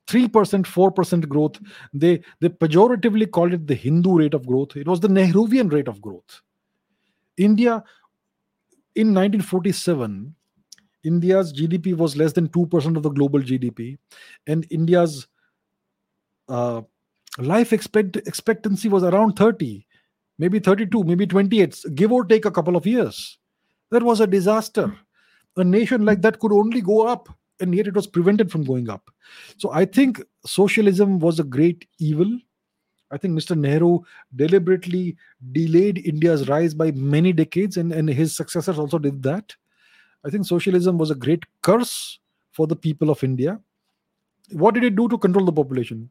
[0.07, 1.59] 3%, 4% growth.
[1.93, 4.77] They, they pejoratively called it the Hindu rate of growth.
[4.77, 6.41] It was the Nehruvian rate of growth.
[7.37, 7.85] India
[8.99, 10.35] in 1947,
[11.05, 13.97] India's GDP was less than 2% of the global GDP,
[14.49, 15.29] and India's
[16.49, 16.83] uh,
[17.39, 19.87] life expect- expectancy was around 30,
[20.41, 23.39] maybe 32, maybe 28, give or take a couple of years.
[23.93, 24.93] That was a disaster.
[25.57, 27.29] A nation like that could only go up,
[27.61, 29.09] and yet it was prevented from going up.
[29.59, 32.37] So I think socialism was a great evil
[33.11, 33.57] I think Mr.
[33.57, 34.01] Nehru
[34.37, 35.17] deliberately
[35.53, 39.55] delayed India's rise by many decades, and, and his successors also did that.
[40.25, 42.19] I think socialism was a great curse
[42.53, 43.61] for the people of India.
[44.51, 46.11] What did it do to control the population?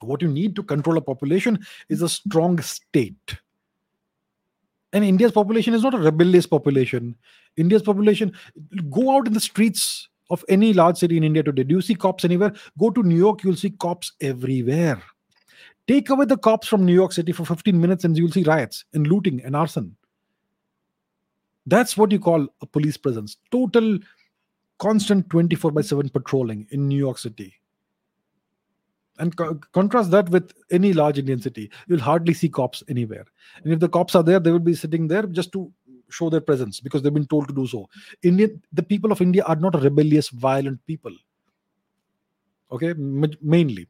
[0.00, 1.58] What you need to control a population
[1.88, 3.36] is a strong state.
[4.92, 7.14] And India's population is not a rebellious population.
[7.56, 8.32] India's population,
[8.90, 11.62] go out in the streets of any large city in India today.
[11.62, 12.52] Do you see cops anywhere?
[12.78, 15.00] Go to New York, you'll see cops everywhere
[15.90, 18.84] Take away the cops from New York City for 15 minutes and you'll see riots
[18.94, 19.96] and looting and arson.
[21.66, 23.38] That's what you call a police presence.
[23.50, 23.98] Total
[24.78, 27.54] constant 24 by 7 patrolling in New York City.
[29.18, 31.68] And co- contrast that with any large Indian city.
[31.88, 33.24] You'll hardly see cops anywhere.
[33.64, 35.72] And if the cops are there, they will be sitting there just to
[36.08, 37.88] show their presence because they've been told to do so.
[38.22, 41.12] Indian, the people of India are not rebellious, violent people.
[42.70, 43.88] Okay, M- mainly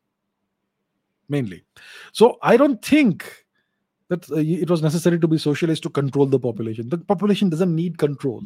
[1.30, 1.62] mainly.
[2.12, 3.32] So I don't think
[4.08, 6.88] that uh, it was necessary to be socialist to control the population.
[6.88, 8.42] The population doesn't need control.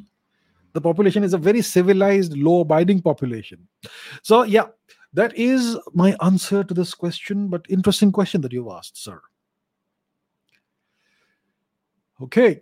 [0.75, 3.67] The population is a very civilized, law abiding population.
[4.23, 4.67] So, yeah,
[5.15, 9.21] that is my answer to this question, but interesting question that you've asked, sir.
[12.21, 12.61] Okay.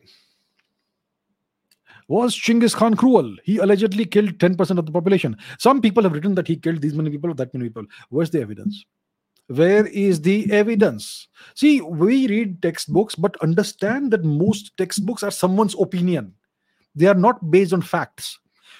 [2.08, 3.34] Was Chinggis Khan cruel?
[3.44, 5.36] He allegedly killed 10% of the population.
[5.58, 7.86] Some people have written that he killed these many people that many people.
[8.10, 8.84] Where's the evidence?
[9.56, 11.28] Where is the evidence?
[11.54, 16.34] See, we read textbooks, but understand that most textbooks are someone's opinion.
[16.94, 18.38] They are not based on facts.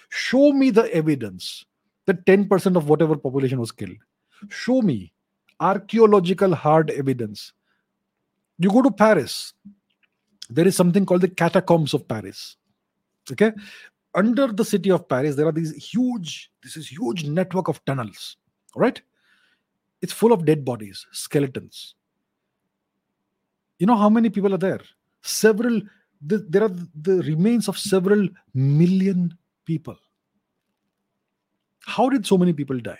[0.08, 1.64] Show me the evidence
[2.06, 3.96] that 10% of whatever population was killed.
[4.48, 5.12] Show me
[5.60, 7.52] archaeological hard evidence.
[8.58, 9.54] You go to Paris,
[10.50, 12.56] there is something called the catacombs of Paris.
[13.30, 13.52] Okay.
[14.14, 18.36] Under the city of Paris, there are these huge, this is huge network of tunnels.
[18.74, 19.00] All right.
[20.02, 21.94] It's full of dead bodies, skeletons.
[23.78, 24.80] You know how many people are there?
[25.22, 25.80] Several,
[26.20, 29.96] the, there are the remains of several million people.
[31.86, 32.98] How did so many people die?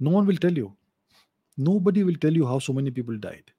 [0.00, 0.76] No one will tell you.
[1.56, 3.50] Nobody will tell you how so many people died.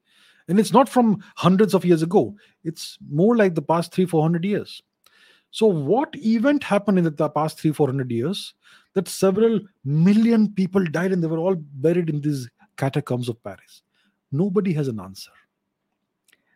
[0.48, 4.44] And it's not from hundreds of years ago, it's more like the past three, 400
[4.44, 4.82] years.
[5.52, 8.56] So, what event happened in the past three, 400 years
[8.94, 13.82] that several million people died and they were all buried in these catacombs of Paris?
[14.32, 15.32] Nobody has an answer.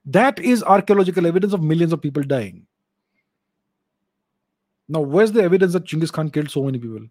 [0.05, 2.65] That is archaeological evidence of millions of people dying.
[4.87, 7.07] Now, where's the evidence that Chinggis Khan killed so many people?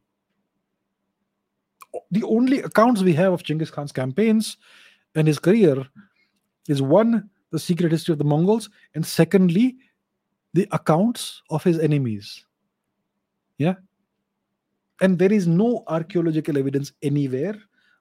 [2.11, 4.57] The only accounts we have of Chinggis Khan's campaigns
[5.15, 5.87] and his career
[6.69, 9.77] is one, the secret history of the Mongols, and secondly,
[10.55, 12.45] the accounts of his enemies.
[13.59, 13.75] Yeah.
[15.01, 17.57] And there is no archaeological evidence anywhere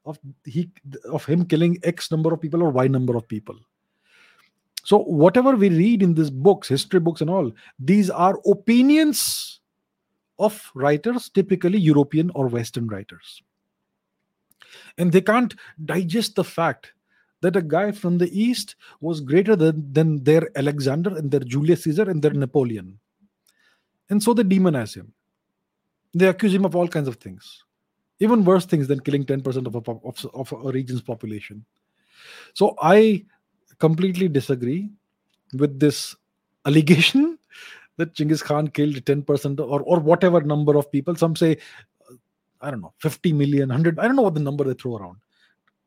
[0.05, 0.69] of he
[1.11, 3.55] of him killing X number of people or Y number of people.
[4.83, 9.59] So whatever we read in these books, history books and all, these are opinions
[10.37, 13.41] of writers, typically European or Western writers.
[14.97, 16.93] And they can't digest the fact
[17.41, 21.83] that a guy from the East was greater than, than their Alexander and their Julius
[21.83, 22.99] Caesar and their Napoleon.
[24.09, 25.13] And so they demonize him.
[26.15, 27.63] They accuse him of all kinds of things,
[28.19, 31.65] even worse things than killing 10% of a, of, of a region's population.
[32.53, 33.25] So I
[33.79, 34.89] completely disagree
[35.53, 36.15] with this
[36.65, 37.37] allegation
[37.97, 41.15] that Genghis Khan killed 10% or, or whatever number of people.
[41.15, 41.57] Some say,
[42.61, 45.17] I don't know, 50 million, 100, I don't know what the number they throw around.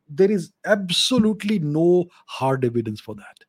[0.07, 3.43] There is absolutely no hard evidence for that.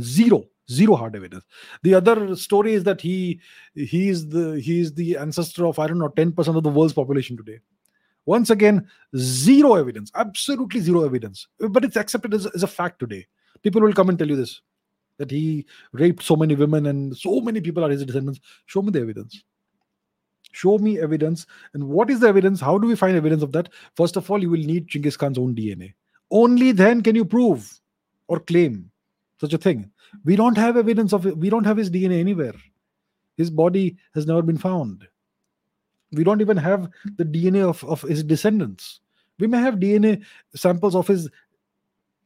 [0.00, 1.44] Zero, zero hard evidence.
[1.82, 3.40] The other story is that he
[3.74, 6.92] he is the he is the ancestor of I don't know 10% of the world's
[6.92, 7.60] population today.
[8.26, 8.86] Once again,
[9.16, 11.48] zero evidence, absolutely zero evidence.
[11.58, 13.26] But it's accepted as, as a fact today.
[13.62, 14.60] People will come and tell you this
[15.16, 18.40] that he raped so many women and so many people are his descendants.
[18.66, 19.42] Show me the evidence.
[20.52, 21.46] Show me evidence.
[21.74, 22.60] And what is the evidence?
[22.60, 23.68] How do we find evidence of that?
[23.96, 25.94] First of all, you will need Genghis Khan's own DNA.
[26.30, 27.80] Only then can you prove
[28.28, 28.90] or claim
[29.40, 29.90] such a thing.
[30.24, 31.36] We don't have evidence of it.
[31.36, 32.54] We don't have his DNA anywhere.
[33.36, 35.06] His body has never been found.
[36.12, 39.00] We don't even have the DNA of, of his descendants.
[39.38, 40.24] We may have DNA
[40.54, 41.28] samples of his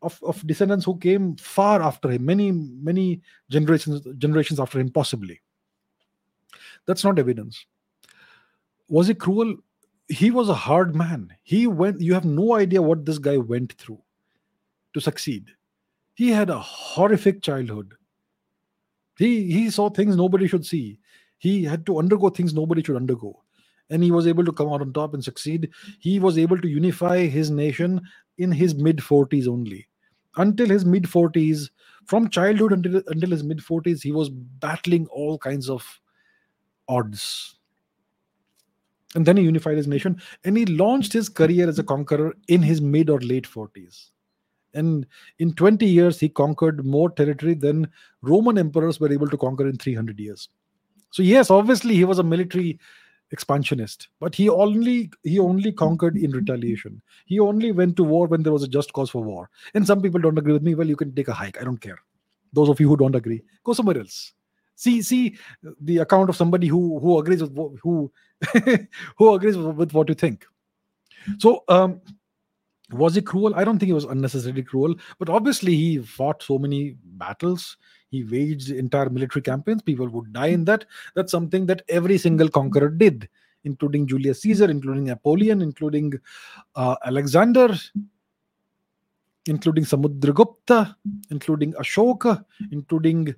[0.00, 5.40] of, of descendants who came far after him, many, many generations, generations after him, possibly.
[6.86, 7.64] That's not evidence.
[8.88, 9.56] Was he cruel?
[10.08, 11.32] He was a hard man.
[11.44, 14.02] He went, you have no idea what this guy went through
[14.94, 15.52] to succeed.
[16.14, 17.94] He had a horrific childhood.
[19.18, 20.98] He he saw things nobody should see.
[21.38, 23.42] He had to undergo things nobody should undergo.
[23.90, 25.70] And he was able to come out on top and succeed.
[25.98, 28.00] He was able to unify his nation
[28.38, 29.88] in his mid 40s only
[30.36, 31.70] until his mid 40s
[32.06, 36.00] from childhood until, until his mid 40s he was battling all kinds of
[36.88, 37.56] odds
[39.14, 42.62] and then he unified his nation and he launched his career as a conqueror in
[42.62, 44.11] his mid or late 40s
[44.74, 45.06] and
[45.38, 47.88] in 20 years he conquered more territory than
[48.22, 50.48] roman emperors were able to conquer in 300 years.
[51.10, 52.78] So yes obviously he was a military
[53.30, 57.00] expansionist but he only he only conquered in retaliation.
[57.26, 59.50] He only went to war when there was a just cause for war.
[59.74, 60.74] And some people don't agree with me.
[60.74, 61.60] Well you can take a hike.
[61.60, 61.98] I don't care.
[62.52, 64.32] Those of you who don't agree go somewhere else.
[64.76, 65.36] See see
[65.80, 68.10] the account of somebody who who agrees with who
[69.16, 70.46] who agrees with, what you think.
[71.38, 72.00] So um
[72.92, 73.54] was he cruel?
[73.54, 77.76] I don't think he was unnecessarily cruel but obviously he fought so many battles.
[78.10, 79.82] He waged entire military campaigns.
[79.82, 80.84] People would die in that.
[81.14, 83.28] That's something that every single conqueror did
[83.64, 86.12] including julius caesar including napoleon including
[86.74, 87.74] uh, alexander
[89.46, 90.94] including samudragupta
[91.30, 93.34] including ashoka including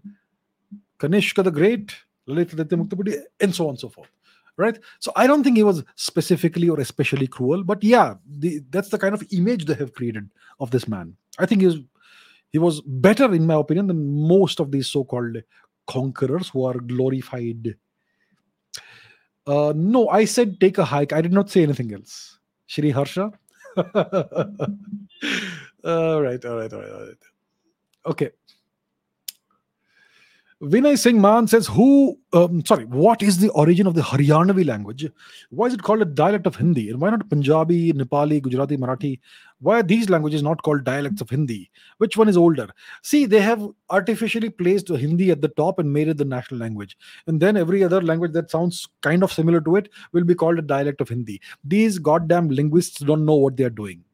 [0.98, 1.94] kanishka the great
[2.26, 4.08] and so on and so forth
[4.56, 8.88] right so i don't think he was specifically or especially cruel but yeah the, that's
[8.88, 10.28] the kind of image they have created
[10.60, 11.78] of this man i think he was
[12.54, 15.38] he was better, in my opinion, than most of these so-called
[15.88, 17.74] conquerors who are glorified.
[19.44, 21.12] Uh, no, I said take a hike.
[21.12, 22.38] I did not say anything else.
[22.68, 23.32] Shri Harsha.
[23.76, 23.82] all
[26.22, 27.22] right, all right, all right, all right.
[28.06, 28.30] Okay.
[30.62, 32.18] Vinay Singh Man says, "Who?
[32.32, 35.10] Um, sorry, what is the origin of the Haryanavi language?
[35.50, 36.90] Why is it called a dialect of Hindi?
[36.90, 39.18] And why not Punjabi, Nepali, Gujarati, Marathi?
[39.60, 41.70] Why are these languages not called dialects of Hindi?
[41.98, 42.68] Which one is older?
[43.02, 46.96] See, they have artificially placed Hindi at the top and made it the national language,
[47.26, 50.58] and then every other language that sounds kind of similar to it will be called
[50.58, 51.40] a dialect of Hindi.
[51.64, 54.04] These goddamn linguists don't know what they are doing."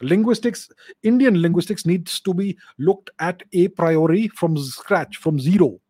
[0.00, 0.70] Linguistics
[1.02, 5.80] indian linguistics needs to be looked at a priori from scratch from zero.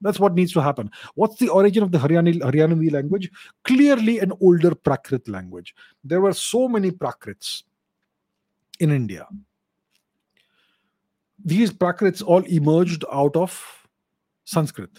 [0.00, 0.90] That's what needs to happen.
[1.14, 3.30] What's the origin of the haryani haryanavi language?
[3.64, 5.74] Clearly an older prakrit language.
[6.04, 7.64] There were so many prakrits
[8.78, 9.26] in india.
[11.44, 13.88] These prakrits all emerged out of
[14.44, 14.90] sanskrit.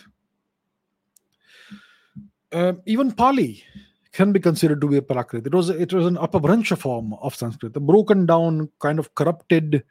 [2.52, 3.64] Um, even pali
[4.12, 5.46] can be considered to be a Prakrit.
[5.46, 9.84] It was it was an Apabhransha form of Sanskrit, a broken down, kind of corrupted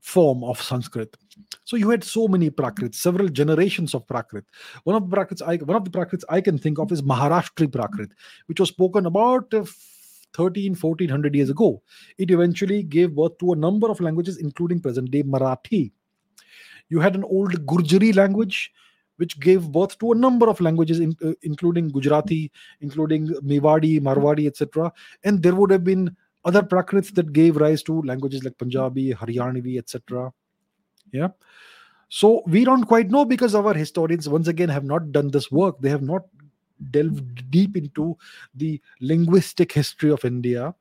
[0.00, 1.16] form of Sanskrit.
[1.64, 4.42] So you had so many Prakrits, several generations of Prakrit.
[4.84, 7.68] One of the Prakrits I one of the Prakrits I can think of is Maharashtri
[7.68, 8.10] Prakrit,
[8.46, 9.64] which was spoken about uh,
[10.34, 11.82] 13 1400 years ago.
[12.18, 15.92] It eventually gave birth to a number of languages, including present day Marathi.
[16.88, 18.72] You had an old Gurjari language
[19.22, 22.50] which gave birth to a number of languages, in, uh, including Gujarati,
[22.80, 24.92] including Mewadi, Marwadi, etc.
[25.22, 29.78] And there would have been other Prakrits that gave rise to languages like Punjabi, Haryanavi,
[29.78, 30.32] etc.
[31.12, 31.28] Yeah.
[32.08, 35.76] So we don't quite know because our historians, once again, have not done this work.
[35.80, 36.22] They have not
[36.90, 38.18] delved deep into
[38.56, 40.74] the linguistic history of India.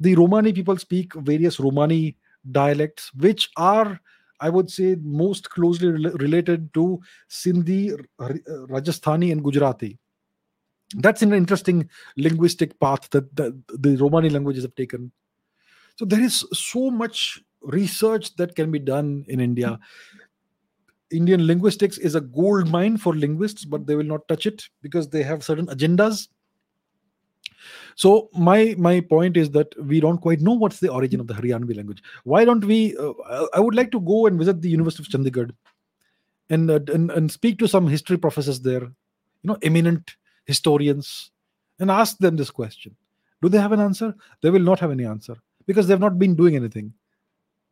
[0.00, 2.16] The Romani people speak various Romani
[2.50, 4.00] dialects, which are
[4.42, 7.00] I would say most closely related to
[7.30, 9.98] Sindhi, uh, uh, Rajasthani, and Gujarati.
[10.96, 15.12] That's an interesting linguistic path that the, the Romani languages have taken.
[15.96, 19.78] So there is so much research that can be done in India.
[21.12, 25.08] Indian linguistics is a gold mine for linguists, but they will not touch it because
[25.08, 26.28] they have certain agendas
[27.94, 31.34] so my my point is that we don't quite know what's the origin of the
[31.34, 32.02] Haryanvi language.
[32.24, 32.96] Why don't we?
[32.96, 33.12] Uh,
[33.54, 35.50] I would like to go and visit the University of Chandigarh,
[36.50, 41.30] and, uh, and and speak to some history professors there, you know, eminent historians,
[41.78, 42.96] and ask them this question.
[43.42, 44.14] Do they have an answer?
[44.40, 45.36] They will not have any answer
[45.66, 46.92] because they've not been doing anything.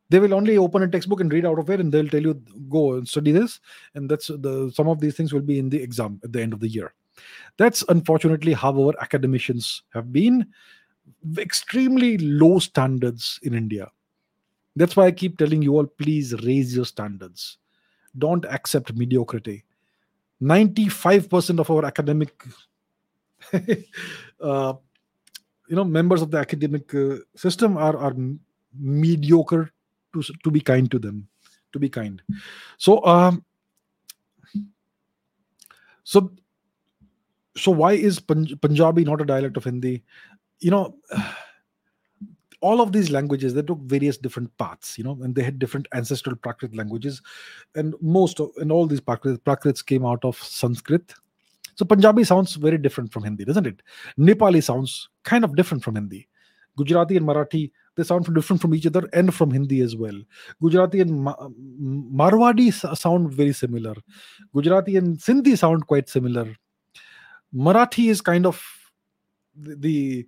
[0.09, 2.33] They will only open a textbook and read out of it, and they'll tell you,
[2.69, 3.59] "Go and study this."
[3.95, 6.51] And that's the some of these things will be in the exam at the end
[6.51, 6.93] of the year.
[7.57, 10.47] That's unfortunately how our academicians have been
[11.37, 13.89] extremely low standards in India.
[14.75, 17.57] That's why I keep telling you all please raise your standards.
[18.17, 19.63] Don't accept mediocrity.
[20.41, 22.43] 95% of our academic
[24.41, 24.73] uh,
[25.67, 28.13] you know members of the academic uh, system are are
[28.77, 29.71] mediocre
[30.13, 31.27] to to be kind to them
[31.71, 32.21] to be kind
[32.77, 33.43] so um
[36.03, 36.31] so
[37.55, 40.03] so why is Punjabi not a dialect of Hindi?
[40.59, 40.95] You know,
[42.61, 45.87] all of these languages they took various different paths, you know, and they had different
[45.93, 47.21] ancestral Prakrit languages,
[47.75, 51.13] and most of and all these Prakrit, Prakrits came out of Sanskrit.
[51.75, 53.81] So Punjabi sounds very different from Hindi, doesn't it?
[54.19, 56.27] Nepali sounds kind of different from Hindi.
[56.77, 60.19] Gujarati and Marathi they sound different from each other and from Hindi as well.
[60.61, 61.35] Gujarati and Ma-
[61.79, 63.95] Marwadi sound very similar.
[64.53, 66.55] Gujarati and Sindhi sound quite similar.
[67.53, 68.63] Marathi is kind of
[69.55, 70.27] the, the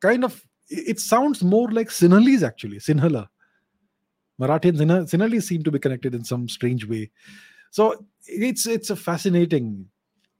[0.00, 3.28] kind of it sounds more like Sinhalese actually, Sinhala.
[4.40, 7.10] Marathi and Sinhalese seem to be connected in some strange way.
[7.70, 9.86] So it's it's a fascinating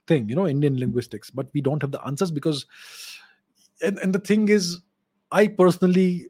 [0.05, 2.65] thing, you know, Indian linguistics, but we don't have the answers because
[3.81, 4.81] and, and the thing is,
[5.31, 6.27] I personally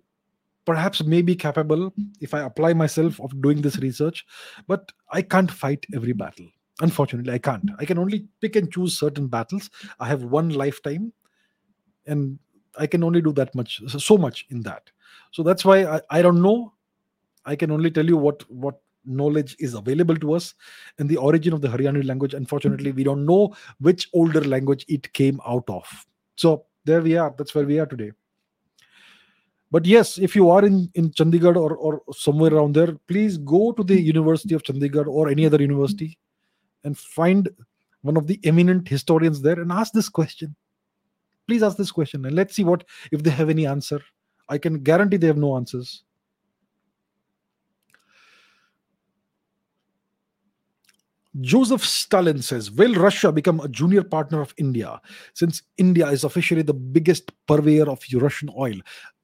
[0.65, 4.25] perhaps may be capable if I apply myself of doing this research,
[4.67, 6.47] but I can't fight every battle
[6.81, 7.69] unfortunately i can't.
[7.79, 9.69] I can only pick and choose certain battles.
[9.99, 11.13] I have one lifetime
[12.05, 12.39] and
[12.77, 14.89] i can only do that much so much in that.
[15.31, 16.73] So that's why i, I don't know.
[17.45, 20.53] I can only tell you what what knowledge is available to us
[20.99, 22.33] and the origin of the haryani language.
[22.33, 25.87] Unfortunately we don't know which older language it came out of.
[26.35, 27.33] So there we are.
[27.37, 28.11] That's where we are today.
[29.71, 33.71] But yes if you are in in chandigarh or, or somewhere around there please go
[33.71, 36.17] to the university of chandigarh or any other university
[36.87, 37.49] and find
[38.01, 40.55] one of the eminent historians there and ask this question
[41.47, 44.01] please ask this question and let's see what if they have any answer
[44.49, 46.03] i can guarantee they have no answers
[51.41, 54.99] Joseph Stalin says, Will Russia become a junior partner of India
[55.33, 58.75] since India is officially the biggest purveyor of Russian oil?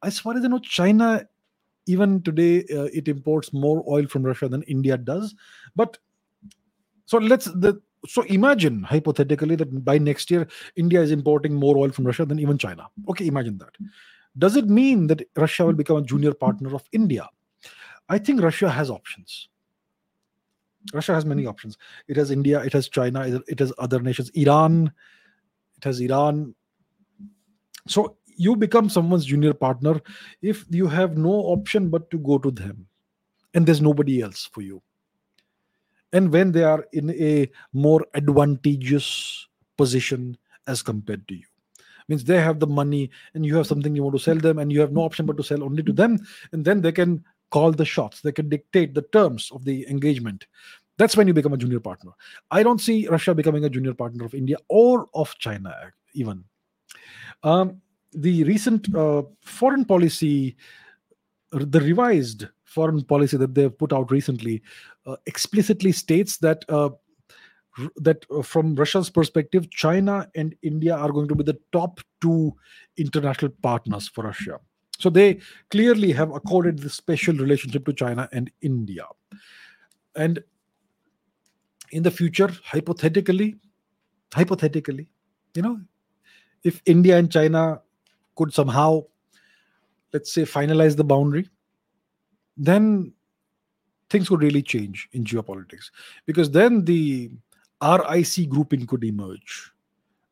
[0.04, 1.26] As far as I know, China,
[1.88, 5.34] even today, uh, it imports more oil from Russia than India does.
[5.76, 5.98] But
[7.06, 11.90] So let's the so imagine hypothetically that by next year India is importing more oil
[11.92, 12.88] from Russia than even China.
[13.10, 13.76] Okay, imagine that.
[14.38, 17.30] Does it mean that Russia will become a junior partner of India?
[18.10, 19.50] I think Russia has options.
[20.94, 21.78] Russia has many options.
[22.08, 24.92] It has India, it has China, it has other nations, Iran,
[25.78, 26.54] it has Iran.
[27.88, 30.02] So you become someone's junior partner
[30.42, 32.88] if you have no option but to go to them
[33.54, 34.82] and there's nobody else for you
[36.14, 40.38] and when they are in a more advantageous position
[40.68, 41.46] as compared to you.
[42.08, 44.72] Means they have the money and you have something you want to sell them and
[44.72, 46.20] you have no option but to sell only to them
[46.52, 48.22] and then they can call the shots.
[48.22, 50.46] They can dictate the terms of the engagement.
[50.98, 52.12] That's when you become a junior partner.
[52.52, 55.74] I don't see russia becoming a junior partner of india or of china
[56.14, 56.44] even.
[57.42, 57.82] Um,
[58.12, 60.56] the recent uh, foreign policy
[61.54, 64.62] the revised foreign policy that they've put out recently
[65.06, 66.90] uh, explicitly states that uh,
[67.98, 72.54] that uh, from Russia's perspective, China and India are going to be the top two
[72.98, 74.60] international partners for Russia.
[75.00, 75.40] So they
[75.72, 79.06] clearly have accorded this special relationship to China and India.
[80.16, 80.44] And
[81.92, 83.56] in the future, hypothetically,
[84.34, 85.08] hypothetically,
[85.56, 85.82] you know,
[86.64, 87.82] if India and China
[88.36, 89.04] could somehow,
[90.14, 91.50] let's say, finalize the boundary,
[92.56, 93.14] then
[94.10, 95.90] things could really change in geopolitics
[96.26, 97.32] because then the
[97.82, 99.72] RIC grouping could emerge.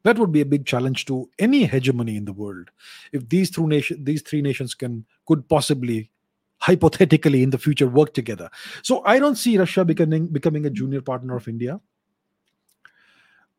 [0.04, 2.70] That would be a big challenge to any hegemony in the world.
[3.12, 6.10] If these three these three nations can could possibly,
[6.58, 8.50] hypothetically, in the future work together.
[8.82, 11.80] So I don't see Russia becoming becoming a junior partner of India.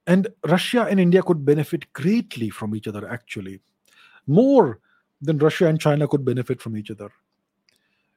[0.08, 3.60] And Russia and India could benefit greatly from each other, actually,
[4.26, 4.80] more
[5.22, 7.10] than Russia and China could benefit from each other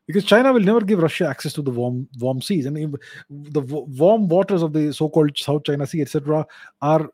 [0.08, 2.98] because China will never give Russia access to the warm warm seas, and
[3.30, 6.46] the warm waters of the so-called South China Sea, etc.,
[6.82, 7.10] are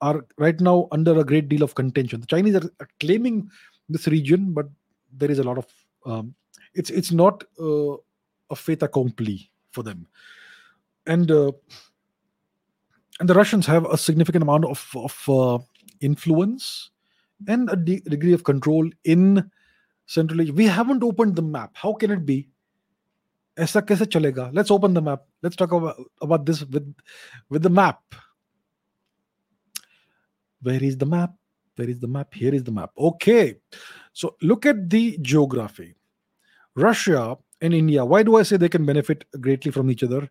[0.00, 2.20] are right now under a great deal of contention.
[2.20, 3.48] The Chinese are, claiming
[3.88, 4.66] this region, but
[5.12, 5.66] there is a lot of
[6.06, 6.34] um,
[6.74, 7.94] it's it's not uh,
[8.50, 10.06] a fait accompli for them,
[11.06, 11.52] and uh,
[13.18, 15.58] and the Russians have a significant amount of of uh,
[16.00, 16.91] influence
[17.47, 19.49] and a de- degree of control in
[20.05, 20.53] Central Asia.
[20.53, 21.71] We haven't opened the map.
[21.75, 22.49] How can it be?
[23.57, 26.93] ऐसा कैसे चलेगा let's open the map let's talk about, about this with
[27.49, 28.15] with the map
[30.61, 31.33] where is the map
[31.75, 33.55] where is the map here is the map okay
[34.13, 35.95] so look at the geography
[36.75, 40.29] russia and india why do i say they can benefit greatly from each other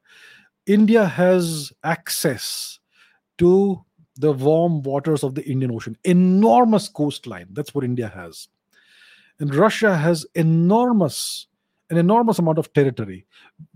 [0.67, 2.79] india has access
[3.39, 3.53] to
[4.22, 5.98] the warm waters of the indian ocean.
[6.04, 7.48] Enormous coastline.
[7.52, 8.48] That's what india has.
[9.40, 11.48] And Russia has enormous,
[11.90, 13.26] an enormous amount of territory,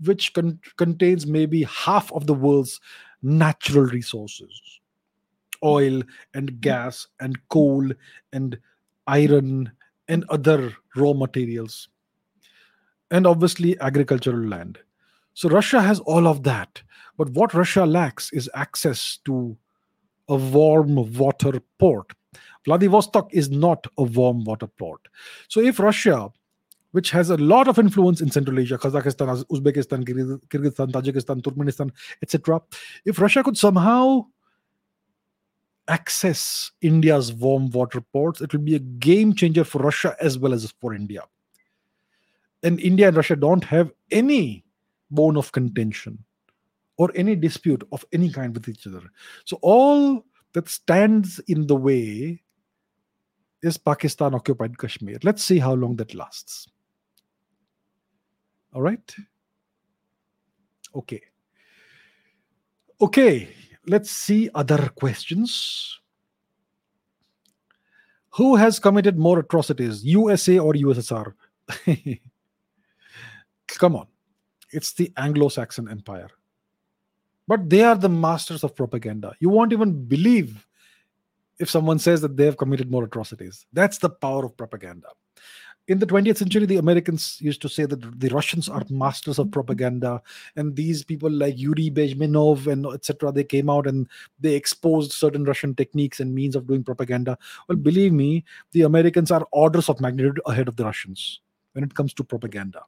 [0.04, 2.80] which con- contains maybe half of the world's
[3.22, 4.80] natural resources.
[5.64, 6.02] Oil
[6.34, 7.90] and gas and coal
[8.32, 8.56] and
[9.08, 9.72] iron
[10.06, 11.88] and other raw materials.
[13.10, 14.78] And obviously agricultural land.
[15.34, 16.82] So russia has all of that.
[17.18, 19.56] But what russia lacks is access to
[20.28, 22.12] a warm water port
[22.66, 25.00] Vladivostok is not a warm water port.
[25.48, 26.28] So if Russia,
[26.90, 31.92] which has a lot of influence in Central Asia, Kazakhstan, Uzbekistan, Kyrgyzstan, Tajikistan, Turkmenistan,
[32.22, 32.60] etc.,
[33.04, 34.26] if Russia could somehow
[35.88, 40.52] access India's warm water ports, it will be a game changer for Russia as well
[40.52, 41.22] as for India.
[42.64, 44.64] And India and Russia don't have any
[45.08, 46.24] bone of contention
[46.96, 49.02] or any dispute of any kind with each other.
[49.44, 52.42] So all that stands in the way
[53.62, 55.18] is Pakistan occupied Kashmir.
[55.22, 56.68] Let's see how long that lasts.
[58.72, 59.14] All right.
[60.94, 61.20] Okay.
[63.00, 63.48] Okay,
[63.86, 65.98] let's see other questions.
[68.30, 71.34] Who has committed more atrocities, USA or USSR?
[73.68, 74.06] Come on.
[74.72, 76.28] It's the Anglo Saxon Empire.
[77.48, 79.34] But they are the masters of propaganda.
[79.40, 80.66] You won't even believe
[81.58, 83.66] if someone says that they have committed more atrocities.
[83.72, 85.08] That's the power of propaganda.
[85.88, 89.52] In the 20th century, the Americans used to say that the Russians are masters of
[89.52, 90.20] propaganda,
[90.56, 93.30] and these people like Yuri Bezmenov and etc.
[93.30, 94.08] They came out and
[94.40, 97.38] they exposed certain Russian techniques and means of doing propaganda.
[97.68, 101.40] Well, believe me, the Americans are orders of magnitude ahead of the Russians
[101.74, 102.82] when it comes to propaganda.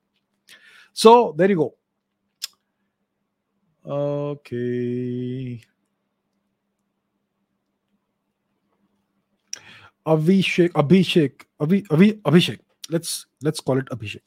[0.92, 1.74] So there you go.
[3.86, 5.60] Okay.
[10.06, 12.58] Abhishek, Abhishek, Abhi, Abhi, Abhishek.
[12.90, 14.22] Let's let's call it Abhishek.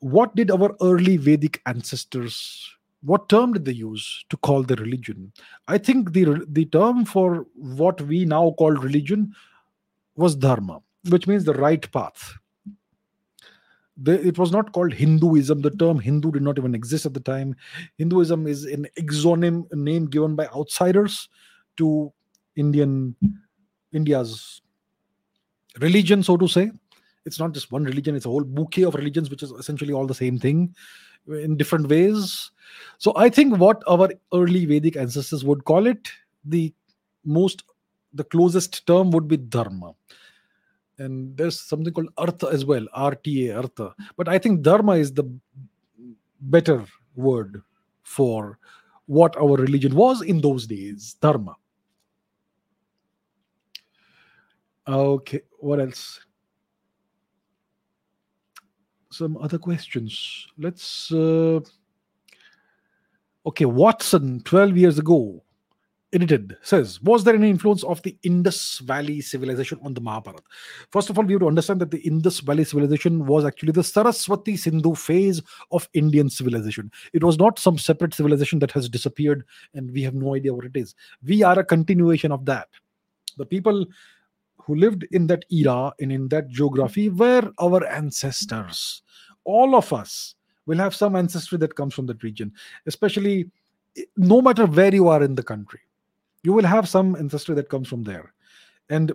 [0.00, 5.32] What did our early Vedic ancestors what term did they use to call the religion?
[5.68, 9.34] I think the the term for what we now call religion
[10.16, 12.34] was dharma, which means the right path.
[14.00, 15.60] The, it was not called Hinduism.
[15.60, 17.56] The term Hindu did not even exist at the time.
[17.96, 21.28] Hinduism is an exonym name given by outsiders
[21.78, 22.12] to
[22.54, 23.16] Indian
[23.92, 24.62] India's
[25.80, 26.70] religion, so to say.
[27.24, 30.06] It's not just one religion; it's a whole bouquet of religions, which is essentially all
[30.06, 30.74] the same thing
[31.26, 32.50] in different ways.
[32.98, 36.08] So I think what our early Vedic ancestors would call it,
[36.44, 36.72] the
[37.24, 37.64] most,
[38.12, 39.92] the closest term would be dharma.
[40.98, 43.94] And there's something called artha as well, RTA, artha.
[44.16, 45.24] But I think dharma is the
[46.40, 46.84] better
[47.14, 47.62] word
[48.02, 48.58] for
[49.06, 51.54] what our religion was in those days, dharma.
[54.88, 56.20] Okay, what else?
[59.18, 60.46] some other questions.
[60.56, 61.12] Let's.
[61.12, 61.60] Uh,
[63.44, 65.42] okay, Watson, 12 years ago,
[66.12, 70.42] edited, says Was there any influence of the Indus Valley civilization on the Mahabharata?
[70.90, 73.84] First of all, we have to understand that the Indus Valley civilization was actually the
[73.84, 76.90] Saraswati Sindhu phase of Indian civilization.
[77.12, 79.44] It was not some separate civilization that has disappeared
[79.74, 80.94] and we have no idea what it is.
[81.22, 82.68] We are a continuation of that.
[83.36, 83.86] The people
[84.62, 89.02] who lived in that era and in that geography were our ancestors.
[89.44, 90.34] All of us
[90.66, 92.52] will have some ancestry that comes from that region,
[92.86, 93.50] especially
[93.96, 95.80] eh, no matter where you are in the country.
[96.48, 98.32] You will have some ancestry that comes from there.
[98.88, 99.12] And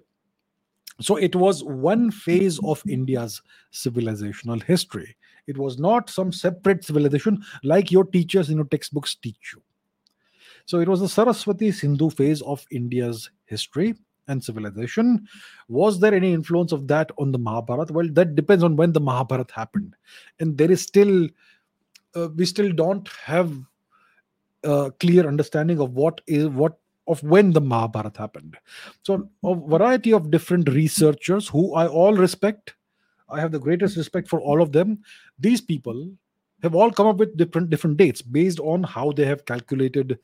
[1.01, 3.41] so it was one phase of India's
[3.71, 5.15] civilizational history.
[5.47, 9.63] It was not some separate civilization like your teachers in your textbooks teach you.
[10.67, 13.95] So it was the Saraswati Sindhu phase of India's history
[14.27, 15.27] and civilization.
[15.69, 17.93] Was there any influence of that on the Mahabharata?
[17.93, 19.95] Well, that depends on when the Mahabharata happened,
[20.39, 21.27] and there is still
[22.15, 23.51] uh, we still don't have
[24.63, 26.77] a clear understanding of what is what
[27.07, 28.57] of when the Mahabharata happened.
[29.01, 32.75] So, a variety of different researchers who I all respect.
[33.29, 34.99] I have the greatest respect for all of them.
[35.39, 36.11] These people
[36.61, 40.19] have all come up with different different dates based on how they have calculated,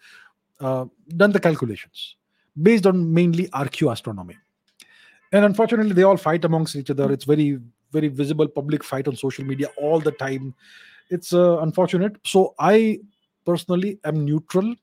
[0.59, 0.85] uh,
[1.17, 2.15] done the calculations
[2.61, 4.35] based on mainly archaeoastronomy.
[5.31, 7.11] And unfortunately, they all fight amongst each other.
[7.11, 7.59] It's very,
[7.91, 10.55] very visible public fight on social media all the time.
[11.09, 12.17] It's uh, unfortunate.
[12.25, 12.99] So I
[13.45, 14.75] personally am neutral.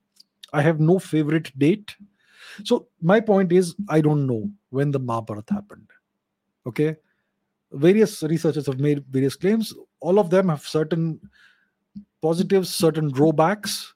[0.57, 1.95] I have no favorite date.
[2.65, 5.91] So my point is, I don't know when the Mahabharata happened.
[6.67, 6.97] Okay,
[7.73, 9.75] various researchers have made various claims.
[10.01, 11.21] All of them have certain
[12.23, 13.95] positives, certain drawbacks.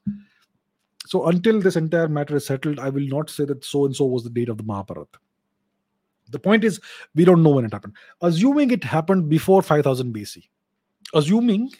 [1.07, 4.05] So until this entire matter is settled, I will not say that so and so
[4.05, 5.17] was the date of the Mahabharata.
[6.29, 6.79] The point is,
[7.15, 7.95] we don't know when it happened.
[8.21, 10.47] Assuming it happened before 5000 BC,
[11.13, 11.71] assuming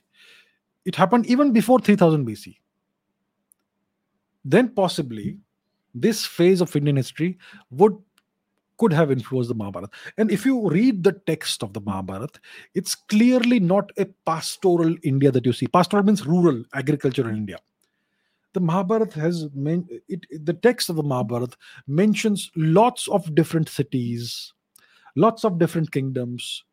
[0.86, 2.58] it happened even before 3000 BC,
[4.44, 5.38] then possibly
[5.94, 7.38] this phase of Indian history
[7.70, 7.98] would
[8.78, 9.92] could have influenced the Mahabharata.
[10.18, 12.40] And if you read the text of the Mahabharata,
[12.74, 15.68] it's clearly not a pastoral India that you see.
[15.68, 17.58] Pastoral means rural agriculture in India
[18.54, 21.56] the Mahabharata has men- it, the text of the Mahabharata
[21.88, 24.54] mentions lots of different cities,
[25.16, 26.64] lots of different kingdoms.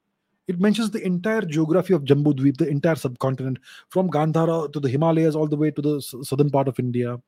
[0.48, 3.58] It mentions the entire geography of Jambudweep, the entire subcontinent,
[3.90, 7.20] from Gandhara to the Himalayas, all the way to the southern part of India,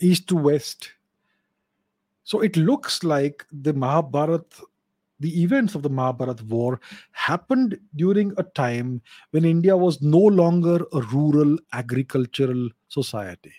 [0.00, 0.92] east to west.
[2.24, 4.44] So it looks like the Mahabharata
[5.20, 6.80] the events of the Mahabharata war
[7.12, 9.00] happened during a time
[9.30, 13.52] when India was no longer a rural agricultural society.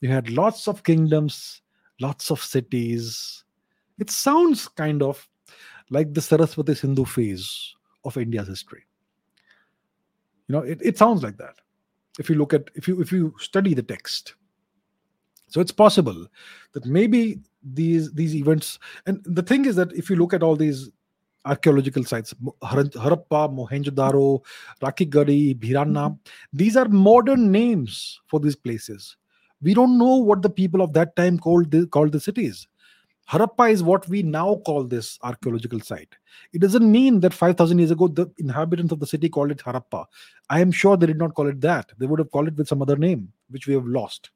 [0.00, 1.62] You had lots of kingdoms,
[2.00, 3.44] lots of cities.
[3.98, 5.26] It sounds kind of
[5.90, 8.84] like the Saraswati Sindhu phase of India's history.
[10.48, 11.54] You know, it, it sounds like that.
[12.18, 14.34] If you look at if you if you study the text.
[15.52, 16.26] So it's possible
[16.72, 20.56] that maybe these these events and the thing is that if you look at all
[20.56, 20.90] these
[21.44, 24.40] archaeological sites harappa mohenjo-daro
[24.80, 26.56] rakhigarhi bhirrana mm-hmm.
[26.62, 29.16] these are modern names for these places.
[29.60, 32.66] We don't know what the people of that time called the, called the cities.
[33.30, 36.16] Harappa is what we now call this archaeological site.
[36.52, 40.06] It doesn't mean that 5000 years ago the inhabitants of the city called it harappa.
[40.48, 41.92] I am sure they did not call it that.
[41.98, 44.30] They would have called it with some other name which we have lost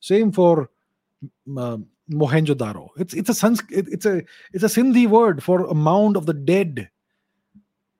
[0.00, 0.70] same for
[1.56, 1.78] uh,
[2.10, 2.88] Mohenjo-daro.
[2.96, 4.22] It's it's a Sanskrit, it's a
[4.52, 6.88] it's a Sindhi word for a mound of the dead.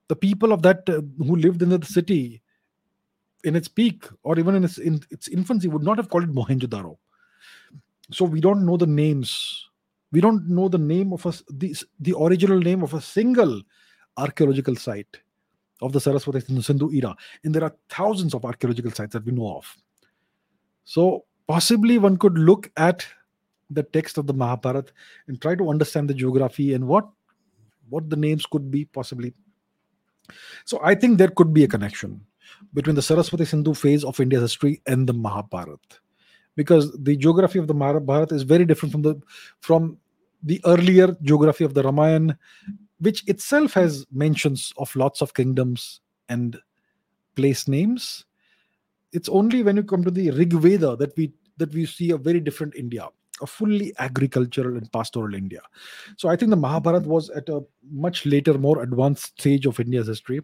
[0.09, 2.43] The people of that uh, who lived in the city
[3.45, 6.35] in its peak or even in its in its infancy would not have called it
[6.35, 6.97] Mohenjo-daro.
[8.11, 9.69] So we don't know the names.
[10.11, 13.61] We don't know the name of us the, the original name of a single
[14.16, 15.19] archaeological site
[15.83, 17.15] of the Saraswati Sindhu era.
[17.45, 19.77] And there are thousands of archaeological sites that we know of.
[20.85, 23.07] So possibly one could look at
[23.70, 24.93] the text of the Mahabharata
[25.27, 27.09] and try to understand the geography and what
[27.89, 29.35] what the names could be possibly.
[30.66, 32.20] So I think there could be a connection
[32.75, 35.97] between the Saraswati Sindhu phase of India's history and the Mahabharata,
[36.55, 39.20] because the geography of the Mahabharata is very different from the
[39.61, 39.99] from
[40.43, 42.39] the earlier geography of the Ramayana,
[43.01, 46.59] which itself has mentions of lots of kingdoms and
[47.35, 48.25] place names.
[49.12, 52.16] It's only when you come to the Rig Veda that we that we see a
[52.16, 53.09] very different India
[53.40, 55.60] a fully agricultural and pastoral India.
[56.16, 57.10] So I think the Mahabharata mm-hmm.
[57.10, 60.40] was at a much later, more advanced stage of India's history.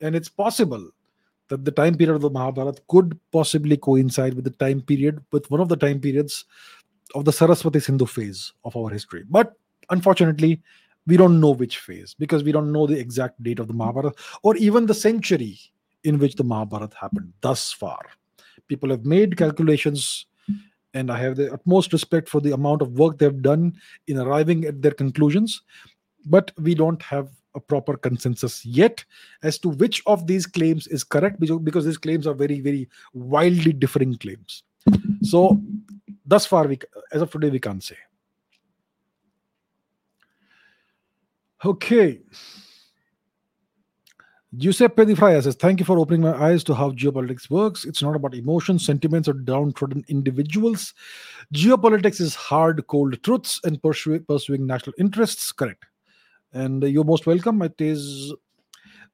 [0.00, 0.90] And it's possible
[1.48, 5.50] that the time period of the Mahabharata could possibly coincide with the time period, with
[5.50, 6.44] one of the time periods
[7.14, 9.24] of the Saraswati Sindhu phase of our history.
[9.28, 9.54] But
[9.90, 10.62] unfortunately,
[11.06, 14.14] we don't know which phase because we don't know the exact date of the Mahabharata
[14.42, 15.58] or even the century
[16.08, 18.00] in which the Mahabharata happened thus far.
[18.66, 20.26] People have made calculations
[20.94, 23.74] and I have the utmost respect for the amount of work they've done
[24.06, 25.62] in arriving at their conclusions.
[26.24, 29.04] But we don't have a proper consensus yet
[29.42, 33.72] as to which of these claims is correct because these claims are very, very wildly
[33.72, 34.62] differing claims.
[35.22, 35.60] So,
[36.24, 36.78] thus far, we,
[37.12, 37.96] as of today, we can't say.
[41.64, 42.20] Okay.
[44.56, 47.84] Giuseppe Di Fraia says, Thank you for opening my eyes to how geopolitics works.
[47.84, 50.94] It's not about emotions, sentiments, or downtrodden individuals.
[51.52, 55.52] Geopolitics is hard, cold truths and pursuing, pursuing national interests.
[55.52, 55.84] Correct.
[56.52, 57.60] And you're most welcome.
[57.60, 58.32] It is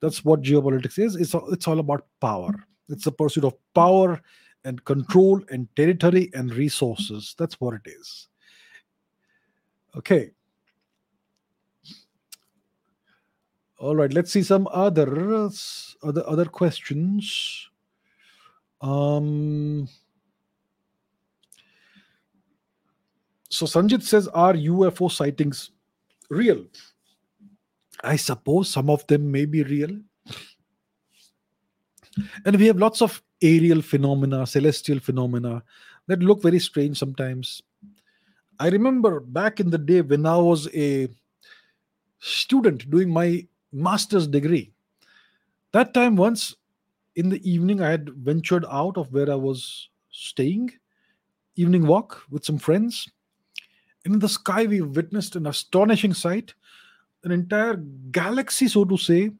[0.00, 1.16] that's what geopolitics is.
[1.16, 2.54] It's it's all about power.
[2.88, 4.20] It's the pursuit of power
[4.64, 7.34] and control and territory and resources.
[7.38, 8.28] That's what it is.
[9.96, 10.30] Okay.
[13.84, 15.50] All right, let's see some other
[16.02, 17.68] other other questions.
[18.80, 19.86] Um,
[23.50, 25.70] so Sanjit says, are UFO sightings
[26.30, 26.64] real?
[28.02, 30.00] I suppose some of them may be real.
[32.46, 35.62] And we have lots of aerial phenomena, celestial phenomena
[36.06, 37.60] that look very strange sometimes.
[38.58, 41.10] I remember back in the day when I was a
[42.18, 44.72] student doing my master's degree.
[45.72, 46.54] That time, once
[47.16, 50.72] in the evening, I had ventured out of where I was staying,
[51.56, 53.10] evening walk with some friends.
[54.04, 56.54] In the sky, we witnessed an astonishing sight
[57.24, 57.76] an entire
[58.10, 59.30] galaxy, so to say,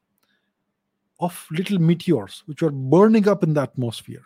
[1.19, 4.25] of little meteors which were burning up in the atmosphere.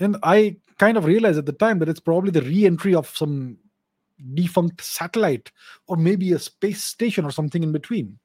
[0.00, 3.14] And I kind of realized at the time that it's probably the re entry of
[3.14, 3.58] some
[4.34, 5.52] defunct satellite
[5.86, 8.18] or maybe a space station or something in between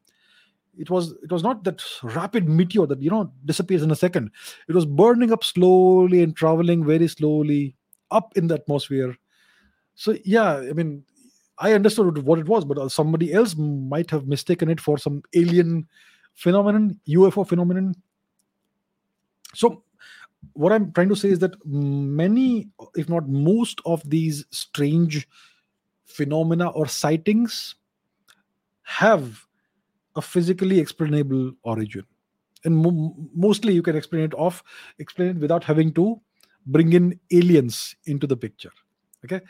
[0.81, 4.31] it was it was not that rapid meteor that you know disappears in a second.
[4.67, 7.75] It was burning up slowly and traveling very slowly
[8.09, 9.15] up in the atmosphere.
[9.95, 11.03] So yeah i mean
[11.59, 15.21] i understood what it was but uh, somebody else might have mistaken it for some
[15.35, 15.87] alien
[16.33, 17.93] phenomenon ufo phenomenon.
[19.53, 19.83] So
[20.53, 25.27] what i'm trying to say is that many if not most of these strange
[26.05, 27.75] phenomena or sightings
[28.81, 29.45] have
[30.15, 32.03] a physically explainable origin.
[32.63, 34.63] And mo- mostly you can explain it off
[34.99, 36.21] explain it without having to
[36.67, 38.71] bring in aliens into the picture
[39.25, 39.41] okay?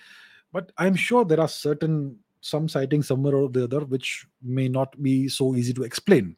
[0.53, 5.01] But i'm sure there are certain some sightings somewhere or the other which may not
[5.01, 6.35] be so easy to explain.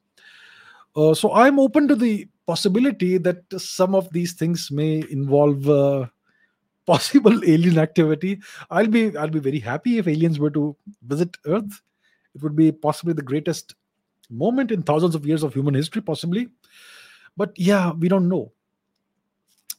[0.96, 6.06] Uh, so i'm open to the possibility that some of these things may involve uh,
[6.86, 8.40] possible alien activity.
[8.70, 11.82] I'll be i'll be very happy if aliens were to visit earth.
[12.36, 13.76] It would be possibly the greatest
[14.30, 16.50] moment in thousands of years of human history, possibly.
[17.36, 18.52] But yeah, we don't know.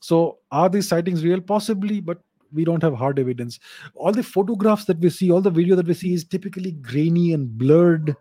[0.01, 1.41] So, are these sightings real?
[1.41, 2.21] Possibly, but
[2.53, 3.59] we don't have hard evidence.
[3.95, 7.33] All the photographs that we see, all the video that we see is typically grainy
[7.33, 8.15] and blurred.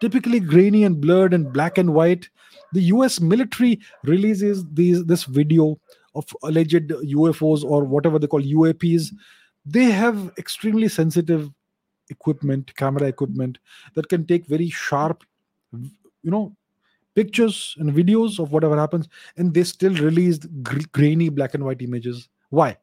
[0.00, 2.28] Typically grainy and blurred and black and white.
[2.72, 5.80] The US military releases these this video
[6.14, 9.08] of alleged UFOs or whatever they call UAPs.
[9.66, 11.50] They have extremely sensitive
[12.10, 13.58] equipment, camera equipment
[13.94, 15.24] that can take very sharp,
[15.72, 16.54] you know,
[17.14, 21.82] pictures and videos of whatever happens, and they still released gr- grainy black and white
[21.82, 22.28] images.
[22.50, 22.76] Why?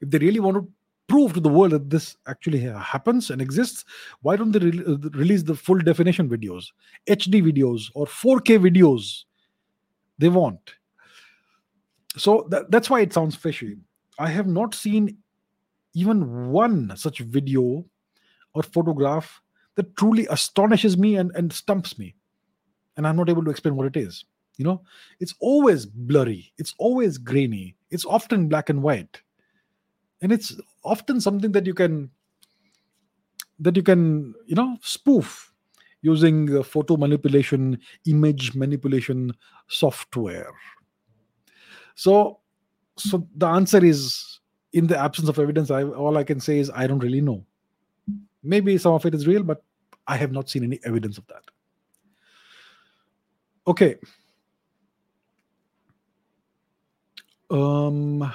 [0.00, 0.68] If they really want to
[1.06, 3.84] prove to the world that this actually happens and exists,
[4.22, 6.72] why don't they re- uh, release the full definition videos,
[7.06, 9.24] HD videos, or 4K videos?
[10.18, 10.74] They want.
[12.16, 13.76] So that, that's why it sounds fishy.
[14.18, 15.18] I have not seen
[15.94, 17.84] even one such video
[18.54, 19.42] or photograph
[19.76, 22.14] that truly astonishes me and, and stumps me.
[22.96, 24.24] and I'm not able to explain what it is.
[24.58, 24.82] You know,
[25.20, 29.22] it's always blurry, it's always grainy, it's often black and white,
[30.20, 30.54] and it's
[30.84, 32.10] often something that you can
[33.58, 35.52] that you can you know spoof
[36.02, 39.32] using uh, photo manipulation, image manipulation
[39.68, 40.52] software.
[41.94, 42.40] So,
[42.96, 44.31] so the answer is
[44.72, 45.70] in the absence of evidence.
[45.70, 47.44] I, all I can say is I don't really know.
[48.42, 49.62] Maybe some of it is real, but
[50.06, 51.44] I have not seen any evidence of that.
[53.66, 53.96] Okay.
[57.50, 58.32] Um.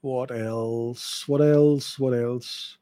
[0.00, 1.26] What else?
[1.26, 1.98] What else?
[1.98, 2.76] What else?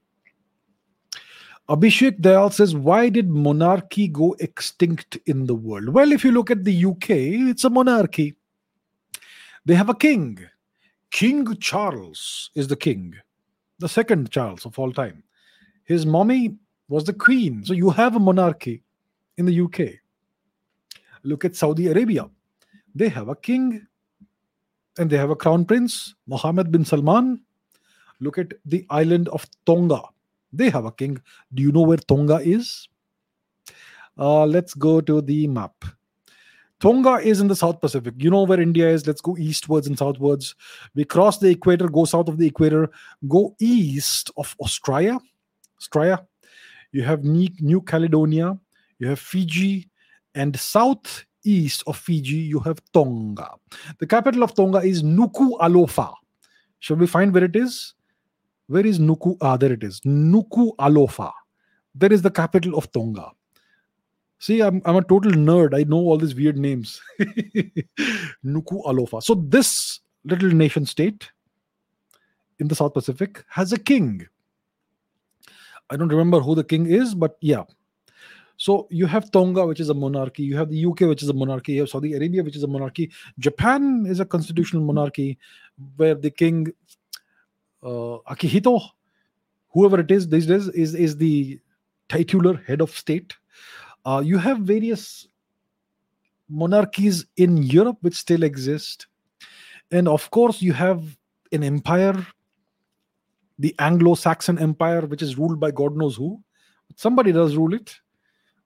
[1.68, 5.90] Abhishek Dayal says, Why did monarchy go extinct in the world?
[5.90, 8.34] Well, if you look at the UK, it's a monarchy.
[9.64, 10.44] They have a king.
[11.12, 13.14] King Charles is the king,
[13.78, 15.22] the second Charles of all time.
[15.84, 16.56] His mommy
[16.88, 17.64] was the queen.
[17.64, 18.82] So you have a monarchy
[19.36, 20.00] in the UK.
[21.22, 22.30] Look at Saudi Arabia.
[22.94, 23.86] They have a king
[24.98, 27.42] and they have a crown prince, Mohammed bin Salman.
[28.18, 30.00] Look at the island of Tonga.
[30.50, 31.20] They have a king.
[31.52, 32.88] Do you know where Tonga is?
[34.18, 35.84] Uh, let's go to the map.
[36.82, 38.14] Tonga is in the South Pacific.
[38.18, 39.06] You know where India is.
[39.06, 40.56] Let's go eastwards and southwards.
[40.96, 42.90] We cross the equator, go south of the equator,
[43.28, 45.16] go east of Australia.
[45.78, 46.26] Australia.
[46.90, 48.58] You have New Caledonia.
[48.98, 49.88] You have Fiji.
[50.34, 53.50] And southeast of Fiji, you have Tonga.
[54.00, 56.12] The capital of Tonga is Nuku'alofa.
[56.80, 57.94] Shall we find where it is?
[58.66, 59.36] Where is Nuku?
[59.40, 60.00] Ah, there it is.
[60.00, 61.30] Nuku'alofa.
[61.94, 63.30] That is the capital of Tonga.
[64.42, 65.72] See, I'm, I'm a total nerd.
[65.72, 67.00] I know all these weird names.
[68.44, 69.22] Nuku Alofa.
[69.22, 71.30] So, this little nation state
[72.58, 74.26] in the South Pacific has a king.
[75.90, 77.62] I don't remember who the king is, but yeah.
[78.56, 80.42] So you have Tonga, which is a monarchy.
[80.42, 81.74] You have the UK, which is a monarchy.
[81.74, 83.12] You have Saudi Arabia, which is a monarchy.
[83.38, 85.38] Japan is a constitutional monarchy
[85.96, 86.66] where the king
[87.84, 88.80] uh, Akihito,
[89.68, 91.60] whoever it is these days, is is the
[92.08, 93.36] titular head of state.
[94.04, 95.28] Uh, you have various
[96.48, 99.06] monarchies in Europe which still exist,
[99.90, 101.16] and of course you have
[101.52, 102.26] an empire,
[103.58, 106.42] the Anglo-Saxon Empire, which is ruled by God knows who.
[106.96, 107.94] Somebody does rule it.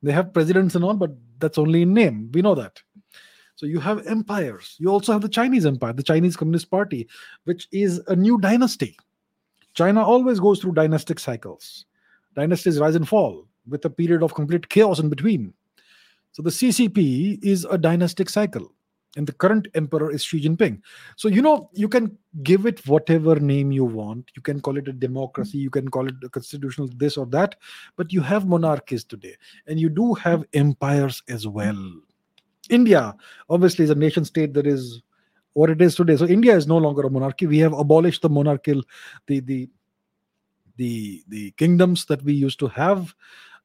[0.02, 2.30] They have presidents and all, but that's only in name.
[2.32, 2.80] We know that.
[3.56, 4.76] So you have empires.
[4.78, 7.08] You also have the Chinese Empire, the Chinese Communist Party,
[7.44, 8.96] which is a new dynasty.
[9.74, 11.86] China always goes through dynastic cycles.
[12.34, 15.52] Dynasties rise and fall with a period of complete chaos in between.
[16.32, 18.72] So the CCP is a dynastic cycle.
[19.16, 20.82] And the current emperor is Xi Jinping.
[21.16, 24.30] So, you know, you can give it whatever name you want.
[24.36, 27.54] You can call it a democracy, you can call it a constitutional this or that,
[27.96, 29.34] but you have monarchies today.
[29.66, 31.82] And you do have empires as well.
[32.68, 33.14] India,
[33.48, 35.02] obviously, is a nation state that is
[35.54, 36.16] what it is today.
[36.16, 37.46] So India is no longer a monarchy.
[37.46, 38.82] We have abolished the monarchical,
[39.26, 39.70] the the
[40.76, 43.14] the the kingdoms that we used to have.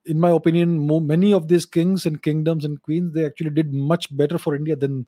[0.06, 4.16] In my opinion, many of these kings and kingdoms and queens they actually did much
[4.16, 5.06] better for India than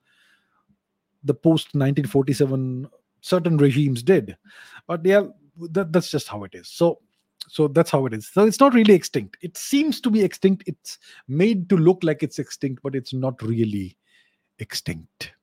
[1.24, 2.88] the post 1947
[3.22, 4.38] certain regimes did.
[4.88, 5.24] But yeah,
[5.72, 6.70] that, that's just how it is.
[6.70, 7.00] So
[7.50, 10.64] so that's how it is so it's not really extinct it seems to be extinct
[10.66, 10.98] it's
[11.28, 13.98] made to look like it's extinct but it's not really
[14.60, 15.34] extinct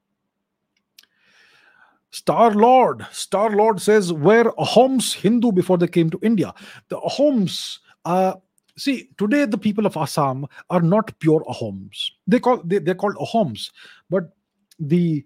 [2.12, 3.06] Star Lord.
[3.12, 6.52] Star Lord says, were Ahoms Hindu before they came to India?
[6.88, 8.34] The Ahoms, uh,
[8.76, 12.10] see, today the people of Assam are not pure Ahoms.
[12.26, 13.70] They call they, they're called Ahoms,
[14.08, 14.32] but
[14.78, 15.24] the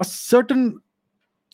[0.00, 0.80] a certain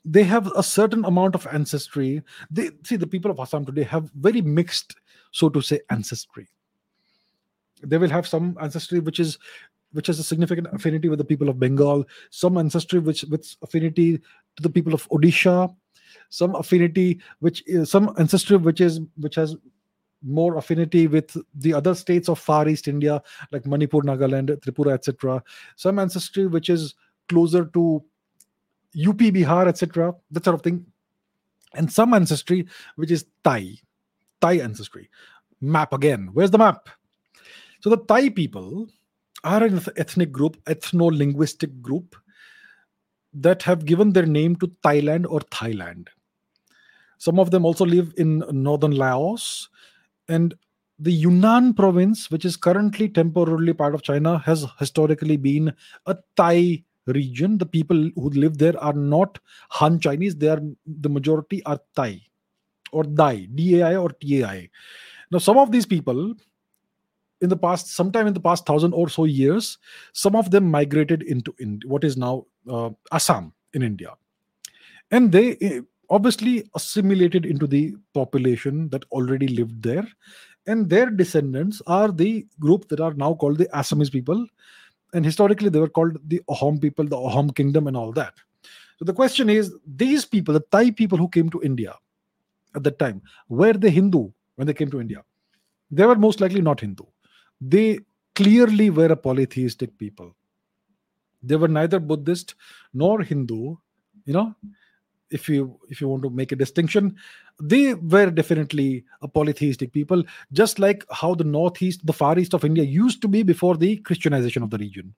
[0.05, 2.23] they have a certain amount of ancestry.
[2.51, 4.97] They see the people of Assam today have very mixed,
[5.31, 6.49] so to say, ancestry.
[7.83, 9.39] They will have some ancestry which is
[9.93, 14.19] which has a significant affinity with the people of Bengal, some ancestry which with affinity
[14.19, 15.75] to the people of Odisha,
[16.29, 19.57] some affinity which is some ancestry which is which has
[20.23, 23.23] more affinity with the other states of far east India
[23.53, 25.43] like Manipur, Nagaland, Tripura, etc.
[25.77, 26.95] Some ancestry which is
[27.29, 28.03] closer to
[28.97, 30.15] UP, Bihar, etc.
[30.31, 30.85] That sort of thing,
[31.75, 32.67] and some ancestry
[32.97, 33.77] which is Thai,
[34.41, 35.09] Thai ancestry.
[35.61, 36.31] Map again.
[36.33, 36.89] Where's the map?
[37.81, 38.89] So the Thai people
[39.45, 42.17] are an ethnic group, ethno linguistic group
[43.33, 46.09] that have given their name to Thailand or Thailand.
[47.19, 49.69] Some of them also live in northern Laos.
[50.31, 50.55] And
[50.98, 55.73] the Yunnan province, which is currently temporarily part of China, has historically been
[56.07, 57.59] a Thai region.
[57.59, 59.39] The people who live there are not
[59.70, 62.23] Han Chinese, they are the majority are Thai
[62.93, 64.70] or Dai, D A I or T A I.
[65.31, 66.35] Now, some of these people
[67.40, 69.78] in the past, sometime in the past thousand or so years,
[70.12, 74.15] some of them migrated into in, what is now uh, Assam in India.
[75.11, 75.81] And they eh,
[76.11, 80.07] obviously assimilated into the population that already lived there.
[80.66, 84.47] And their descendants are the group that are now called the Assamese people.
[85.15, 88.35] And historically, they were called the Ahom people, the Ahom kingdom, and all that.
[88.99, 91.95] So the question is these people, the Thai people who came to India
[92.77, 95.24] at that time, were they Hindu when they came to India?
[95.91, 97.05] They were most likely not Hindu.
[97.61, 98.01] They
[98.35, 100.37] clearly were a polytheistic people.
[101.43, 102.55] They were neither Buddhist
[102.93, 103.77] nor Hindu.
[104.27, 104.55] You know,
[105.31, 107.16] if you if you want to make a distinction,
[107.61, 112.65] they were definitely a polytheistic people, just like how the northeast, the far east of
[112.65, 115.15] India used to be before the Christianization of the region.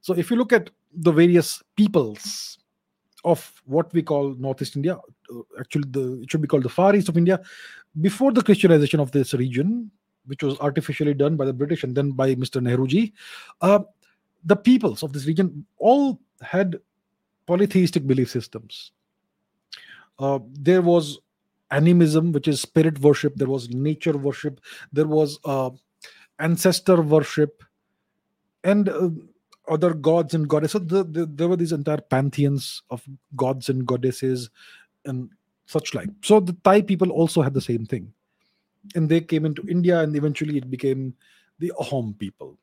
[0.00, 2.58] So if you look at the various peoples
[3.24, 4.96] of what we call Northeast India.
[5.32, 7.40] Uh, actually, the, it should be called the Far East of India.
[8.00, 9.90] Before the Christianization of this region,
[10.26, 12.60] which was artificially done by the British and then by Mr.
[12.60, 13.12] Nehruji,
[13.60, 13.80] uh,
[14.44, 16.78] the peoples of this region all had
[17.46, 18.92] polytheistic belief systems.
[20.18, 21.18] Uh, there was
[21.70, 23.34] animism, which is spirit worship.
[23.36, 24.60] There was nature worship.
[24.92, 25.70] There was uh,
[26.38, 27.62] ancestor worship,
[28.64, 29.10] and uh,
[29.68, 30.72] other gods and goddesses.
[30.72, 33.04] So the, the, there were these entire pantheons of
[33.36, 34.50] gods and goddesses
[35.04, 35.30] and
[35.66, 36.08] such like.
[36.22, 38.12] So the Thai people also had the same thing.
[38.94, 41.14] And they came into India and eventually it became
[41.58, 42.56] the Ahom people.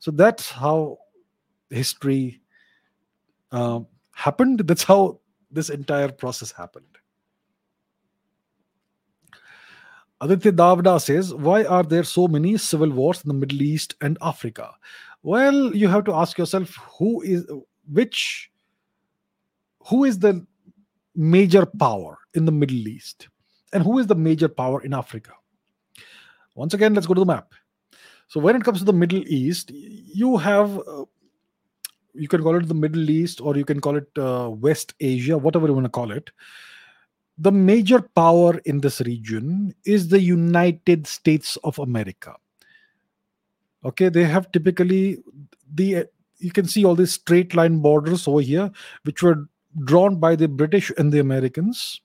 [0.00, 0.98] So that's how
[1.68, 2.40] history
[3.52, 3.80] uh,
[4.14, 4.60] happened.
[4.60, 5.19] That's how
[5.50, 6.86] this entire process happened.
[10.20, 14.18] Aditya Davda says, Why are there so many civil wars in the Middle East and
[14.20, 14.74] Africa?
[15.22, 17.46] well you have to ask yourself who is
[17.92, 18.50] which
[19.86, 20.46] who is the
[21.14, 23.28] major power in the middle east
[23.72, 25.32] and who is the major power in africa
[26.54, 27.52] once again let's go to the map
[28.28, 31.04] so when it comes to the middle east you have uh,
[32.20, 35.38] you can call it the middle east or you can call it uh, west asia
[35.38, 36.30] whatever you want to call it.
[37.38, 42.34] The major power in this region is the united states of america.
[43.84, 45.22] Okay they have typically
[45.72, 46.06] the
[46.38, 48.70] you can see all these straight line borders over here
[49.04, 49.48] which were
[49.84, 52.00] drawn by the british and the americans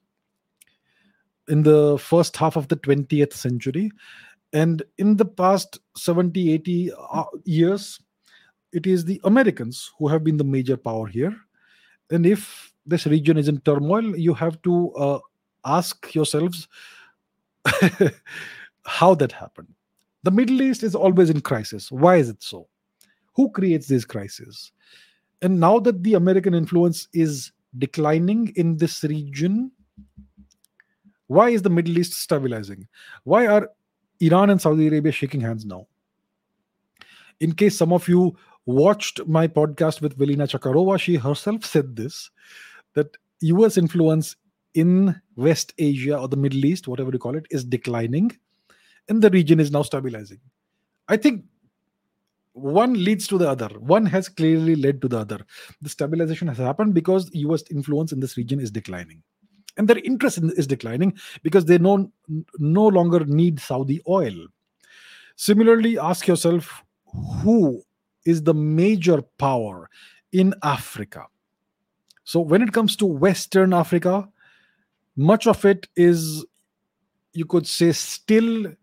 [1.48, 3.92] in the first half of the 20th century.
[4.54, 8.00] And in the past 70 80 uh, years
[8.76, 11.36] it is the americans who have been the major power here
[12.12, 15.20] and if this region is in turmoil you have to uh,
[15.66, 16.68] ask yourselves
[18.86, 19.74] how that happened
[20.26, 21.92] the Middle East is always in crisis.
[21.92, 22.68] Why is it so?
[23.36, 24.72] Who creates these crises?
[25.44, 29.72] And now that the American influence is declining in this region,
[31.28, 32.88] why is the Middle East stabilizing?
[33.24, 33.70] Why are
[34.20, 35.86] Iran and Saudi Arabia shaking hands now?
[37.40, 38.36] In case some of you
[38.66, 42.30] watched my podcast with Velina Tchakarova, she herself said this
[42.94, 44.36] that US influence
[44.74, 48.32] in West Asia or the Middle East, whatever you call it, is declining
[49.08, 50.40] and the region is now stabilizing.
[51.08, 51.46] I think
[52.54, 53.68] one leads to the other.
[53.80, 55.46] One has clearly led to the other.
[55.82, 59.22] The stabilization has happened because US influence in this region is declining.
[59.78, 62.12] And their interest in, is declining because they no,
[62.58, 64.34] no longer need Saudi oil.
[65.36, 66.84] Similarly, ask yourself
[67.44, 67.84] who
[68.26, 69.90] is the major power
[70.32, 71.26] in Africa?
[72.24, 74.28] So, when it comes to Western Africa,
[75.16, 76.46] much of it is,
[77.34, 78.74] you could say, still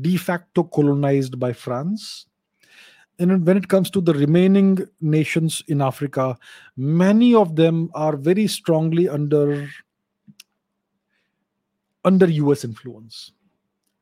[0.00, 2.26] de facto colonized by France.
[3.18, 6.38] And when it comes to the remaining nations in Africa,
[6.76, 9.68] many of them are very strongly under
[12.04, 13.32] under US influence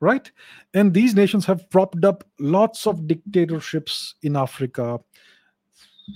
[0.01, 0.31] right
[0.73, 4.99] and these nations have propped up lots of dictatorships in africa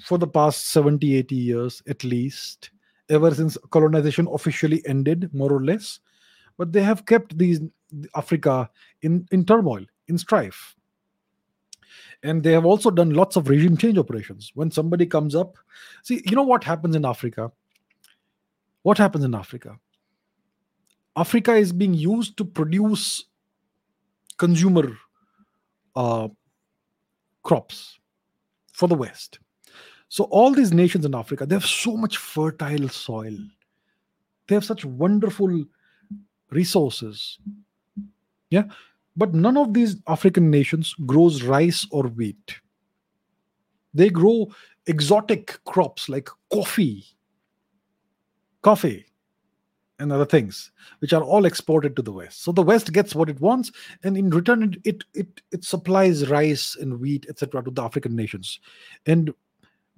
[0.05, 2.71] for the past 70 80 years at least
[3.09, 5.99] ever since colonization officially ended more or less
[6.57, 7.61] but they have kept these
[8.15, 8.69] Africa
[9.01, 10.75] in, in turmoil, in strife.
[12.23, 14.51] And they have also done lots of regime change operations.
[14.55, 15.57] When somebody comes up,
[16.03, 17.51] see, you know what happens in Africa?
[18.81, 19.79] What happens in Africa?
[21.15, 23.25] Africa is being used to produce
[24.37, 24.97] consumer
[25.95, 26.27] uh,
[27.43, 27.99] crops
[28.73, 29.39] for the West.
[30.09, 33.35] So all these nations in Africa, they have so much fertile soil.
[34.47, 35.65] They have such wonderful
[36.51, 37.39] resources.
[38.49, 38.65] Yeah.
[39.17, 42.55] But none of these African nations grows rice or wheat.
[43.93, 44.51] They grow
[44.87, 47.05] exotic crops like coffee.
[48.61, 49.05] Coffee.
[49.99, 52.43] And other things, which are all exported to the West.
[52.43, 53.71] So the West gets what it wants,
[54.03, 58.59] and in return, it it it, supplies rice and wheat, etc., to the African nations.
[59.05, 59.33] And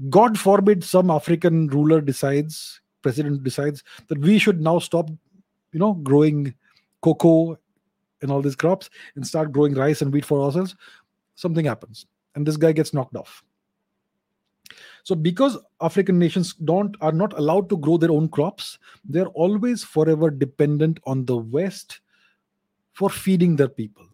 [0.10, 5.10] God forbid some African ruler decides, president decides that we should now stop,
[5.72, 6.54] you know, growing
[7.02, 7.58] cocoa
[8.22, 10.76] and all these crops and start growing rice and wheat for ourselves.
[11.36, 12.06] Something happens,
[12.36, 13.44] and this guy gets knocked off.
[15.08, 19.82] So because African nations don't are not allowed to grow their own crops, they're always
[19.82, 22.02] forever dependent on the West
[22.92, 24.06] for feeding their people.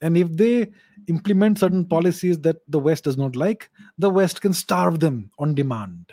[0.00, 0.72] And if they
[1.06, 5.54] implement certain policies that the West does not like, the West can starve them on
[5.54, 6.12] demand.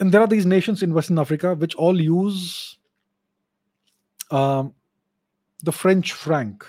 [0.00, 2.78] And there are these nations in Western Africa which all use
[4.32, 4.74] um,
[5.62, 6.66] the French franc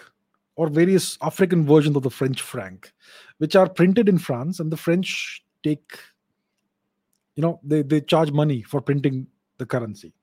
[0.57, 2.91] or various African versions of the French franc,
[3.39, 5.97] which are printed in France, and the French take,
[7.35, 10.13] you know, they, they charge money for printing the currency.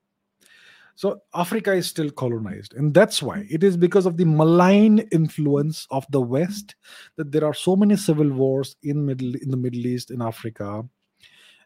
[0.95, 5.85] So Africa is still colonized, and that's why it is because of the malign influence
[5.91, 6.75] of the West
[7.17, 10.83] that there are so many civil wars in middle in the Middle East, in Africa,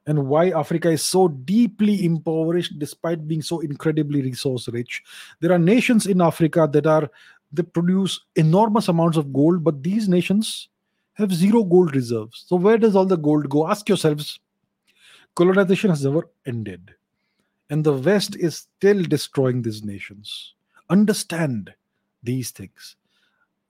[0.05, 5.01] and why Africa is so deeply impoverished despite being so incredibly resource rich.
[5.39, 7.09] There are nations in Africa that are
[7.53, 10.67] they produce enormous amounts of gold, but these nations
[11.21, 12.45] have zero gold reserves.
[12.47, 13.67] So where does all the gold go?
[13.67, 14.39] Ask yourselves.
[15.35, 16.91] Colonization has never ended
[17.71, 20.55] and the West is still destroying these nations.
[20.89, 21.73] Understand
[22.21, 22.97] these things.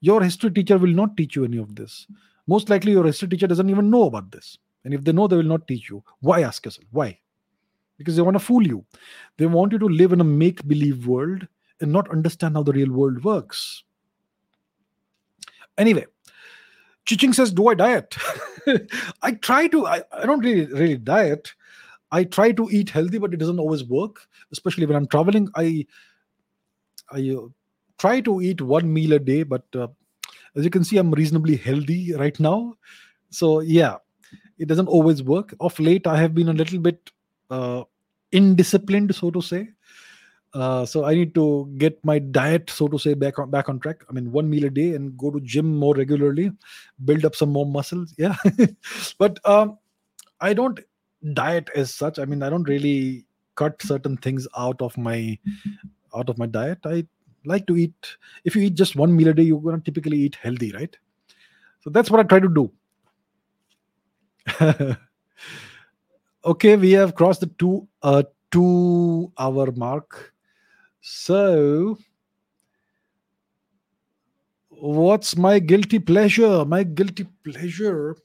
[0.00, 2.08] Your history teacher will not teach you any of this.
[2.48, 4.58] Most likely, your history teacher doesn't even know about this.
[4.84, 6.02] And if they know, they will not teach you.
[6.18, 6.42] Why?
[6.42, 6.88] Ask yourself.
[6.90, 7.16] Why?
[7.96, 8.84] Because they want to fool you.
[9.36, 11.46] They want you to live in a make believe world
[11.80, 13.84] and not understand how the real world works.
[15.78, 16.06] Anyway,
[17.06, 18.16] Chiching says, Do I diet?
[19.22, 21.52] I try to, I, I don't really, really diet.
[22.12, 24.28] I try to eat healthy, but it doesn't always work.
[24.52, 25.86] Especially when I'm traveling, I
[27.10, 27.48] I uh,
[27.98, 29.88] try to eat one meal a day, but uh,
[30.56, 32.74] as you can see, I'm reasonably healthy right now.
[33.30, 33.96] So yeah,
[34.58, 35.54] it doesn't always work.
[35.60, 37.10] Of late, I have been a little bit
[37.50, 37.84] uh,
[38.32, 39.70] indisciplined, so to say.
[40.54, 43.80] Uh, so I need to get my diet, so to say, back on back on
[43.80, 44.04] track.
[44.08, 46.52] I mean, one meal a day and go to gym more regularly,
[47.04, 48.14] build up some more muscles.
[48.18, 48.36] Yeah,
[49.18, 49.78] but um,
[50.40, 50.78] I don't
[51.34, 52.18] diet as such.
[52.18, 53.24] I mean i don't really
[53.54, 55.38] cut certain things out of my
[56.14, 56.78] out of my diet.
[56.84, 57.06] I
[57.44, 60.18] like to eat if you eat just one meal a day you're going to typically
[60.18, 60.96] eat healthy right?
[61.80, 62.70] So that's what i try to do.
[66.44, 70.31] Okay we have crossed the two uh two hour mark
[71.02, 71.98] so
[74.70, 78.16] what's my guilty pleasure my guilty pleasure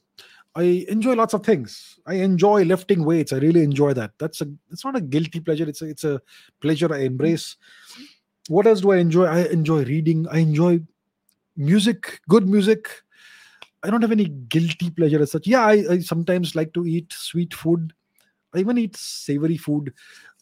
[0.54, 2.00] I enjoy lots of things.
[2.04, 3.32] I enjoy lifting weights.
[3.32, 4.10] I really enjoy that.
[4.18, 5.68] That's a it's not a guilty pleasure.
[5.68, 6.20] It's a it's a
[6.60, 7.54] pleasure I embrace.
[8.48, 9.26] What else do I enjoy?
[9.26, 10.26] I enjoy reading.
[10.28, 10.80] I enjoy
[11.56, 12.88] music, good music.
[13.84, 15.46] I don't have any guilty pleasure as such.
[15.46, 17.92] Yeah, I, I sometimes like to eat sweet food.
[18.52, 19.94] I even eat savory food.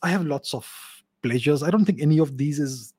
[0.02, 0.66] I have lots of
[1.22, 1.62] pleasures.
[1.62, 2.93] I don't think any of these is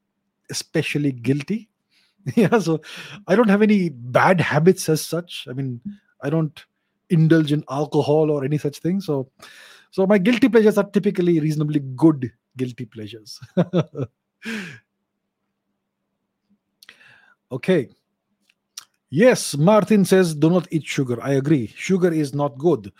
[0.49, 1.69] especially guilty.
[2.35, 2.81] yeah, so
[3.27, 5.47] I don't have any bad habits as such.
[5.49, 5.81] I mean,
[6.21, 6.65] I don't
[7.09, 9.01] indulge in alcohol or any such thing.
[9.01, 9.29] So,
[9.91, 13.39] so my guilty pleasures are typically reasonably good guilty pleasures.
[17.51, 17.89] okay.
[19.09, 21.21] Yes, Martin says, do not eat sugar.
[21.23, 21.67] I agree.
[21.67, 22.91] Sugar is not good.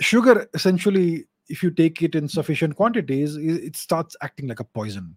[0.00, 5.16] Sugar, essentially, if you take it in sufficient quantities, it starts acting like a poison.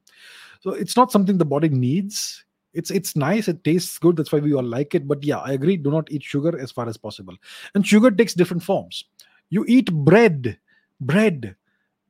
[0.61, 2.43] So it's not something the body needs.
[2.73, 5.53] It's it's nice it tastes good that's why we all like it but yeah i
[5.53, 7.35] agree do not eat sugar as far as possible.
[7.73, 9.05] And sugar takes different forms.
[9.49, 10.55] You eat bread
[11.01, 11.55] bread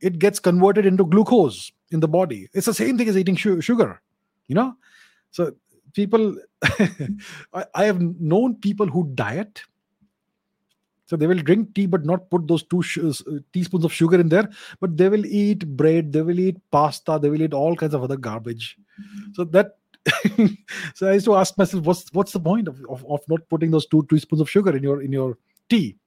[0.02, 2.50] it gets converted into glucose in the body.
[2.54, 4.02] It's the same thing as eating sugar
[4.50, 4.76] you know?
[5.32, 5.54] So
[5.94, 6.36] people
[7.54, 9.62] I, I have known people who diet
[11.10, 14.20] so they will drink tea but not put those two sh- uh, teaspoons of sugar
[14.20, 14.48] in there
[14.80, 18.04] but they will eat bread they will eat pasta they will eat all kinds of
[18.04, 18.78] other garbage
[19.34, 19.80] so that
[20.96, 23.72] so I used to ask myself, what's what's the point of, of, of not putting
[23.72, 25.38] those two teaspoons of sugar in your in your
[25.70, 25.98] tea?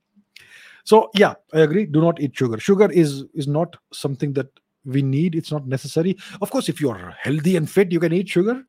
[0.85, 1.87] So yeah, I agree.
[1.87, 2.59] Do not eat sugar.
[2.59, 4.49] Sugar is is not something that
[4.85, 5.35] we need.
[5.35, 6.17] It's not necessary.
[6.41, 8.65] Of course, if you're healthy and fit, you can eat sugar.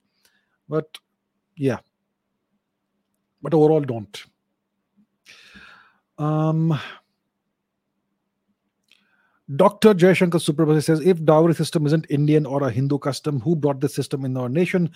[0.69, 0.97] But
[1.55, 1.79] yeah.
[3.41, 4.23] But overall, don't.
[6.17, 6.79] Um
[9.57, 9.93] Dr.
[9.93, 13.93] Jayashankar Suprabhati says, if dowry system isn't Indian or a Hindu custom, who brought this
[13.93, 14.89] system in our nation?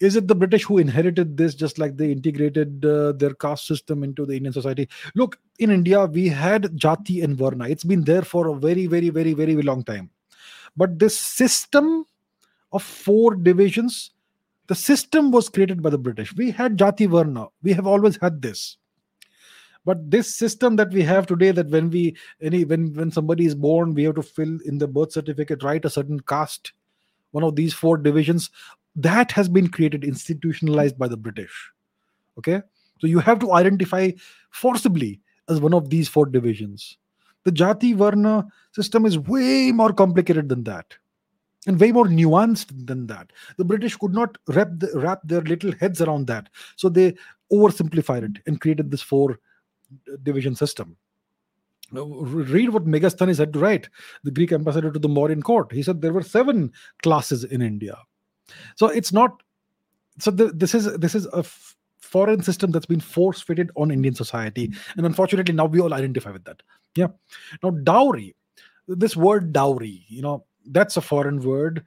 [0.00, 4.02] Is it the British who inherited this, just like they integrated uh, their caste system
[4.02, 4.88] into the Indian society?
[5.14, 7.68] Look, in India, we had Jati and Varna.
[7.68, 10.10] It's been there for a very, very, very, very long time.
[10.74, 12.06] But this system
[12.72, 14.12] of four divisions,
[14.68, 16.34] the system was created by the British.
[16.34, 17.48] We had Jati Varna.
[17.62, 18.78] We have always had this.
[19.84, 23.54] But this system that we have today, that when we any when when somebody is
[23.54, 26.72] born, we have to fill in the birth certificate, write a certain caste,
[27.32, 28.50] one of these four divisions,
[28.94, 31.70] that has been created, institutionalized by the British.
[32.38, 32.62] Okay,
[33.00, 34.10] so you have to identify
[34.50, 36.98] forcibly as one of these four divisions.
[37.44, 40.94] The Jati Varna system is way more complicated than that
[41.66, 43.32] and way more nuanced than that.
[43.56, 46.48] The British could not wrap, the, wrap their little heads around that.
[46.76, 47.14] So they
[47.52, 49.38] oversimplified it and created this four
[50.22, 50.96] division system.
[51.92, 53.88] Read what Megasthenes had to write,
[54.24, 55.70] the Greek ambassador to the Mauryan court.
[55.72, 57.98] He said there were seven classes in India.
[58.76, 59.42] So it's not.
[60.18, 63.90] So the, this is this is a f- foreign system that's been force fitted on
[63.90, 66.62] Indian society, and unfortunately now we all identify with that.
[66.94, 67.08] Yeah.
[67.62, 68.36] Now dowry,
[68.88, 71.84] this word dowry, you know, that's a foreign word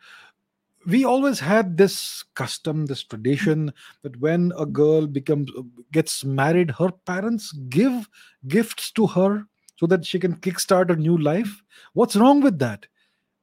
[0.85, 5.49] we always had this custom this tradition that when a girl becomes
[5.91, 8.07] gets married her parents give
[8.47, 9.45] gifts to her
[9.77, 11.61] so that she can kickstart a new life.
[11.93, 12.85] What's wrong with that?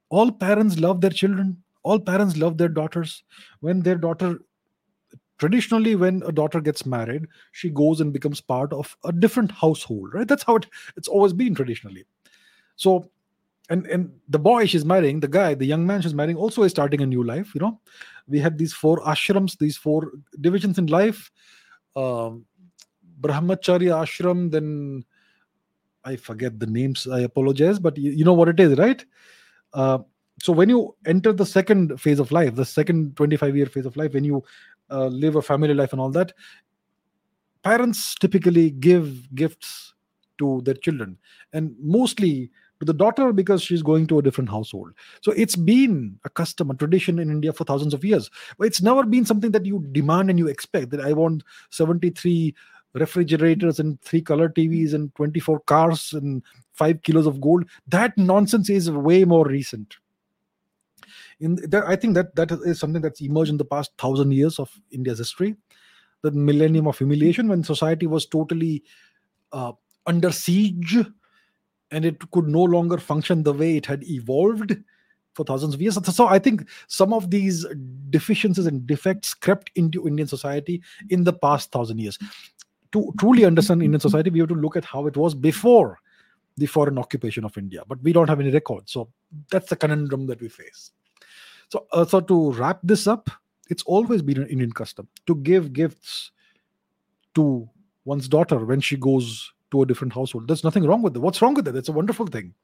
[0.09, 1.63] All parents love their children.
[1.83, 3.23] All parents love their daughters.
[3.61, 4.39] When their daughter
[5.39, 10.15] traditionally when a daughter gets married she goes and becomes part of a different household
[10.15, 10.29] right?
[10.29, 10.67] That's how it,
[10.97, 12.05] it's always been traditionally.
[12.77, 13.11] So
[13.73, 16.73] and and the boy she's marrying the guy the young man she's marrying also is
[16.73, 17.81] starting a new life you know.
[18.29, 21.31] We had these four ashrams these four divisions in life
[21.97, 22.45] um,
[23.21, 25.05] brahmacharya ashram then
[26.05, 29.05] i forget the names i apologize but you, you know what it is right?
[29.73, 29.99] Uh,
[30.41, 33.97] so when you enter the second phase of life the second 25 year phase of
[33.97, 34.43] life when you
[34.91, 36.33] uh, live a family life and all that
[37.63, 39.95] parents typically give gifts
[40.39, 41.19] to their children.
[41.53, 42.51] And mostly
[42.83, 44.93] to the daughter because she's going to a different household.
[45.21, 48.29] So it's been a custom, a tradition in India for thousands of years.
[48.59, 52.53] But it's never been something that you demand and you expect that I want 73
[52.95, 56.43] refrigerators and three color TVs and 24 cars and
[56.73, 57.67] five kilos of gold.
[57.87, 59.99] That nonsense is way more recent.
[61.39, 64.59] In that, I think that that is something that's emerged in the past thousand years
[64.59, 65.55] of India's history.
[66.23, 68.83] The millennium of humiliation, when society was totally
[69.53, 69.73] uh,
[70.05, 70.99] under siege
[71.93, 74.77] and it could no longer function the way it had evolved
[75.35, 75.99] for thousands of years.
[76.15, 77.65] So I think some of these
[78.11, 82.19] deficiencies and defects crept into Indian society in the past thousand years.
[82.93, 85.99] To truly understand Indian society, we have to look at how it was before
[86.59, 88.89] the foreign occupation of India, but we don't have any record.
[88.89, 89.09] So
[89.51, 90.91] that's the conundrum that we face.
[91.71, 93.31] So, uh, so to wrap this up,
[93.71, 96.33] it's always been an Indian custom to give gifts
[97.35, 97.69] to
[98.05, 100.47] one's daughter when she goes to a different household.
[100.47, 101.19] There's nothing wrong with it.
[101.19, 101.75] What's wrong with it?
[101.75, 102.55] It's a wonderful thing.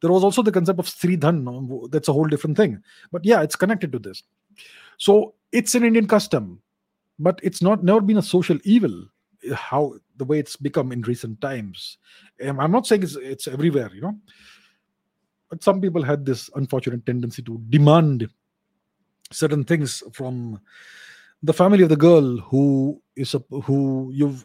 [0.00, 1.90] There was also the concept of Stridhan.
[1.90, 2.82] That's a whole different thing.
[3.10, 4.22] But yeah, it's connected to this.
[4.98, 6.60] So it's an Indian custom,
[7.18, 9.06] but it's not never been a social evil.
[9.44, 11.98] Eh, how the way it's become in recent times.
[12.40, 14.16] I'm not saying it's it's everywhere, you know.
[15.50, 18.28] But some people had this unfortunate tendency to demand
[19.30, 20.60] certain things from
[21.42, 24.44] the family of the girl who is a, who you've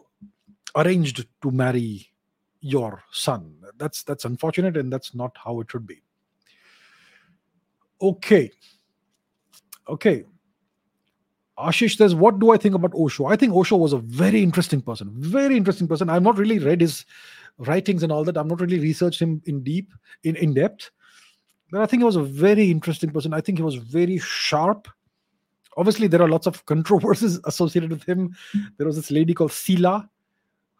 [0.79, 2.09] arranged to marry
[2.61, 3.55] your son.
[3.77, 6.01] That's that's unfortunate and that's not how it should be.
[8.01, 8.51] Okay.
[9.87, 10.25] Okay.
[11.57, 13.25] Ashish says what do i think about osho?
[13.25, 16.09] I think osho was a very interesting person very interesting person.
[16.09, 17.05] I've not really read his
[17.57, 18.37] writings and all that.
[18.37, 19.93] I've not really researched him in deep
[20.23, 20.91] in in depth.
[21.71, 23.33] But i think he was a very interesting person.
[23.33, 24.87] I think he was very sharp.
[25.77, 28.35] Obviously there are lots of controversies associated with him.
[28.77, 30.07] There was this lady called Sheela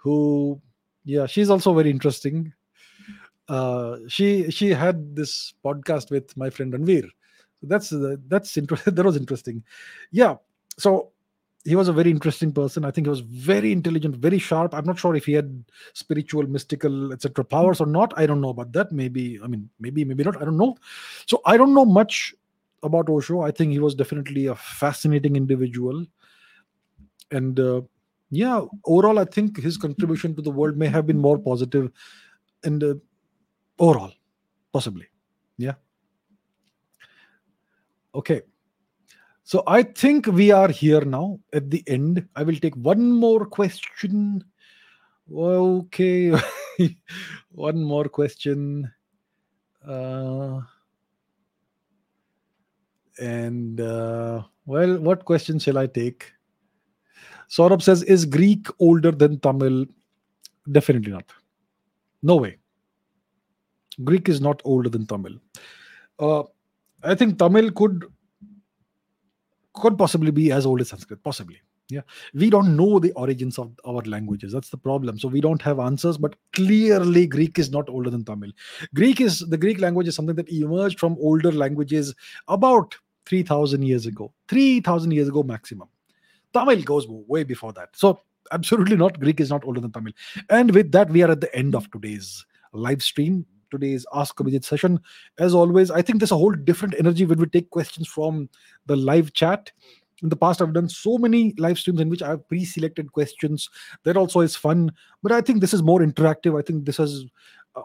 [0.02, 0.60] who
[1.04, 2.54] yeah she's also very interesting
[3.50, 7.10] uh, she she had this podcast with my friend Ranveer.
[7.60, 8.94] So that's uh, that's interesting.
[8.96, 9.64] that was interesting.
[10.12, 10.36] Yeah.
[10.78, 11.12] So
[11.66, 12.86] he was a very interesting person.
[12.86, 14.74] I think he was very intelligent, very sharp.
[14.74, 17.44] I'm not sure if he had spiritual, mystical, etc.
[17.44, 18.14] powers or not.
[18.16, 18.92] I don't know about that.
[18.92, 20.40] Maybe I mean maybe maybe not.
[20.42, 20.78] I don't know.
[21.26, 22.36] So I don't know much
[22.84, 23.42] about Osho.
[23.42, 26.06] I think he was definitely a fascinating individual,
[27.32, 27.82] and uh,
[28.30, 31.92] yeah overall i think his contribution to the world may have been more positive
[32.64, 33.00] in the
[33.80, 34.12] overall
[34.72, 35.08] possibly.
[35.58, 35.76] Yeah.
[38.14, 38.42] Okay.
[39.44, 41.40] So i think we are here now.
[41.54, 44.44] At the end i will take one more question.
[45.32, 46.34] Okay.
[47.52, 48.90] One more question.
[49.86, 50.62] Uh,
[53.20, 56.32] and uh, well what question shall i take
[57.50, 59.86] Saurabh says, Is Greek older than Tamil?
[60.72, 61.26] Definitely not.
[62.22, 62.58] No way.
[64.04, 65.34] Greek is not older than Tamil.
[66.20, 66.44] Uh,
[67.04, 68.06] I think Tamil could
[69.74, 71.58] could possibly be as old as Sanskrit, possibly.
[71.90, 72.02] Yeah,
[72.36, 74.54] we don't know the origins of our languages.
[74.54, 75.18] That's the problem.
[75.18, 78.52] So we don't have answers, but clearly Greek is not older than Tamil.
[78.94, 82.14] Greek is the Greek language is something that emerged from older languages
[82.48, 82.96] about
[83.26, 85.88] 3000 years ago 3000 years ago maximum
[86.54, 87.90] tamil goes way before that.
[87.96, 88.22] So
[88.52, 89.20] absolutely not.
[89.20, 90.14] Greek is not older than tamil.
[90.50, 94.66] And with that we are at the end of today's live stream today's ask Abhijit
[94.66, 95.00] session.
[95.38, 98.50] As always i think there's a whole different energy when we take questions from
[98.88, 99.72] the live chat.
[100.22, 103.70] In the past i've done so many live streams in which i've pre-selected questions.
[104.04, 104.92] That also is fun.
[105.24, 106.60] But i think this is more interactive.
[106.60, 107.26] I think this is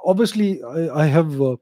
[0.05, 1.57] obviously i, I have uh,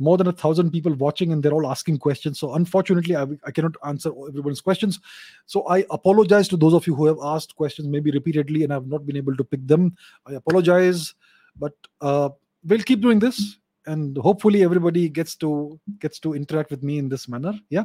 [0.00, 2.38] more than a thousand people watching and they're all asking questions.
[2.38, 4.98] So unfortunately, I, I, cannot answer everyone's questions.
[5.46, 8.86] So I apologize to those of you who have asked questions maybe repeatedly and I've
[8.86, 9.96] not been able to pick them.
[10.26, 11.14] I apologize,
[11.56, 12.30] but uh,
[12.64, 17.08] we'll keep doing this and hopefully everybody gets to gets to interact with me in
[17.08, 17.84] this manner yeah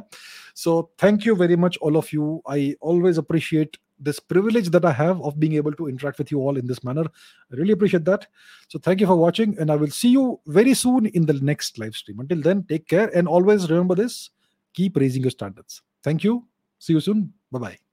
[0.54, 4.92] so thank you very much all of you i always appreciate this privilege that I
[4.92, 7.04] have of being able to interact with you all in this manner.
[7.52, 8.26] I really appreciate that.
[8.68, 11.78] So thank you for watching, and I will see you very soon in the next
[11.78, 12.20] live stream.
[12.20, 14.30] Until then, take care and always remember this
[14.76, 15.82] keep raising your standards.
[16.04, 16.46] Thank you.
[16.78, 17.32] See you soon.
[17.50, 17.85] Bye bye.